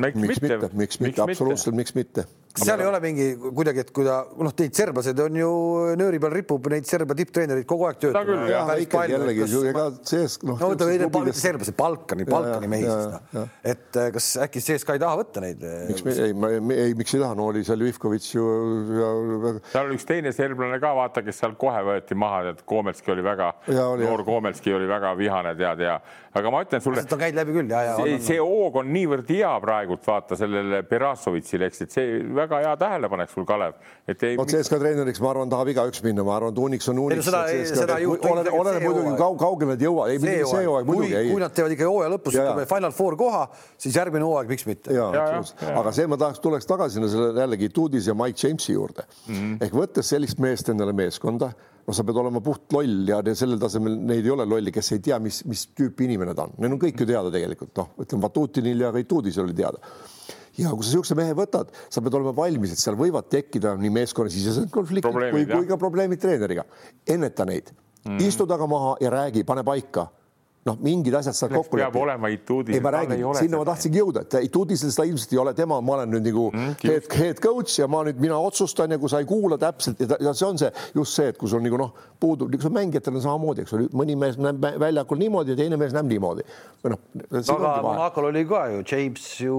[0.02, 2.26] miks mitte, miks mitte, absoluutselt, miks mitte
[2.56, 5.52] kas seal ei ole mingi kuidagi, et kui ta noh, neid serblased on ju
[6.00, 8.52] nööri peal ripub, neid Serbia tipptreenereid kogu aeg töötavad.
[9.12, 10.60] jällegi, ega CS noh.
[10.60, 13.52] no võtame mitte serblased, Balkani, Balkani mehi siis noh.
[13.74, 15.64] et äh, kas äkki CSKA ei taha võtta neid?
[15.66, 18.48] Äh, miks me ei, ma ei, miks ei taha, no oli seal Ivkovitš ju
[18.98, 19.12] ja.
[19.72, 23.26] seal oli üks teine serblane ka, vaata, kes seal kohe võeti maha, tead, Komelski oli
[23.26, 23.54] väga,
[24.02, 26.00] noor Komelski oli väga vihane, tead ja
[26.38, 27.04] aga ma ütlen sulle.
[27.08, 27.96] ta käib läbi küll ja, ja.
[28.00, 32.74] see, see hoog on niivõrd hea praegult vaata sellele Berassovitšile, eks, et see väga hea
[32.82, 33.78] tähelepanek sul, Kalev,
[34.10, 34.38] et ei.
[34.40, 37.32] vot CSKA treeneriks, ma arvan, tahab igaüks minna, ma arvan, et Unix on Unix.
[37.32, 41.24] oleneb, oleneb muidugi kaug, kaugele nad jõuavad, ei mitte see hooaeg muidugi.
[41.32, 43.44] kui nad teevad ikka hooaja lõpus, ütleme Final Four koha,
[43.82, 44.96] siis järgmine hooaeg, miks mitte.
[45.72, 49.36] aga see, ma tahaks, tuleks tagasi sinna selle jällegi Tudis ja Mike Jamesi juurde mm
[49.36, 49.60] -hmm.
[49.66, 51.52] ehk võttes sellist meest endale meeskonda
[51.88, 55.04] no sa pead olema puht loll ja sellel tasemel neid ei ole lolli, kes ei
[55.04, 58.26] tea, mis, mis tüüpi inimene ta on, neil on kõik ju teada tegelikult, noh, ütleme
[58.28, 59.82] Batutinil ja Kaitudis oli teada
[60.62, 63.94] ja kui sa niisuguse mehe võtad, sa pead olema valmis, et seal võivad tekkida nii
[64.00, 66.66] meeskonnasisesed konfliktid kui, kui ka probleemid treeneriga.
[67.08, 68.28] enneta neid mm, -hmm.
[68.28, 70.08] istu taga maha ja räägi, pane paika
[70.68, 71.90] noh, mingid asjad saad kokku leppida.
[71.90, 72.76] peab olema Ituudis.
[72.78, 75.96] ei, ma räägin, sinna ma tahtsingi jõuda, et Ituudis seda ilmselt ei ole, tema, ma
[75.98, 79.24] olen nüüd nagu mm, head, head coach ja ma nüüd, mina otsustan ja kui sa
[79.24, 82.52] ei kuula täpselt ja see on see just see, et kui sul nagu noh, puudub,
[82.54, 86.12] nagu mängijatel on samamoodi, eks ole, mõni mees näeb väljakul niimoodi ja teine mees näeb
[86.12, 86.46] niimoodi.
[86.84, 87.02] või noh.
[87.56, 89.58] aga Monacol oli ka ju, James ju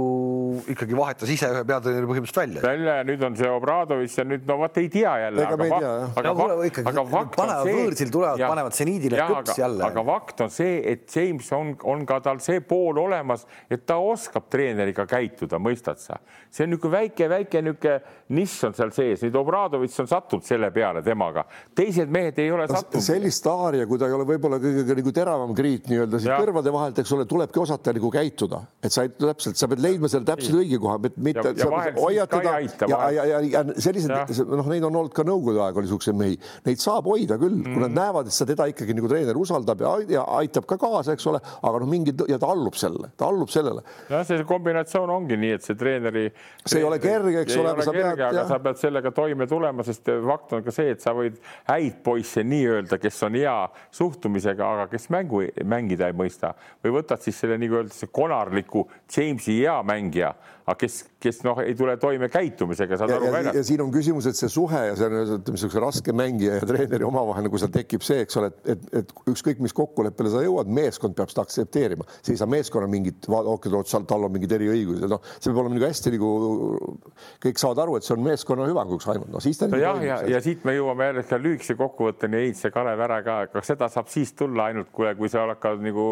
[0.70, 2.62] ikkagi vahetas ise ühe peatreeneri põhimõtteliselt välja.
[2.68, 5.46] välja ja nüüd on see Obradovic ja nüüd no vot ei tea jälle.
[5.48, 5.92] aga, aga,
[6.22, 7.42] aga, aga fakt on see.
[7.42, 9.86] panevad võõrsil tulevad, panevad seniidile kõps jälle.
[9.90, 13.98] aga fakt on see, et James on, on ka tal see pool olemas, et ta
[14.02, 16.20] oskab treeneriga käituda, mõistad sa?
[16.52, 18.00] see on niisugune väike-väike niisugune
[18.32, 21.44] nišš on seal sees, nüüd Obradovitš on sattunud selle peale temaga,
[21.76, 23.04] teised mehed ei ole sattunud.
[23.04, 26.72] sellist staari ja kui ta ei ole võib-olla kõige nagu teravam kriit nii-öelda siis kõrvade
[26.74, 30.28] vahelt, eks ole, tulebki osata nagu käituda, et sa ei, täpselt, sa pead leidma selle
[30.28, 31.54] täpselt õige koha, mitte
[31.98, 32.54] hoiad teda
[32.88, 34.12] ja, ja, ja, ja sellised,
[34.48, 37.76] noh, neid on olnud ka nõukogude aeg oli siukseid mehi, neid saab hoida küll mm.,
[37.76, 41.16] kui nad näevad, et sa teda ikkagi nagu treener usaldab ja, ja aitab ka kaasa,
[41.16, 43.84] eks ole, aga noh, mingi ja ta allub sellele, ta allub sellele.
[44.10, 46.24] jah, see kombinatsioon ongi nii, et see treeneri.
[46.64, 48.24] see ei ole kerge, eks ole, sa pead.
[48.28, 51.38] aga sa pead sellega toime tulema, sest fakt on ka see, et sa võid
[51.70, 53.56] häid poisse nii-öelda, kes on hea
[53.94, 56.54] suhtumisega, aga kes mängu mängida ei mõista
[56.84, 60.34] või võtad siis selle öeldakse konarliku Jamesi hea mängija
[60.66, 63.54] aga kes, kes noh, ei tule toime käitumisega, saad aru välja.
[63.56, 66.66] ja siin on küsimus, et see suhe ja see on ütleme niisuguse raske mängija ja
[66.68, 70.42] treeneri omavahel nagu seal tekib see, eks ole, et, et, et ükskõik, mis kokkuleppele sa
[70.44, 73.72] jõuad, meeskond peab seda aktsepteerima, see ei saa meeskonnal mingit, okei,
[74.10, 76.32] tal on mingid eriõigused, noh, see peab olema nagu hästi nagu
[77.46, 79.70] kõik saavad aru, et see on meeskonna hüvanguks ainult, no siis ta.
[79.72, 83.20] jah, ja, ja, ja siit me jõuame jälle ka lühikese kokkuvõtteni, Heits ja Kalev ära
[83.24, 86.06] ka, aga seda saab siis tulla ainult, kuule, kui sa hakkad nagu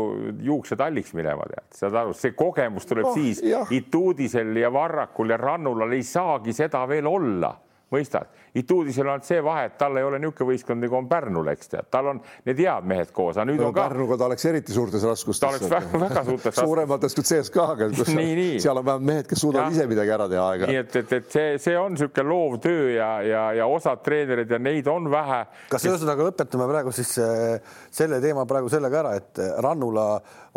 [0.46, 3.42] juuksetalliks minema, tead, saad aru, see kogemus tuleb oh, siis.
[3.74, 4.70] Ituudise Uudisel ja
[5.00, 7.54] Varrakul ja Rannulal ei saagi seda veel olla,
[7.90, 8.28] mõistad?
[8.54, 11.86] Ituudisel on see vahe, et tal ei ole niisugune võistkond nagu on Pärnul, eks tead,
[11.90, 13.86] tal on need head mehed koos, aga nüüd no, on ka.
[13.86, 15.40] Pärnuga ta oleks eriti suurtes raskustes.
[15.40, 16.58] ta oleks väga, väga suurtes raskustes.
[16.58, 18.60] suuremates kui CSKA-ga, kus nii, nii.
[18.66, 20.46] seal on vähemalt mehed, kes suudavad ise midagi ära teha.
[20.66, 24.50] nii et, et, et see, see on niisugune loov töö ja, ja, ja osad treenerid
[24.50, 25.42] ja neid on vähe.
[25.70, 25.92] kas kes...
[25.94, 30.10] ühesõnaga lõpetame praegu siis äh, selle teema praegu sellega ära, et Rannula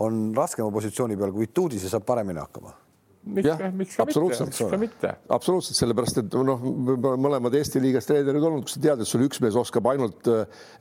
[0.04, 2.74] on raskema positsiooni peal kui Ituudis ja saab paremini hakkama
[3.24, 5.11] miks, miks ka mitte, miks ka mitte.
[5.32, 6.63] absoluutselt, sellepärast et noh,
[7.21, 10.28] mõlemad Eesti liigas treenerid olnud, kus sa tead, et sul üks mees oskab ainult,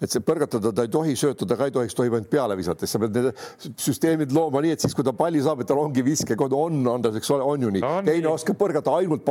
[0.02, 2.96] et see põrgatada ta ei tohi, söötada ka ei tohiks, tohib ainult peale visata, siis
[2.96, 6.04] sa pead need süsteemid looma nii, et siis, kui ta palli saab, et tal ongi
[6.06, 7.84] viskekond, on, Andres, eks ole, on ju nii.
[7.84, 7.92] No,.
[8.06, 9.24] teine oskab põrgata ainult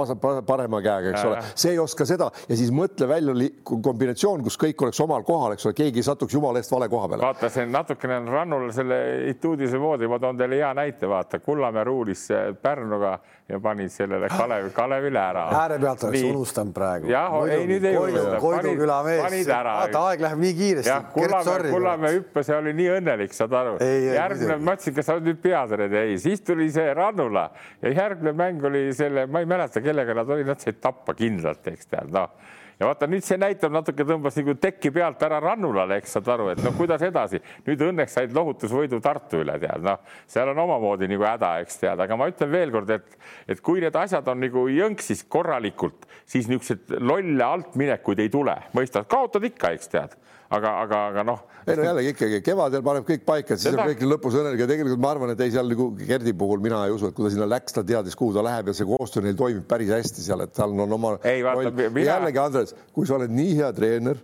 [0.48, 2.32] parema käega, eks ole, see ei oska seda.
[2.48, 6.38] Ja siis mõtle välja kombinatsioon, kus kõik oleks omal kohal, eks ole, keegi ei satuks
[6.38, 7.26] jumala eest vale koha peale.
[7.28, 9.02] vaata, see natukene on rannul selle
[9.32, 12.28] etuudise moodi, ma toon teile hea näite, vaata, Kullamäe ruulis
[12.62, 15.48] Pärnu Pärnuga ja panid sellele Kalev, Kalevile ära.
[15.52, 17.10] ääre pealt oleks unustanud praegu.
[17.10, 18.38] jah, ei nüüd ei unusta.
[18.40, 19.48] Koidu küla mees.
[19.48, 20.96] vaata, aeg läheb nii kiiresti.
[21.14, 23.76] Kullamäe, Kullamäe hüppes ja oli nii õnnelik, saad aru.
[23.82, 27.50] järgmine, ma ütlesin, kas sa oled nüüd peatreener, ei, siis tuli see Rannula
[27.82, 31.68] ja järgmine mäng oli selle, ma ei mäleta, kellega nad olid, nad said tappa kindlalt,
[31.74, 36.00] eks tead, noh ja vaata nüüd see näitab natuke tõmbas nagu tekki pealt ära rannulale,
[36.02, 37.38] eks saad aru, et noh, kuidas edasi.
[37.68, 42.02] nüüd õnneks said lohutusvõidu Tartu üle, tead, noh, seal on omamoodi nagu häda, eks tead,
[42.02, 43.14] aga ma ütlen veelkord, et,
[43.54, 49.06] et kui need asjad on nagu jõnksis korralikult, siis niisuguseid lolle altminekuid ei tule, mõistad,
[49.12, 50.18] kaotad ikka, eks tead
[50.52, 51.44] aga, aga, aga noh.
[51.66, 53.84] ei no jällegi ikkagi kevadel paneb kõik paika, siis Seda...
[53.84, 56.82] on kõik lõpus õnnelik ja tegelikult ma arvan, et ei seal nagu Gerdi puhul mina
[56.88, 59.24] ei usu, et kui ta sinna läks, ta teadis, kuhu ta läheb ja see koostöö
[59.26, 61.16] neil toimib päris hästi seal, et tal on oma.
[61.24, 62.04] Mina...
[62.08, 64.20] jällegi, Andres, kui sa oled nii hea treener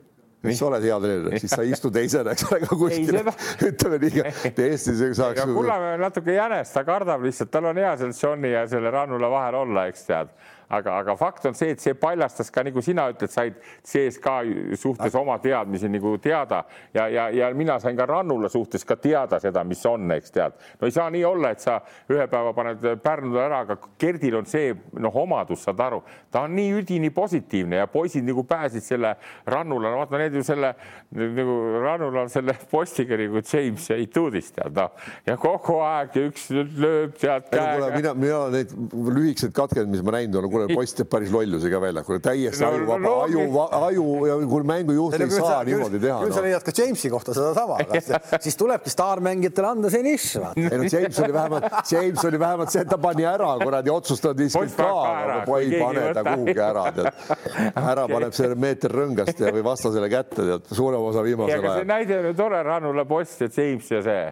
[0.46, 3.18] mis sa oled hea treener, siis sa ei istu teisena, eks ole, ka kuskil.
[3.70, 5.42] ütleme nii, et Eestis saaks.
[5.50, 9.58] Kullamäe natuke jänes, ta kardab lihtsalt, tal on hea seal Johni ja selle Rannula vahel
[9.64, 10.32] olla, eks tead
[10.70, 15.16] aga, aga fakt on see, et see paljastas ka nagu sina ütled, said CSKA suhtes
[15.20, 16.64] oma teadmisi nagu teada
[16.96, 20.58] ja, ja, ja mina sain ka Rannula suhtes ka teada seda, mis on, eks tead.
[20.82, 21.80] no ei saa nii olla, et sa
[22.12, 26.02] ühe päeva paned Pärnule ära, aga Gerdil on see noh, omadus, saad aru,
[26.32, 29.16] ta on nii üdini positiivne ja poisid nagu pääsesid selle
[29.48, 30.74] Rannula, no vaata need ju selle
[31.16, 36.50] nagu Rannula on selle postiga nagu James ja Ituudist tead noh ja kogu aeg üks
[36.52, 37.90] lööb sealt käega.
[37.96, 41.82] mina, mina neid lühikesed katked, mis ma näinud olen kuule, poiss teeb päris lollusi ka
[41.82, 43.44] välja, kuule täiesti no, ajuvaba no, aju,
[43.80, 46.20] aju ja kuule mängujuht ei saa niimoodi teha.
[46.24, 47.78] küll sa leiad ka Jamesi kohta sedasama,
[48.46, 50.32] siis tulebki staarmängijatele anda see nišš.
[50.64, 54.42] ei no James oli vähemalt, James oli vähemalt see, et ta pani ära kuradi otsustanud
[54.46, 54.90] viskad ka,
[55.38, 57.22] aga ei pane ta kuhugi ära, tead.
[57.84, 61.80] ära paneb selle meeter rõngast ja, või vastasele kätte, tead, suurem osa viimasel ajal.
[61.82, 64.28] see näide ju tore, Rannula post ja James ja see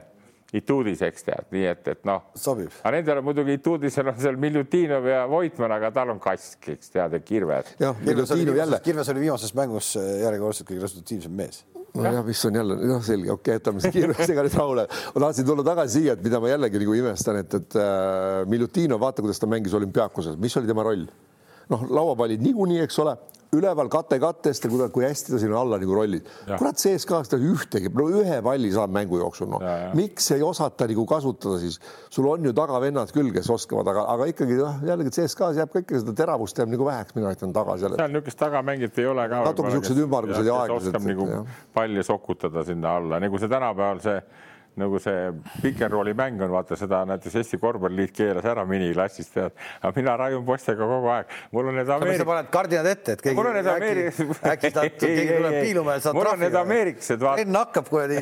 [0.55, 2.25] Ituudis, eks tead, nii et, et noh.
[2.35, 6.93] aga nendel on muidugi Ituudisel on seal Miljutinov ja Voitmann, aga tal on kask, eks
[6.93, 7.75] tead, ja Kirved.
[7.79, 8.81] jah, Miljutinov jälle.
[8.85, 11.63] Kirves oli viimases mängus äh, järjekordselt kõige resultatiivsem mees
[11.95, 14.87] nojah, mis on jälle, noh, selge, okei okay,, jätame see Kirvesega nüüd rahule.
[15.15, 18.99] ma tahtsin tulla tagasi siia, et mida ma jällegi nagu imestan, et, et äh, Miljutinov,
[19.03, 21.05] vaata, kuidas ta mängis olümpiaakuses, mis oli tema roll?
[21.71, 23.15] noh, lauapallid niikuinii, eks ole,
[23.55, 26.27] üleval kate kattest ja kurat, kui hästi ta sinna alla nagu rollib.
[26.49, 29.63] kurat, CSKA-st ta ühtegi, no ühe palli saab mängu jooksul, noh.
[29.97, 31.79] miks ei osata nagu kasutada siis?
[32.09, 35.83] sul on ju tagavennad küll, kes oskavad, aga, aga ikkagi noh, jällegi CSKA-s jääb ka
[35.83, 39.43] ikka seda teravust jääb nagu väheks, mina ütlen tagasi seal niisugust tagamängijat ei ole ka.
[39.49, 40.91] natuke niisugused ümmargused ja aeglased.
[40.91, 44.19] oskab nagu palli sokutada sinna alla, nagu see tänapäeval see
[44.79, 45.31] nagu see
[45.63, 49.55] pikenrooli mäng on, vaata seda näiteks Eesti Korvpalliliit keelas ära miniklassist, tead.
[49.81, 52.21] aga mina raiun poistega kogu aeg, mul on need Ameerik....
[52.21, 53.37] sa paned kardinad ette, et keegi.
[53.39, 54.21] mul on need Ameerik.
[54.53, 56.23] äkki ta, keegi tuleb piiluma ja saad trahvi.
[56.25, 58.21] mul on need ameeriklased, enne hakkab kuradi,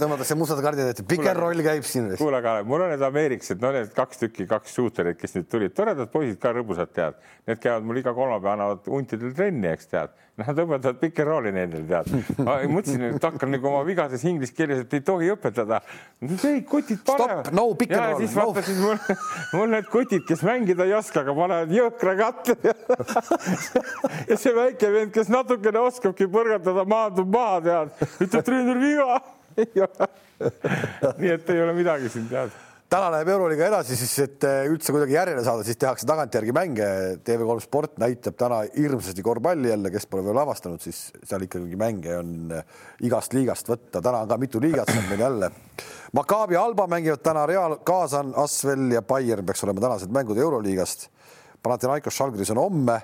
[0.00, 2.10] tõmmatakse mustad kardinad ette, pikenroll käib siin.
[2.20, 5.76] kuule, aga mul on need ameeriklased, no need kaks tükki, kaks suuterit, kes nüüd tulid,
[5.76, 7.20] toredad poisid ka rõbusad, tead.
[7.48, 10.16] Need käivad mul iga kolmapäev, annavad huntidel trenni, eks tead.
[10.40, 12.36] Nad õpetavad pikenrooli nendel, tead.
[12.40, 15.82] ma mõtlesin, et hakkan nagu oma vigases inglise keeles, et ei tohi õpetada.
[16.44, 17.50] Ei, kutid panevad.
[17.52, 18.20] no pick and roll.
[18.20, 18.46] siis no.
[18.46, 18.96] vaata, siis mul,
[19.56, 22.56] mul need kutid, kes mängida ei oska, aga panevad jõhkra katte
[24.30, 29.20] ja see väike vend, kes natukene oskabki põrgatada, maandub maha, tead, ütleb treener viga
[31.20, 32.52] nii et ei ole midagi siin tead
[32.90, 36.88] täna läheb Euroliiga edasi, siis et eh, üldse kuidagi järjele saada, siis tehakse tagantjärgi mänge.
[37.26, 42.16] TV3 Sport näitab täna hirmsasti korvpalli jälle, kes pole veel avastanud, siis seal ikkagi mänge
[42.18, 42.64] on eh,
[43.06, 44.02] igast liigast võtta.
[44.02, 45.52] täna on ka mitu liigat seal meil jälle.
[46.18, 51.06] Maccabi Alba mängivad täna Real, Kaasan, Asvel ja Bayern peaks olema tänased mängud Euroliigast.
[51.62, 52.98] Panathinaikos Žalgiris on homme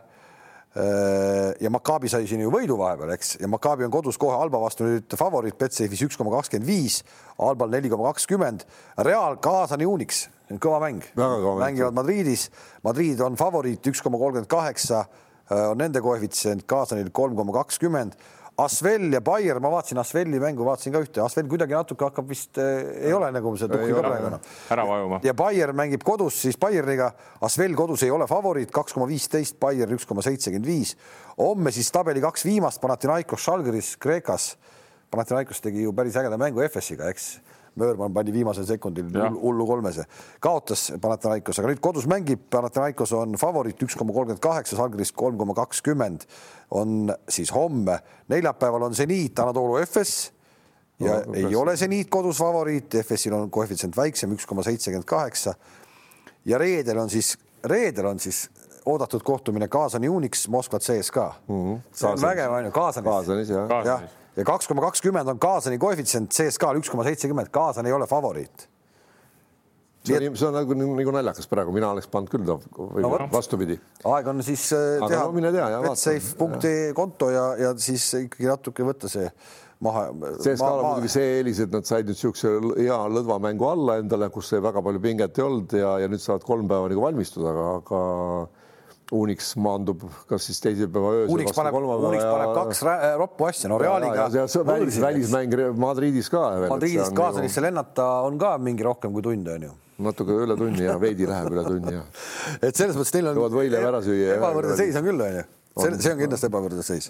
[0.77, 4.85] ja Maccabi sai siin ju võidu vahepeal, eks, ja Maccabi on kodus kohe Alba vastu.
[4.85, 6.99] Nüüd favoriit Betsafe'is üks koma kakskümmend viis,
[7.41, 8.67] Albal neli koma kakskümmend.
[9.07, 10.27] Real Kaasani Unix,
[10.61, 12.51] kõva mäng, mängivad Madridis,
[12.85, 15.07] Madrid on favoriit üks koma kolmkümmend kaheksa,
[15.49, 18.19] äh, on nende koefitsient, Kaasanil kolm koma kakskümmend
[18.57, 22.57] Asvel ja Bayer, ma vaatasin Asveli mängu, vaatasin ka ühte, Asvel kuidagi natuke hakkab vist
[22.63, 24.47] äh,, ei ole nagu see tuhhi ka praegu enam.
[24.73, 25.19] ära vajuma.
[25.25, 27.11] ja Bayer mängib kodus siis Bayerniga,
[27.45, 30.95] Asvel kodus ei ole favoriit, kaks koma viisteist, Bayer üks koma seitsekümmend viis.
[31.37, 34.55] homme siis tabeli kaks viimast, Panathinaikos Žalgiris Kreekas.
[35.13, 37.37] Panathinaikos tegi ju päris ägeda mängu EFS-iga, eks
[37.77, 40.07] Möörmann pani viimasel sekundil hullu kolmese,
[40.41, 45.37] kaotas Panathinaikos, aga nüüd kodus mängib, Panathinaikos on favoriit üks koma kolmkümmend kaheksa, Žalgiris kolm
[45.39, 46.25] koma kakskümmend
[46.71, 47.99] on siis homme.
[48.29, 50.33] neljapäeval on seniit Anatoolu FS
[51.01, 55.55] ja no, ei ole seniit kodus favoriit, FS-il on koefitsient väiksem, üks koma seitsekümmend kaheksa.
[56.45, 58.47] ja reedel on siis, reedel on siis
[58.87, 61.75] oodatud kohtumine Kaasani Unix, Moskva CSKA mm.
[61.75, 61.81] -hmm.
[61.93, 63.11] see on vägev on ju, Kaasanis.
[63.11, 63.85] Kaasanis jah ja.
[63.85, 64.01] ja
[64.37, 68.69] ja kaks koma kakskümmend on Kaasani koefitsient, CSKA-l üks koma seitsekümmend, Kaasan ei ole favoriit.
[70.07, 73.79] see on, see on nagu, nagu naljakas praegu, mina oleks pannud küll või no, vastupidi.
[74.07, 79.27] aeg on siis äh, teha no, betsafe.ee konto ja, ja siis ikkagi natuke võtta see
[79.83, 80.07] maha.
[80.39, 84.31] CSKA-l on muidugi see eelis, et nad said nüüd niisuguse hea lõdva mängu alla endale,
[84.33, 87.67] kus väga palju pinget ei olnud ja, ja nüüd saavad kolm päeva nagu valmistuda, aga,
[87.81, 88.66] aga
[89.15, 91.33] Unix maandub kas siis teisipäeva öösel.
[91.37, 92.81] Unix paneb, Unix paneb kaks
[93.21, 94.27] roppu asja, no Realiga.
[94.67, 96.43] välis, välismäng Madridis ka.
[96.69, 97.67] Madridist Kaasanisse ju...
[97.69, 99.75] lennata on ka mingi rohkem kui tund, on ju.
[100.03, 102.03] natuke üle tunni ja veidi läheb üle tunni ja.
[102.67, 103.39] et selles mõttes neil on.
[103.39, 104.35] jõuad võileiva ära süüa.
[104.41, 107.09] ebavõrdne seis on küll, on ju see, see on kindlasti ebavõrdne seis.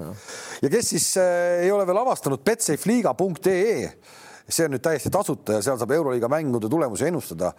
[0.62, 3.90] ja kes siis äh, ei ole veel avastanud betsafeliiga.ee
[4.48, 7.52] see on nüüd täiesti tasuta ja seal saab Euroliiga mängude tulemusi ennustada.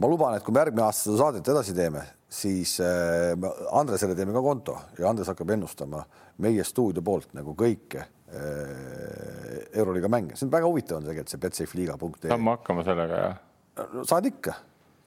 [0.00, 3.32] ma luban, et kui me järgmine aasta seda saadet edasi teeme, siis äh,
[3.76, 6.02] Andresele teeme ka konto ja Andres hakkab ennustama
[6.44, 11.44] meie stuudio poolt nagu kõike äh, Euroliiga mänge, see on väga huvitav on tegelikult see
[11.44, 12.28] betsafeliiga.ee.
[12.28, 13.38] saame hakkama sellega jah?
[14.08, 14.58] saad ikka.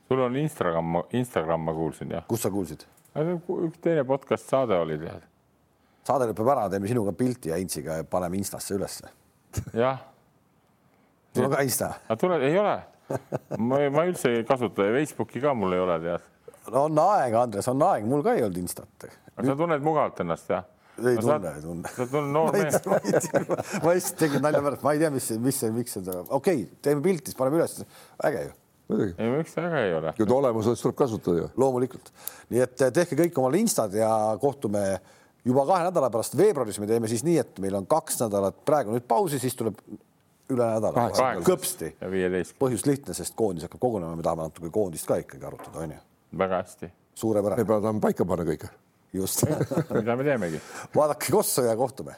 [0.09, 2.25] sul on Instagram, Instagram ma kuulsin jah.
[2.29, 2.87] kus sa kuulsid?
[3.13, 5.29] üks teine podcast saade oli tead.
[6.09, 9.13] saade lõpeb ära, teeme sinuga pilti ja Intsiga ja paneme Instasse ülesse.
[9.77, 10.01] jah
[11.41, 11.93] on ka Insta?
[12.19, 12.75] tule, ei ole.
[13.57, 16.29] ma, ma üldse ei kasuta ja Facebooki ka mul ei ole, tead.
[16.71, 19.09] no on aeg, Andres, on aeg, mul ka ei olnud Instat.
[19.35, 20.65] aga sa tunned mugavalt ennast, jah?
[21.01, 21.93] ei tunne, ei tunne.
[21.97, 22.81] sa tunned noor mees.
[23.83, 26.83] ma lihtsalt tegin nalja pärast, ma ei tea, mis, mis see, miks seda, okei okay,,
[26.85, 27.79] teeme pilti, siis paneme üles,
[28.29, 28.59] äge ju
[28.91, 30.13] ei, miks äge ei ole?
[30.17, 31.49] kui ta olemas on, siis tuleb kasutada ju.
[31.59, 32.11] loomulikult,
[32.53, 34.09] nii et eh, tehke kõik omale instad ja
[34.41, 34.83] kohtume
[35.47, 38.93] juba kahe nädala pärast veebruaris me teeme siis nii, et meil on kaks nädalat praegu
[38.95, 39.79] nüüd pausi, siis tuleb
[40.49, 41.07] üle nädala.
[41.45, 41.93] kõpsti.
[42.59, 46.01] põhjus lihtne, sest koondis hakkab kogunema, me tahame natuke koondist ka ikkagi arutada, onju.
[46.37, 46.91] väga hästi.
[47.15, 47.63] suurepärane.
[47.63, 48.69] me tahame paika panna kõike.
[49.13, 49.45] just
[49.95, 50.61] mida me teemegi.
[50.95, 52.15] vaadake Kossa ja kohtume